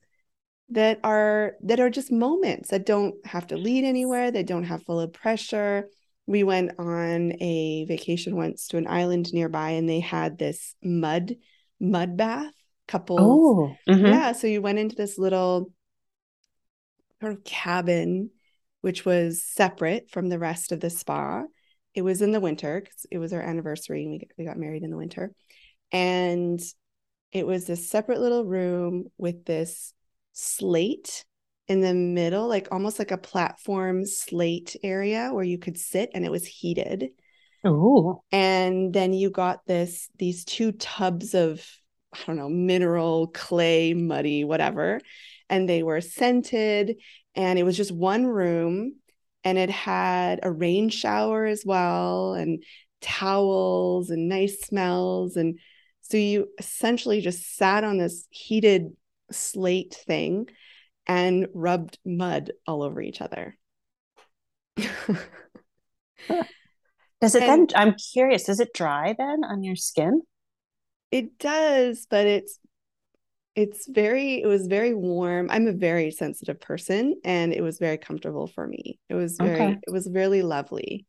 that 0.70 1.00
are 1.02 1.54
that 1.62 1.80
are 1.80 1.90
just 1.90 2.12
moments 2.12 2.70
that 2.70 2.86
don't 2.86 3.14
have 3.26 3.46
to 3.48 3.56
lead 3.56 3.84
anywhere 3.84 4.30
they 4.30 4.42
don't 4.42 4.64
have 4.64 4.84
full 4.84 5.00
of 5.00 5.12
pressure. 5.12 5.88
We 6.26 6.44
went 6.44 6.72
on 6.78 7.32
a 7.40 7.86
vacation 7.86 8.36
once 8.36 8.68
to 8.68 8.76
an 8.76 8.86
island 8.86 9.32
nearby 9.32 9.70
and 9.70 9.88
they 9.88 10.00
had 10.00 10.38
this 10.38 10.74
mud 10.82 11.36
mud 11.80 12.16
bath 12.16 12.52
couple. 12.86 13.18
Oh. 13.20 13.76
Mm-hmm. 13.92 14.06
yeah 14.06 14.32
so 14.32 14.46
you 14.46 14.62
went 14.62 14.78
into 14.78 14.96
this 14.96 15.18
little 15.18 15.72
sort 17.20 17.32
of 17.32 17.44
cabin 17.44 18.30
which 18.80 19.04
was 19.04 19.42
separate 19.42 20.10
from 20.10 20.28
the 20.28 20.38
rest 20.38 20.72
of 20.72 20.80
the 20.80 20.90
spa. 20.90 21.42
It 21.94 22.02
was 22.02 22.22
in 22.22 22.30
the 22.30 22.40
winter 22.40 22.80
because 22.80 23.06
it 23.10 23.18
was 23.18 23.32
our 23.32 23.42
anniversary 23.42 24.04
and 24.04 24.12
we, 24.12 24.28
we 24.38 24.44
got 24.44 24.56
married 24.56 24.84
in 24.84 24.90
the 24.90 24.96
winter 24.96 25.32
and 25.92 26.60
it 27.32 27.46
was 27.46 27.68
a 27.68 27.76
separate 27.76 28.20
little 28.20 28.44
room 28.44 29.06
with 29.18 29.44
this 29.44 29.92
slate 30.32 31.24
in 31.68 31.80
the 31.80 31.94
middle, 31.94 32.48
like 32.48 32.68
almost 32.72 32.98
like 32.98 33.12
a 33.12 33.18
platform 33.18 34.04
slate 34.04 34.74
area 34.82 35.30
where 35.32 35.44
you 35.44 35.58
could 35.58 35.78
sit 35.78 36.10
and 36.14 36.24
it 36.24 36.30
was 36.30 36.44
heated. 36.44 37.10
Oh. 37.64 38.22
And 38.32 38.92
then 38.92 39.12
you 39.12 39.30
got 39.30 39.66
this 39.66 40.08
these 40.18 40.44
two 40.44 40.72
tubs 40.72 41.34
of 41.34 41.64
I 42.12 42.18
don't 42.26 42.36
know, 42.36 42.48
mineral, 42.48 43.28
clay, 43.28 43.94
muddy, 43.94 44.42
whatever. 44.42 45.00
And 45.48 45.68
they 45.68 45.84
were 45.84 46.00
scented 46.00 46.96
and 47.36 47.58
it 47.58 47.62
was 47.62 47.76
just 47.76 47.92
one 47.92 48.26
room 48.26 48.96
and 49.44 49.56
it 49.56 49.70
had 49.70 50.40
a 50.42 50.50
rain 50.50 50.88
shower 50.88 51.46
as 51.46 51.64
well 51.64 52.34
and 52.34 52.64
towels 53.00 54.10
and 54.10 54.28
nice 54.28 54.60
smells 54.60 55.36
and 55.36 55.58
so 56.10 56.16
you 56.16 56.48
essentially 56.58 57.20
just 57.20 57.56
sat 57.56 57.84
on 57.84 57.98
this 57.98 58.26
heated 58.30 58.96
slate 59.30 59.94
thing 59.94 60.48
and 61.06 61.48
rubbed 61.54 61.98
mud 62.04 62.50
all 62.66 62.82
over 62.82 63.00
each 63.00 63.20
other. 63.20 63.56
does 64.76 64.88
it 67.34 67.42
and 67.42 67.44
then 67.48 67.66
I'm 67.74 67.94
curious, 68.12 68.44
does 68.44 68.60
it 68.60 68.72
dry 68.74 69.14
then 69.16 69.44
on 69.44 69.62
your 69.62 69.76
skin? 69.76 70.22
It 71.10 71.38
does, 71.38 72.06
but 72.08 72.26
it's 72.26 72.58
it's 73.56 73.88
very 73.88 74.42
it 74.42 74.46
was 74.46 74.66
very 74.66 74.94
warm. 74.94 75.48
I'm 75.50 75.66
a 75.66 75.72
very 75.72 76.10
sensitive 76.10 76.60
person 76.60 77.20
and 77.24 77.52
it 77.52 77.62
was 77.62 77.78
very 77.78 77.98
comfortable 77.98 78.46
for 78.46 78.66
me. 78.66 78.98
It 79.08 79.14
was 79.14 79.36
very 79.36 79.60
okay. 79.60 79.78
it 79.86 79.92
was 79.92 80.08
really 80.10 80.42
lovely. 80.42 81.06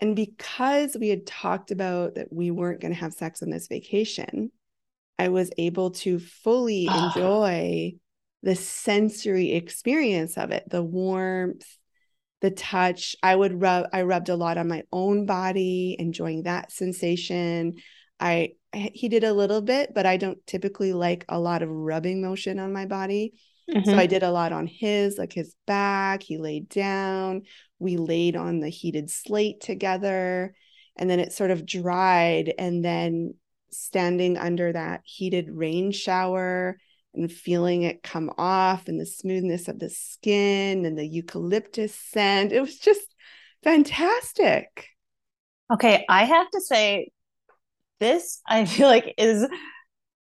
And 0.00 0.16
because 0.16 0.96
we 0.98 1.08
had 1.08 1.26
talked 1.26 1.70
about 1.70 2.16
that 2.16 2.32
we 2.32 2.50
weren't 2.50 2.80
going 2.80 2.92
to 2.92 3.00
have 3.00 3.14
sex 3.14 3.42
on 3.42 3.50
this 3.50 3.68
vacation, 3.68 4.50
I 5.18 5.28
was 5.28 5.50
able 5.56 5.92
to 5.92 6.18
fully 6.18 6.86
enjoy 6.86 7.94
the 8.42 8.54
sensory 8.54 9.52
experience 9.52 10.36
of 10.36 10.50
it 10.50 10.64
the 10.68 10.82
warmth, 10.82 11.66
the 12.40 12.50
touch. 12.50 13.16
I 13.22 13.34
would 13.34 13.60
rub, 13.60 13.86
I 13.92 14.02
rubbed 14.02 14.28
a 14.28 14.36
lot 14.36 14.58
on 14.58 14.68
my 14.68 14.82
own 14.92 15.24
body, 15.24 15.96
enjoying 15.98 16.42
that 16.42 16.72
sensation. 16.72 17.76
I, 18.20 18.50
he 18.72 19.08
did 19.08 19.24
a 19.24 19.32
little 19.32 19.62
bit, 19.62 19.94
but 19.94 20.06
I 20.06 20.16
don't 20.16 20.44
typically 20.46 20.92
like 20.92 21.24
a 21.28 21.38
lot 21.38 21.62
of 21.62 21.70
rubbing 21.70 22.20
motion 22.20 22.58
on 22.58 22.72
my 22.72 22.86
body. 22.86 23.34
Mm-hmm. 23.70 23.90
So 23.90 23.96
I 23.96 24.06
did 24.06 24.22
a 24.22 24.30
lot 24.30 24.52
on 24.52 24.66
his, 24.66 25.18
like 25.18 25.32
his 25.32 25.54
back. 25.66 26.22
He 26.22 26.38
laid 26.38 26.68
down. 26.68 27.42
We 27.78 27.96
laid 27.96 28.36
on 28.36 28.60
the 28.60 28.68
heated 28.68 29.10
slate 29.10 29.60
together. 29.60 30.54
And 30.96 31.08
then 31.08 31.20
it 31.20 31.32
sort 31.32 31.50
of 31.50 31.66
dried. 31.66 32.52
And 32.58 32.84
then 32.84 33.34
standing 33.70 34.36
under 34.36 34.72
that 34.72 35.00
heated 35.04 35.50
rain 35.50 35.92
shower 35.92 36.78
and 37.14 37.30
feeling 37.30 37.82
it 37.82 38.02
come 38.02 38.30
off 38.38 38.88
and 38.88 39.00
the 39.00 39.06
smoothness 39.06 39.68
of 39.68 39.78
the 39.78 39.90
skin 39.90 40.84
and 40.84 40.98
the 40.98 41.06
eucalyptus 41.06 41.94
scent. 41.94 42.52
It 42.52 42.60
was 42.60 42.78
just 42.78 43.06
fantastic. 43.62 44.88
Okay, 45.72 46.04
I 46.08 46.24
have 46.24 46.50
to 46.50 46.60
say, 46.60 47.10
this 48.00 48.42
I 48.46 48.64
feel 48.64 48.88
like 48.88 49.14
is 49.16 49.46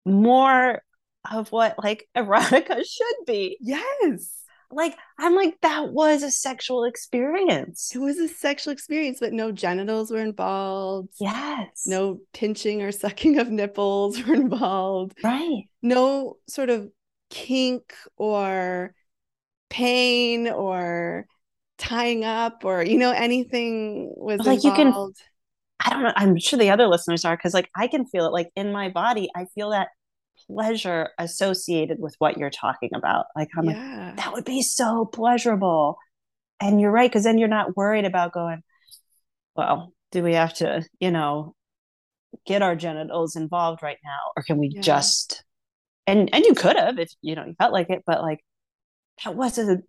more 0.05 0.83
of 1.31 1.51
what 1.53 1.83
like 1.83 2.09
erotica 2.17 2.85
should 2.85 3.27
be. 3.27 3.57
Yes. 3.61 4.41
Like 4.71 4.97
I'm 5.19 5.37
like 5.37 5.61
that 5.63 5.93
was 5.93 6.23
a 6.23 6.31
sexual 6.31 6.85
experience. 6.85 7.93
It 7.95 7.99
was 7.99 8.19
a 8.19 8.29
sexual 8.29 8.73
experience, 8.73 9.19
but 9.21 9.33
no 9.33 9.53
genitals 9.53 10.11
were 10.11 10.19
involved. 10.19 11.11
Yes. 11.21 11.85
No 11.87 12.21
pinching 12.33 12.83
or 12.83 12.91
sucking 12.91 13.39
of 13.39 13.51
nipples 13.51 14.23
were 14.27 14.35
involved. 14.35 15.19
Right. 15.23 15.65
No 15.83 16.39
sort 16.49 16.71
of 16.71 16.91
kink 17.31 17.95
or 18.17 18.95
pain 19.71 20.49
or 20.49 21.27
tying 21.77 22.25
up 22.25 22.65
or 22.65 22.85
you 22.85 22.99
know 22.99 23.11
anything 23.11 24.13
was 24.17 24.39
like 24.41 24.65
involved. 24.65 24.65
you 24.65 24.73
can 24.73 25.13
I 25.85 25.91
don't 25.91 26.03
know. 26.03 26.13
I'm 26.17 26.39
sure 26.39 26.59
the 26.59 26.71
other 26.71 26.87
listeners 26.87 27.25
are 27.25 27.37
because 27.37 27.53
like 27.55 27.69
I 27.77 27.89
can 27.89 28.07
feel 28.07 28.27
it 28.27 28.33
like 28.33 28.51
in 28.57 28.73
my 28.73 28.89
body. 28.89 29.29
I 29.37 29.47
feel 29.55 29.71
that 29.71 29.89
pleasure 30.47 31.11
associated 31.19 31.99
with 31.99 32.15
what 32.19 32.39
you're 32.39 32.51
talking 32.51 32.91
about. 32.95 33.27
Like 33.37 33.49
I'm 33.57 33.65
yeah. 33.65 34.07
like, 34.07 34.17
that 34.17 34.33
would 34.33 34.45
be 34.45 34.63
so 34.63 35.05
pleasurable. 35.05 35.99
And 36.61 36.81
you're 36.81 36.91
right, 36.91 37.11
because 37.11 37.25
then 37.25 37.39
you're 37.39 37.49
not 37.49 37.77
worried 37.77 38.05
about 38.05 38.33
going, 38.33 38.63
well, 39.57 39.93
do 40.13 40.23
we 40.23 40.35
have 40.35 40.55
to, 40.55 40.85
you 41.01 41.11
know, 41.11 41.55
get 42.47 42.63
our 42.63 42.77
genitals 42.77 43.37
involved 43.37 43.83
right 43.83 43.99
now? 44.05 44.33
Or 44.37 44.43
can 44.43 44.59
we 44.59 44.69
yeah. 44.69 44.81
just 44.81 45.45
and 46.07 46.29
and 46.33 46.45
you 46.45 46.55
could 46.55 46.77
have 46.77 46.99
if 46.99 47.11
you 47.23 47.35
know 47.35 47.45
you 47.45 47.55
felt 47.59 47.73
like 47.73 47.91
it, 47.91 48.03
but 48.07 48.23
like 48.23 48.41
that 49.25 49.35
wasn't 49.35 49.85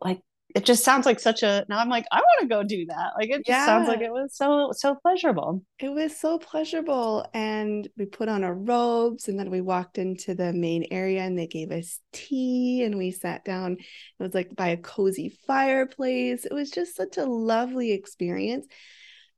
like 0.00 0.20
it 0.54 0.64
just 0.64 0.84
sounds 0.84 1.06
like 1.06 1.18
such 1.18 1.42
a 1.42 1.64
now 1.68 1.78
i'm 1.78 1.88
like 1.88 2.04
i 2.12 2.16
want 2.16 2.40
to 2.40 2.46
go 2.46 2.62
do 2.62 2.86
that. 2.86 3.12
Like 3.16 3.30
it 3.30 3.46
just 3.46 3.66
sounds 3.66 3.88
like 3.88 4.00
it 4.00 4.12
was 4.12 4.36
so 4.36 4.70
so 4.72 4.94
pleasurable. 4.94 5.64
It 5.78 5.90
was 5.90 6.16
so 6.16 6.38
pleasurable 6.38 7.26
and 7.32 7.88
we 7.96 8.06
put 8.06 8.28
on 8.28 8.44
our 8.44 8.54
robes 8.54 9.28
and 9.28 9.38
then 9.38 9.50
we 9.50 9.60
walked 9.60 9.98
into 9.98 10.34
the 10.34 10.52
main 10.52 10.86
area 10.90 11.22
and 11.22 11.38
they 11.38 11.46
gave 11.46 11.70
us 11.70 12.00
tea 12.12 12.82
and 12.82 12.98
we 12.98 13.10
sat 13.10 13.44
down. 13.44 13.72
It 13.72 14.22
was 14.22 14.34
like 14.34 14.54
by 14.54 14.68
a 14.68 14.76
cozy 14.76 15.38
fireplace. 15.46 16.44
It 16.44 16.52
was 16.52 16.70
just 16.70 16.96
such 16.96 17.16
a 17.16 17.24
lovely 17.24 17.92
experience. 17.92 18.66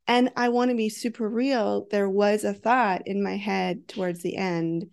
And 0.07 0.31
i 0.35 0.49
want 0.49 0.69
to 0.69 0.77
be 0.77 0.89
super 0.89 1.27
real 1.27 1.87
there 1.89 2.09
was 2.09 2.43
a 2.43 2.53
thought 2.53 3.07
in 3.07 3.23
my 3.23 3.37
head 3.37 3.87
towards 3.87 4.21
the 4.21 4.35
end 4.37 4.91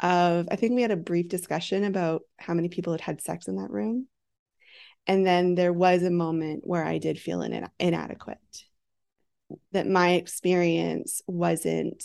of 0.00 0.46
i 0.52 0.54
think 0.54 0.74
we 0.74 0.82
had 0.82 0.92
a 0.92 0.96
brief 0.96 1.28
discussion 1.28 1.82
about 1.82 2.22
how 2.38 2.54
many 2.54 2.68
people 2.68 2.92
had 2.92 3.00
had 3.00 3.20
sex 3.20 3.48
in 3.48 3.56
that 3.56 3.70
room 3.70 4.06
and 5.06 5.26
then 5.26 5.54
there 5.54 5.72
was 5.72 6.02
a 6.02 6.10
moment 6.10 6.62
where 6.64 6.84
I 6.84 6.98
did 6.98 7.18
feel 7.18 7.42
in- 7.42 7.68
inadequate, 7.78 8.64
that 9.72 9.88
my 9.88 10.10
experience 10.12 11.22
wasn't 11.26 12.04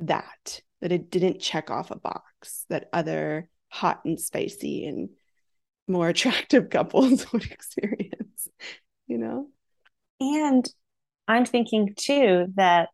that, 0.00 0.60
that 0.80 0.92
it 0.92 1.10
didn't 1.10 1.40
check 1.40 1.70
off 1.70 1.90
a 1.90 1.96
box 1.96 2.64
that 2.68 2.88
other 2.92 3.48
hot 3.68 4.04
and 4.04 4.20
spicy 4.20 4.86
and 4.86 5.10
more 5.88 6.08
attractive 6.10 6.70
couples 6.70 7.30
would 7.32 7.44
experience, 7.44 8.48
you 9.06 9.18
know? 9.18 9.48
And 10.20 10.68
I'm 11.28 11.46
thinking 11.46 11.94
too 11.96 12.46
that, 12.56 12.88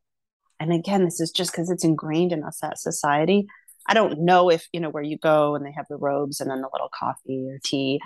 and 0.61 0.73
again, 0.73 1.05
this 1.05 1.21
is 1.21 1.31
just 1.31 1.53
because 1.53 1.71
it's 1.71 1.85
ingrained 1.85 2.33
in 2.33 2.45
us 2.45 2.59
that 2.63 2.79
society. 2.79 3.47
I 3.89 3.95
don't 3.95 4.21
know 4.21 4.51
if, 4.51 4.67
you 4.73 4.81
know, 4.81 4.91
where 4.91 5.03
you 5.03 5.19
go 5.19 5.55
and 5.55 5.65
they 5.65 5.73
have 5.73 5.87
the 5.89 5.97
robes 5.97 6.41
and 6.41 6.51
then 6.51 6.61
the 6.61 6.69
little 6.73 6.91
coffee 6.93 7.49
or 7.49 7.59
tea 7.63 8.01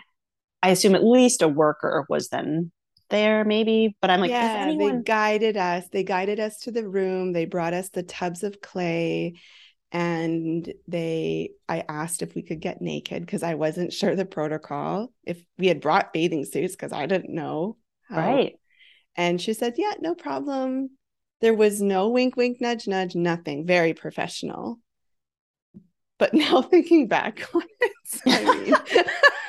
I 0.62 0.70
assume 0.70 0.94
at 0.94 1.04
least 1.04 1.42
a 1.42 1.48
worker 1.48 2.04
was 2.08 2.28
then 2.28 2.70
there 3.10 3.44
maybe 3.44 3.96
but 4.00 4.08
i'm 4.08 4.20
like 4.20 4.30
yeah 4.30 4.56
anyone... 4.60 4.98
they 4.98 5.02
guided 5.02 5.56
us. 5.56 5.84
They 5.90 6.04
guided 6.04 6.40
us 6.40 6.60
to 6.60 6.70
the 6.70 6.88
room. 6.88 7.32
They 7.32 7.44
brought 7.44 7.74
us 7.74 7.90
the 7.90 8.02
tubs 8.02 8.42
of 8.42 8.60
clay. 8.60 9.34
And 9.92 10.72
they 10.86 11.50
i 11.68 11.84
asked 11.88 12.22
if 12.22 12.34
we 12.34 12.42
could 12.42 12.60
get 12.60 12.80
naked 12.80 13.26
because 13.26 13.42
i 13.42 13.54
wasn't 13.54 13.92
sure 13.92 14.14
the 14.14 14.24
protocol. 14.24 15.12
If 15.24 15.42
we 15.58 15.66
had 15.66 15.80
brought 15.80 16.12
bathing 16.12 16.44
suits 16.44 16.74
because 16.74 16.92
i 16.92 17.06
didn't 17.06 17.34
know 17.34 17.76
how. 18.08 18.16
right. 18.16 18.54
And 19.16 19.40
she 19.40 19.52
said 19.52 19.74
yeah 19.76 19.94
no 20.00 20.14
problem. 20.14 20.90
There 21.40 21.54
was 21.54 21.82
no 21.82 22.08
wink 22.10 22.36
wink 22.36 22.60
nudge 22.60 22.86
nudge 22.86 23.16
nothing. 23.16 23.66
Very 23.66 23.92
professional. 23.92 24.78
But 26.18 26.32
now 26.34 26.62
thinking 26.62 27.08
back 27.08 27.48
on 27.52 27.62
it 27.80 27.92
I 28.26 28.54
mean, 28.60 28.74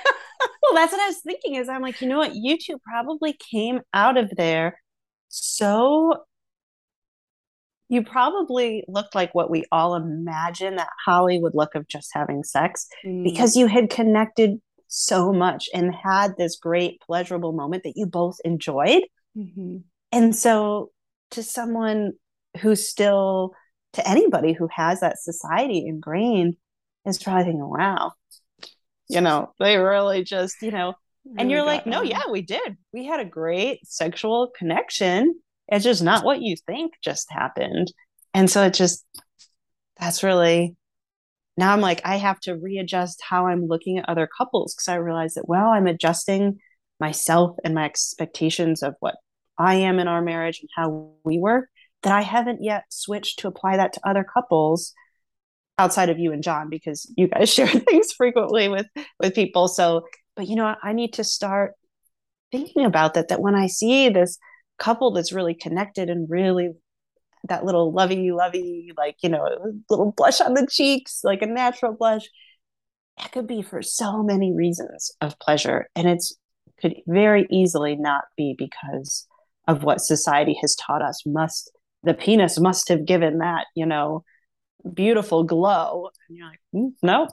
well, 0.62 0.74
that's 0.76 0.91
what 0.91 1.01
I 1.01 1.07
was 1.07 1.20
thinking. 1.20 1.55
Is 1.55 1.70
I'm 1.70 1.82
like, 1.82 2.01
you 2.01 2.07
know 2.07 2.18
what? 2.18 2.36
You 2.36 2.57
two 2.57 2.78
probably 2.84 3.34
came 3.51 3.82
out 3.93 4.18
of 4.18 4.32
there 4.36 4.80
so. 5.30 6.24
You 7.89 8.03
probably 8.03 8.86
looked 8.88 9.16
like 9.16 9.36
what 9.36 9.51
we 9.51 9.66
all 9.70 9.95
imagine 9.95 10.78
that 10.78 10.88
Hollywood 11.05 11.51
look 11.53 11.76
of 11.76 11.89
just 11.89 12.12
having 12.14 12.41
sex 12.41 12.88
mm. 13.05 13.26
because 13.26 13.57
you 13.57 13.68
had 13.68 13.89
connected 13.89 14.62
so 14.88 15.34
much 15.34 15.70
and 15.74 15.93
had 15.93 16.38
this 16.38 16.57
great 16.57 17.01
pleasurable 17.01 17.51
moment 17.51 17.84
that 17.84 17.97
you 17.97 18.05
both 18.05 18.38
enjoyed. 18.45 19.03
Mm-hmm. 19.38 19.78
And 20.12 20.36
so, 20.36 20.91
to 21.32 21.43
someone 21.43 22.14
who's 22.59 22.88
still, 22.88 23.53
to 23.93 24.07
anybody 24.07 24.53
who 24.53 24.68
has 24.72 24.99
that 24.99 25.20
society 25.20 25.86
ingrained, 25.86 26.55
is 27.05 27.22
probably 27.22 27.45
thinking, 27.45 27.68
wow, 27.68 28.12
you 29.12 29.22
know, 29.22 29.53
they 29.59 29.78
really 29.78 30.24
just, 30.24 30.62
you 30.62 30.72
know, 30.72 30.93
really 31.26 31.38
and 31.38 31.51
you're 31.51 31.66
like, 31.66 31.86
no, 31.86 32.01
yeah, 32.01 32.24
we 32.30 32.41
did. 32.41 32.78
We 32.93 33.05
had 33.05 33.20
a 33.20 33.26
great 33.26 33.86
sexual 33.86 34.51
connection. 34.57 35.39
It's 35.68 35.84
just 35.84 36.03
not 36.03 36.26
what 36.26 36.41
you 36.41 36.55
think 36.66 36.93
just 37.03 37.32
happened. 37.32 37.91
And 38.34 38.49
so 38.49 38.64
it 38.64 38.74
just, 38.74 39.05
that's 39.99 40.24
really, 40.24 40.76
now 41.57 41.74
I'm 41.74 41.82
like, 41.82 42.01
I 42.05 42.16
have 42.18 42.39
to 42.41 42.57
readjust 42.57 43.22
how 43.28 43.47
I'm 43.47 43.68
looking 43.68 43.97
at 43.97 44.09
other 44.09 44.28
couples 44.38 44.74
because 44.74 44.88
I 44.88 44.95
realize 44.95 45.36
that, 45.36 45.47
well, 45.47 45.68
I'm 45.68 45.88
adjusting 45.88 46.59
myself 46.99 47.55
and 47.64 47.76
my 47.76 47.86
expectations 47.86 48.84
of 48.84 48.95
what 48.99 49.16
I 49.57 49.76
am 49.76 49.99
in 49.99 50.07
our 50.07 50.22
marriage 50.22 50.59
and 50.62 50.70
how 50.76 51.12
we 51.24 51.38
work 51.38 51.70
that 52.03 52.14
I 52.14 52.22
haven't 52.22 52.64
yet 52.64 52.86
switched 52.89 53.39
to 53.39 53.47
apply 53.47 53.78
that 53.78 53.93
to 53.93 54.07
other 54.07 54.24
couples 54.24 54.93
outside 55.78 56.10
of 56.10 56.20
you 56.20 56.32
and 56.32 56.44
John 56.44 56.70
because 56.70 57.12
you 57.18 57.28
guys 57.28 57.50
share 57.54 57.68
things 57.68 58.12
frequently 58.14 58.70
with 58.70 58.88
with 59.20 59.36
people. 59.36 59.68
So, 59.68 60.06
but 60.36 60.48
you 60.48 60.56
know, 60.56 60.76
I 60.82 60.94
need 60.94 61.14
to 61.14 61.24
start 61.24 61.74
thinking 62.52 62.86
about 62.86 63.14
that. 63.16 63.30
That 63.30 63.42
when 63.42 63.56
I 63.56 63.68
see 63.68 64.10
this 64.10 64.38
couple 64.78 65.12
that's 65.12 65.34
really 65.34 65.54
connected 65.54 66.10
and 66.10 66.30
really 66.30 66.72
that 67.48 67.66
little 67.66 67.92
lovey 67.92 68.32
lovey, 68.32 68.92
like 68.98 69.16
you 69.24 69.30
know, 69.30 69.48
little 69.90 70.14
blush 70.16 70.42
on 70.42 70.54
the 70.54 70.68
cheeks, 70.70 71.22
like 71.24 71.42
a 71.42 71.48
natural 71.48 71.94
blush, 71.94 72.30
that 73.18 73.32
could 73.32 73.48
be 73.48 73.62
for 73.62 73.82
so 73.82 74.24
many 74.24 74.54
reasons 74.54 75.12
of 75.22 75.40
pleasure, 75.40 75.88
and 75.96 76.08
it's 76.08 76.36
could 76.82 76.96
very 77.08 77.48
easily 77.52 77.96
not 77.96 78.24
be 78.36 78.56
because 78.58 79.28
of 79.68 79.84
what 79.84 80.02
society 80.02 80.58
has 80.62 80.76
taught 80.76 81.02
us 81.02 81.22
must 81.26 81.72
the 82.04 82.14
penis 82.14 82.60
must 82.60 82.90
have 82.90 83.06
given 83.06 83.38
that 83.38 83.68
you 83.76 83.86
know 83.86 84.24
beautiful 84.82 85.44
glow. 85.44 86.10
And 86.28 86.38
you're 86.38 86.48
like, 86.48 86.60
mm, 86.74 86.92
no, 87.02 87.28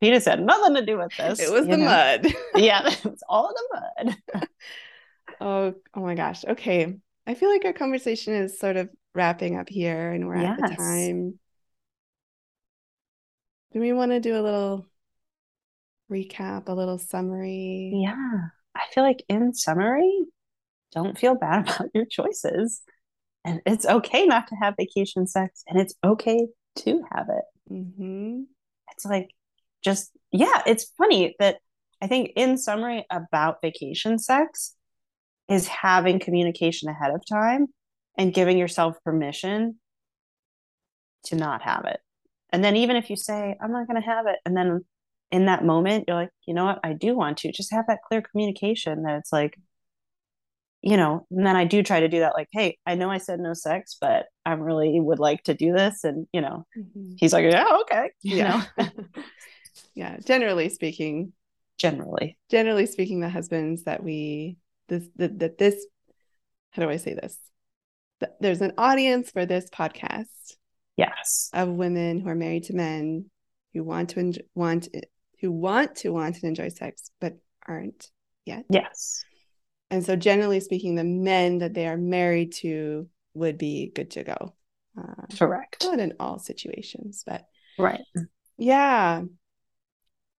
penis 0.00 0.24
had 0.24 0.44
nothing 0.44 0.74
to 0.76 0.84
do 0.84 0.98
with 0.98 1.16
this. 1.16 1.40
It 1.40 1.52
was 1.52 1.66
the 1.66 1.76
know? 1.76 1.84
mud. 1.84 2.26
yeah, 2.56 2.86
it 2.88 3.04
was 3.04 3.22
all 3.28 3.52
the 3.54 4.14
mud. 4.34 4.48
oh, 5.40 5.74
oh 5.94 6.00
my 6.00 6.14
gosh. 6.14 6.44
Okay. 6.44 6.96
I 7.26 7.34
feel 7.34 7.50
like 7.50 7.64
our 7.64 7.72
conversation 7.72 8.34
is 8.34 8.58
sort 8.58 8.76
of 8.76 8.88
wrapping 9.14 9.56
up 9.56 9.68
here 9.68 10.12
and 10.12 10.26
we're 10.26 10.40
yes. 10.40 10.58
at 10.62 10.70
the 10.70 10.76
time. 10.76 11.38
Do 13.72 13.80
we 13.80 13.92
want 13.92 14.12
to 14.12 14.20
do 14.20 14.38
a 14.38 14.40
little 14.40 14.86
recap, 16.10 16.68
a 16.68 16.72
little 16.72 16.98
summary? 16.98 17.92
Yeah. 17.94 18.14
I 18.74 18.82
feel 18.94 19.04
like 19.04 19.24
in 19.28 19.52
summary, 19.52 20.24
don't 20.92 21.18
feel 21.18 21.34
bad 21.34 21.68
about 21.68 21.90
your 21.94 22.06
choices. 22.06 22.80
And 23.44 23.60
it's 23.66 23.86
okay 23.86 24.24
not 24.26 24.46
to 24.48 24.56
have 24.56 24.74
vacation 24.76 25.26
sex, 25.26 25.62
and 25.66 25.78
it's 25.78 25.94
okay 26.04 26.46
to 26.78 27.02
have 27.12 27.28
it. 27.28 27.72
Mm-hmm. 27.72 28.42
It's 28.92 29.04
like 29.04 29.30
just, 29.82 30.10
yeah, 30.32 30.62
it's 30.66 30.92
funny 30.98 31.34
that 31.38 31.58
I 32.00 32.06
think 32.06 32.32
in 32.36 32.58
summary 32.58 33.06
about 33.10 33.60
vacation 33.62 34.18
sex, 34.18 34.74
is 35.48 35.66
having 35.66 36.18
communication 36.18 36.90
ahead 36.90 37.10
of 37.10 37.22
time 37.26 37.68
and 38.18 38.34
giving 38.34 38.58
yourself 38.58 38.96
permission 39.02 39.76
to 41.24 41.36
not 41.36 41.62
have 41.62 41.86
it. 41.86 42.00
And 42.50 42.62
then 42.62 42.76
even 42.76 42.96
if 42.96 43.08
you 43.08 43.16
say, 43.16 43.56
I'm 43.60 43.72
not 43.72 43.86
going 43.86 44.00
to 44.00 44.06
have 44.06 44.26
it, 44.26 44.36
and 44.44 44.56
then 44.56 44.84
in 45.30 45.46
that 45.46 45.64
moment, 45.64 46.04
you're 46.06 46.16
like, 46.16 46.30
you 46.46 46.52
know 46.54 46.66
what, 46.66 46.80
I 46.84 46.92
do 46.92 47.16
want 47.16 47.38
to, 47.38 47.52
just 47.52 47.72
have 47.72 47.86
that 47.88 48.00
clear 48.06 48.22
communication 48.22 49.04
that 49.04 49.18
it's 49.18 49.32
like, 49.32 49.58
you 50.82 50.96
know, 50.96 51.26
and 51.30 51.44
then 51.44 51.56
I 51.56 51.64
do 51.64 51.82
try 51.82 52.00
to 52.00 52.08
do 52.08 52.20
that, 52.20 52.34
like, 52.34 52.48
hey, 52.52 52.78
I 52.86 52.94
know 52.94 53.10
I 53.10 53.18
said 53.18 53.40
no 53.40 53.52
sex, 53.54 53.96
but 54.00 54.26
I 54.46 54.52
really 54.52 55.00
would 55.00 55.18
like 55.18 55.42
to 55.44 55.54
do 55.54 55.72
this. 55.72 56.04
And, 56.04 56.26
you 56.32 56.40
know, 56.40 56.66
mm-hmm. 56.76 57.14
he's 57.16 57.32
like, 57.32 57.44
yeah, 57.50 57.66
okay. 57.82 58.10
Yeah. 58.22 58.64
You 58.78 58.84
know? 58.84 58.90
yeah. 59.94 60.16
Generally 60.24 60.68
speaking, 60.70 61.32
generally, 61.78 62.38
generally 62.50 62.86
speaking, 62.86 63.20
the 63.20 63.28
husbands 63.28 63.84
that 63.84 64.02
we, 64.02 64.56
this, 64.88 65.04
that, 65.16 65.38
that 65.40 65.58
this, 65.58 65.84
how 66.70 66.82
do 66.82 66.90
I 66.90 66.96
say 66.96 67.14
this? 67.14 67.36
There's 68.40 68.60
an 68.60 68.74
audience 68.78 69.30
for 69.30 69.46
this 69.46 69.68
podcast. 69.70 70.26
Yes. 70.96 71.50
Of 71.52 71.68
women 71.68 72.20
who 72.20 72.28
are 72.28 72.34
married 72.34 72.64
to 72.64 72.74
men 72.74 73.30
who 73.72 73.84
want 73.84 74.10
to 74.10 74.20
enjoy, 74.20 74.42
want 74.54 74.88
who 75.40 75.52
want 75.52 75.94
to 75.96 76.10
want 76.10 76.36
and 76.36 76.44
enjoy 76.44 76.68
sex 76.68 77.10
but 77.20 77.36
aren't 77.66 78.08
yet. 78.44 78.64
Yes. 78.68 79.24
And 79.90 80.04
so, 80.04 80.16
generally 80.16 80.60
speaking, 80.60 80.94
the 80.94 81.04
men 81.04 81.58
that 81.58 81.74
they 81.74 81.86
are 81.86 81.96
married 81.96 82.52
to 82.56 83.08
would 83.34 83.58
be 83.58 83.90
good 83.94 84.10
to 84.12 84.24
go. 84.24 84.54
Uh, 84.98 85.26
Correct. 85.36 85.84
Not 85.84 86.00
in 86.00 86.14
all 86.20 86.38
situations, 86.38 87.22
but 87.26 87.46
right. 87.78 88.00
Yeah. 88.56 89.22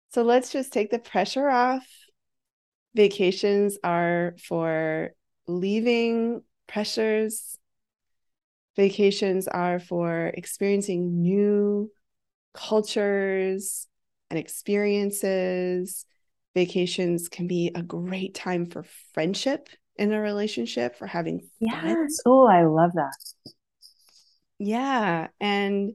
So 0.09 0.23
let's 0.23 0.51
just 0.51 0.73
take 0.73 0.91
the 0.91 0.99
pressure 0.99 1.49
off. 1.49 1.87
Vacations 2.95 3.77
are 3.83 4.35
for 4.43 5.11
leaving 5.47 6.43
pressures. 6.67 7.57
Vacations 8.75 9.47
are 9.47 9.79
for 9.79 10.27
experiencing 10.27 11.21
new 11.21 11.91
cultures 12.53 13.87
and 14.29 14.39
experiences 14.39 16.05
vacations 16.53 17.29
can 17.29 17.47
be 17.47 17.71
a 17.73 17.81
great 17.81 18.33
time 18.33 18.65
for 18.65 18.83
friendship 19.13 19.69
in 19.95 20.11
a 20.13 20.21
relationship, 20.21 20.95
for 20.97 21.07
having 21.07 21.39
fun. 21.39 21.49
Yes. 21.59 22.19
Oh, 22.25 22.47
I 22.47 22.63
love 22.65 22.93
that. 22.93 23.15
Yeah. 24.57 25.27
And 25.39 25.93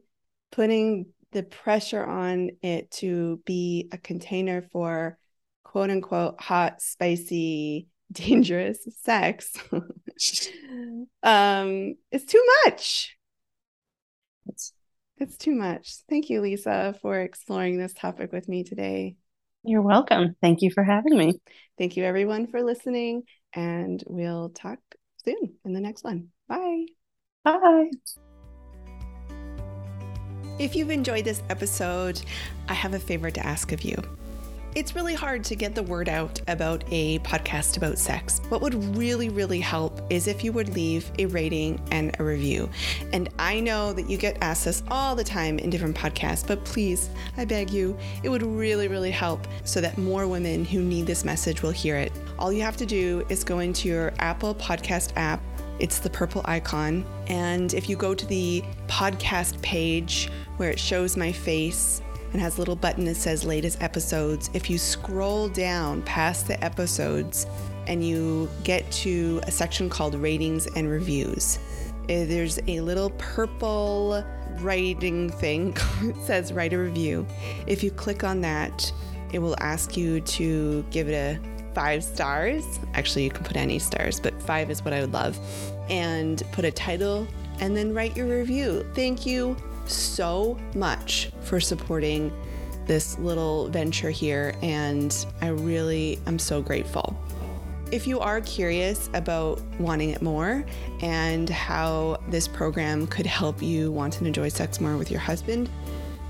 putting 0.52 1.06
the 1.32 1.42
pressure 1.42 2.04
on 2.04 2.50
it 2.62 2.90
to 2.92 3.42
be 3.44 3.88
a 3.92 3.98
container 3.98 4.62
for 4.72 5.18
quote 5.64 5.90
unquote 5.90 6.40
hot, 6.40 6.80
spicy, 6.80 7.88
dangerous 8.12 8.86
sex 9.02 9.56
um 11.22 11.96
it's 12.12 12.24
too 12.26 12.44
much. 12.64 13.16
It's 15.16 15.36
too 15.36 15.54
much. 15.54 15.96
Thank 16.08 16.28
you, 16.28 16.40
Lisa, 16.40 16.94
for 17.00 17.20
exploring 17.20 17.78
this 17.78 17.92
topic 17.94 18.32
with 18.32 18.48
me 18.48 18.62
today. 18.62 19.16
You're 19.64 19.82
welcome. 19.82 20.36
Thank 20.42 20.60
you 20.60 20.70
for 20.70 20.84
having 20.84 21.16
me. 21.16 21.40
Thank 21.78 21.96
you, 21.96 22.04
everyone, 22.04 22.46
for 22.46 22.62
listening. 22.62 23.22
And 23.54 24.02
we'll 24.06 24.50
talk 24.50 24.78
soon 25.24 25.54
in 25.64 25.72
the 25.72 25.80
next 25.80 26.04
one. 26.04 26.28
Bye. 26.48 26.86
Bye. 27.44 27.90
If 30.58 30.76
you've 30.76 30.90
enjoyed 30.90 31.24
this 31.24 31.42
episode, 31.48 32.20
I 32.68 32.74
have 32.74 32.94
a 32.94 32.98
favor 32.98 33.30
to 33.30 33.44
ask 33.44 33.72
of 33.72 33.82
you. 33.82 33.96
It's 34.74 34.96
really 34.96 35.14
hard 35.14 35.44
to 35.44 35.54
get 35.54 35.76
the 35.76 35.84
word 35.84 36.08
out 36.08 36.40
about 36.48 36.82
a 36.90 37.20
podcast 37.20 37.76
about 37.76 37.96
sex. 37.96 38.40
What 38.48 38.60
would 38.60 38.96
really, 38.96 39.28
really 39.28 39.60
help 39.60 40.00
is 40.10 40.26
if 40.26 40.42
you 40.42 40.50
would 40.50 40.74
leave 40.74 41.08
a 41.20 41.26
rating 41.26 41.80
and 41.92 42.16
a 42.18 42.24
review. 42.24 42.68
And 43.12 43.28
I 43.38 43.60
know 43.60 43.92
that 43.92 44.10
you 44.10 44.16
get 44.16 44.36
asked 44.40 44.64
this 44.64 44.82
all 44.88 45.14
the 45.14 45.22
time 45.22 45.60
in 45.60 45.70
different 45.70 45.96
podcasts, 45.96 46.44
but 46.44 46.64
please, 46.64 47.08
I 47.36 47.44
beg 47.44 47.70
you, 47.70 47.96
it 48.24 48.28
would 48.28 48.42
really, 48.42 48.88
really 48.88 49.12
help 49.12 49.46
so 49.62 49.80
that 49.80 49.96
more 49.96 50.26
women 50.26 50.64
who 50.64 50.82
need 50.82 51.06
this 51.06 51.24
message 51.24 51.62
will 51.62 51.70
hear 51.70 51.94
it. 51.94 52.10
All 52.36 52.52
you 52.52 52.62
have 52.62 52.76
to 52.78 52.86
do 52.86 53.24
is 53.28 53.44
go 53.44 53.60
into 53.60 53.88
your 53.88 54.12
Apple 54.18 54.56
Podcast 54.56 55.12
app. 55.14 55.40
It's 55.78 56.00
the 56.00 56.10
purple 56.10 56.42
icon. 56.46 57.06
And 57.28 57.74
if 57.74 57.88
you 57.88 57.94
go 57.94 58.12
to 58.12 58.26
the 58.26 58.64
podcast 58.88 59.62
page 59.62 60.30
where 60.56 60.70
it 60.70 60.80
shows 60.80 61.16
my 61.16 61.30
face, 61.30 62.02
and 62.34 62.42
has 62.42 62.56
a 62.56 62.60
little 62.60 62.74
button 62.74 63.04
that 63.04 63.14
says 63.14 63.44
latest 63.44 63.80
episodes. 63.80 64.50
If 64.52 64.68
you 64.68 64.76
scroll 64.76 65.48
down 65.48 66.02
past 66.02 66.48
the 66.48 66.62
episodes 66.62 67.46
and 67.86 68.06
you 68.06 68.50
get 68.64 68.90
to 68.90 69.40
a 69.44 69.52
section 69.52 69.88
called 69.88 70.16
ratings 70.16 70.66
and 70.74 70.90
reviews, 70.90 71.60
eh, 72.08 72.24
there's 72.24 72.58
a 72.66 72.80
little 72.80 73.10
purple 73.18 74.24
writing 74.58 75.30
thing. 75.30 75.76
it 76.02 76.16
says 76.26 76.52
write 76.52 76.72
a 76.72 76.78
review. 76.78 77.24
If 77.68 77.84
you 77.84 77.92
click 77.92 78.24
on 78.24 78.40
that, 78.40 78.92
it 79.32 79.38
will 79.38 79.56
ask 79.60 79.96
you 79.96 80.20
to 80.20 80.84
give 80.90 81.08
it 81.08 81.14
a 81.14 81.72
five 81.72 82.02
stars. 82.02 82.64
Actually, 82.94 83.22
you 83.24 83.30
can 83.30 83.44
put 83.44 83.56
any 83.56 83.78
stars, 83.78 84.18
but 84.18 84.42
five 84.42 84.70
is 84.70 84.84
what 84.84 84.92
I 84.92 85.00
would 85.00 85.12
love. 85.12 85.38
And 85.88 86.42
put 86.50 86.64
a 86.64 86.72
title 86.72 87.28
and 87.60 87.76
then 87.76 87.94
write 87.94 88.16
your 88.16 88.26
review. 88.26 88.84
Thank 88.92 89.24
you 89.24 89.56
so 89.86 90.58
much 90.74 91.30
for 91.42 91.60
supporting 91.60 92.32
this 92.86 93.18
little 93.18 93.68
venture 93.68 94.10
here, 94.10 94.54
and 94.62 95.26
I 95.40 95.48
really 95.48 96.18
am 96.26 96.38
so 96.38 96.60
grateful. 96.60 97.16
If 97.90 98.06
you 98.06 98.18
are 98.18 98.40
curious 98.40 99.08
about 99.14 99.60
wanting 99.78 100.10
it 100.10 100.20
more 100.20 100.64
and 101.00 101.48
how 101.48 102.18
this 102.28 102.48
program 102.48 103.06
could 103.06 103.26
help 103.26 103.62
you 103.62 103.92
want 103.92 104.18
and 104.18 104.26
enjoy 104.26 104.48
sex 104.48 104.80
more 104.80 104.96
with 104.96 105.10
your 105.10 105.20
husband, 105.20 105.70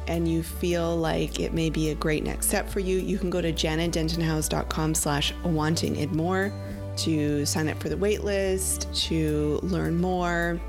and 0.06 0.28
you 0.28 0.42
feel 0.42 0.96
like 0.96 1.40
it 1.40 1.54
may 1.54 1.70
be 1.70 1.90
a 1.90 1.94
great 1.94 2.24
next 2.24 2.48
step 2.48 2.68
for 2.68 2.80
you, 2.80 2.98
you 2.98 3.18
can 3.18 3.30
go 3.30 3.40
to 3.40 3.52
jannadentonhouse.com 3.52 4.94
slash 4.94 5.32
wanting 5.44 5.96
it 5.96 6.12
more 6.12 6.52
to 6.98 7.44
sign 7.46 7.68
up 7.68 7.80
for 7.80 7.88
the 7.88 7.96
waitlist, 7.96 8.94
to 9.08 9.58
learn 9.62 10.00
more, 10.00 10.60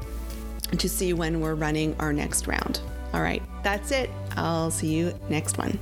to 0.78 0.89
see 0.89 1.13
when 1.13 1.41
we're 1.41 1.55
running 1.55 1.95
our 1.99 2.13
next 2.13 2.47
round. 2.47 2.82
All 3.13 3.21
right, 3.21 3.41
that's 3.63 3.91
it. 3.91 4.09
I'll 4.36 4.71
see 4.71 4.93
you 4.93 5.13
next 5.30 5.57
one. 5.57 5.80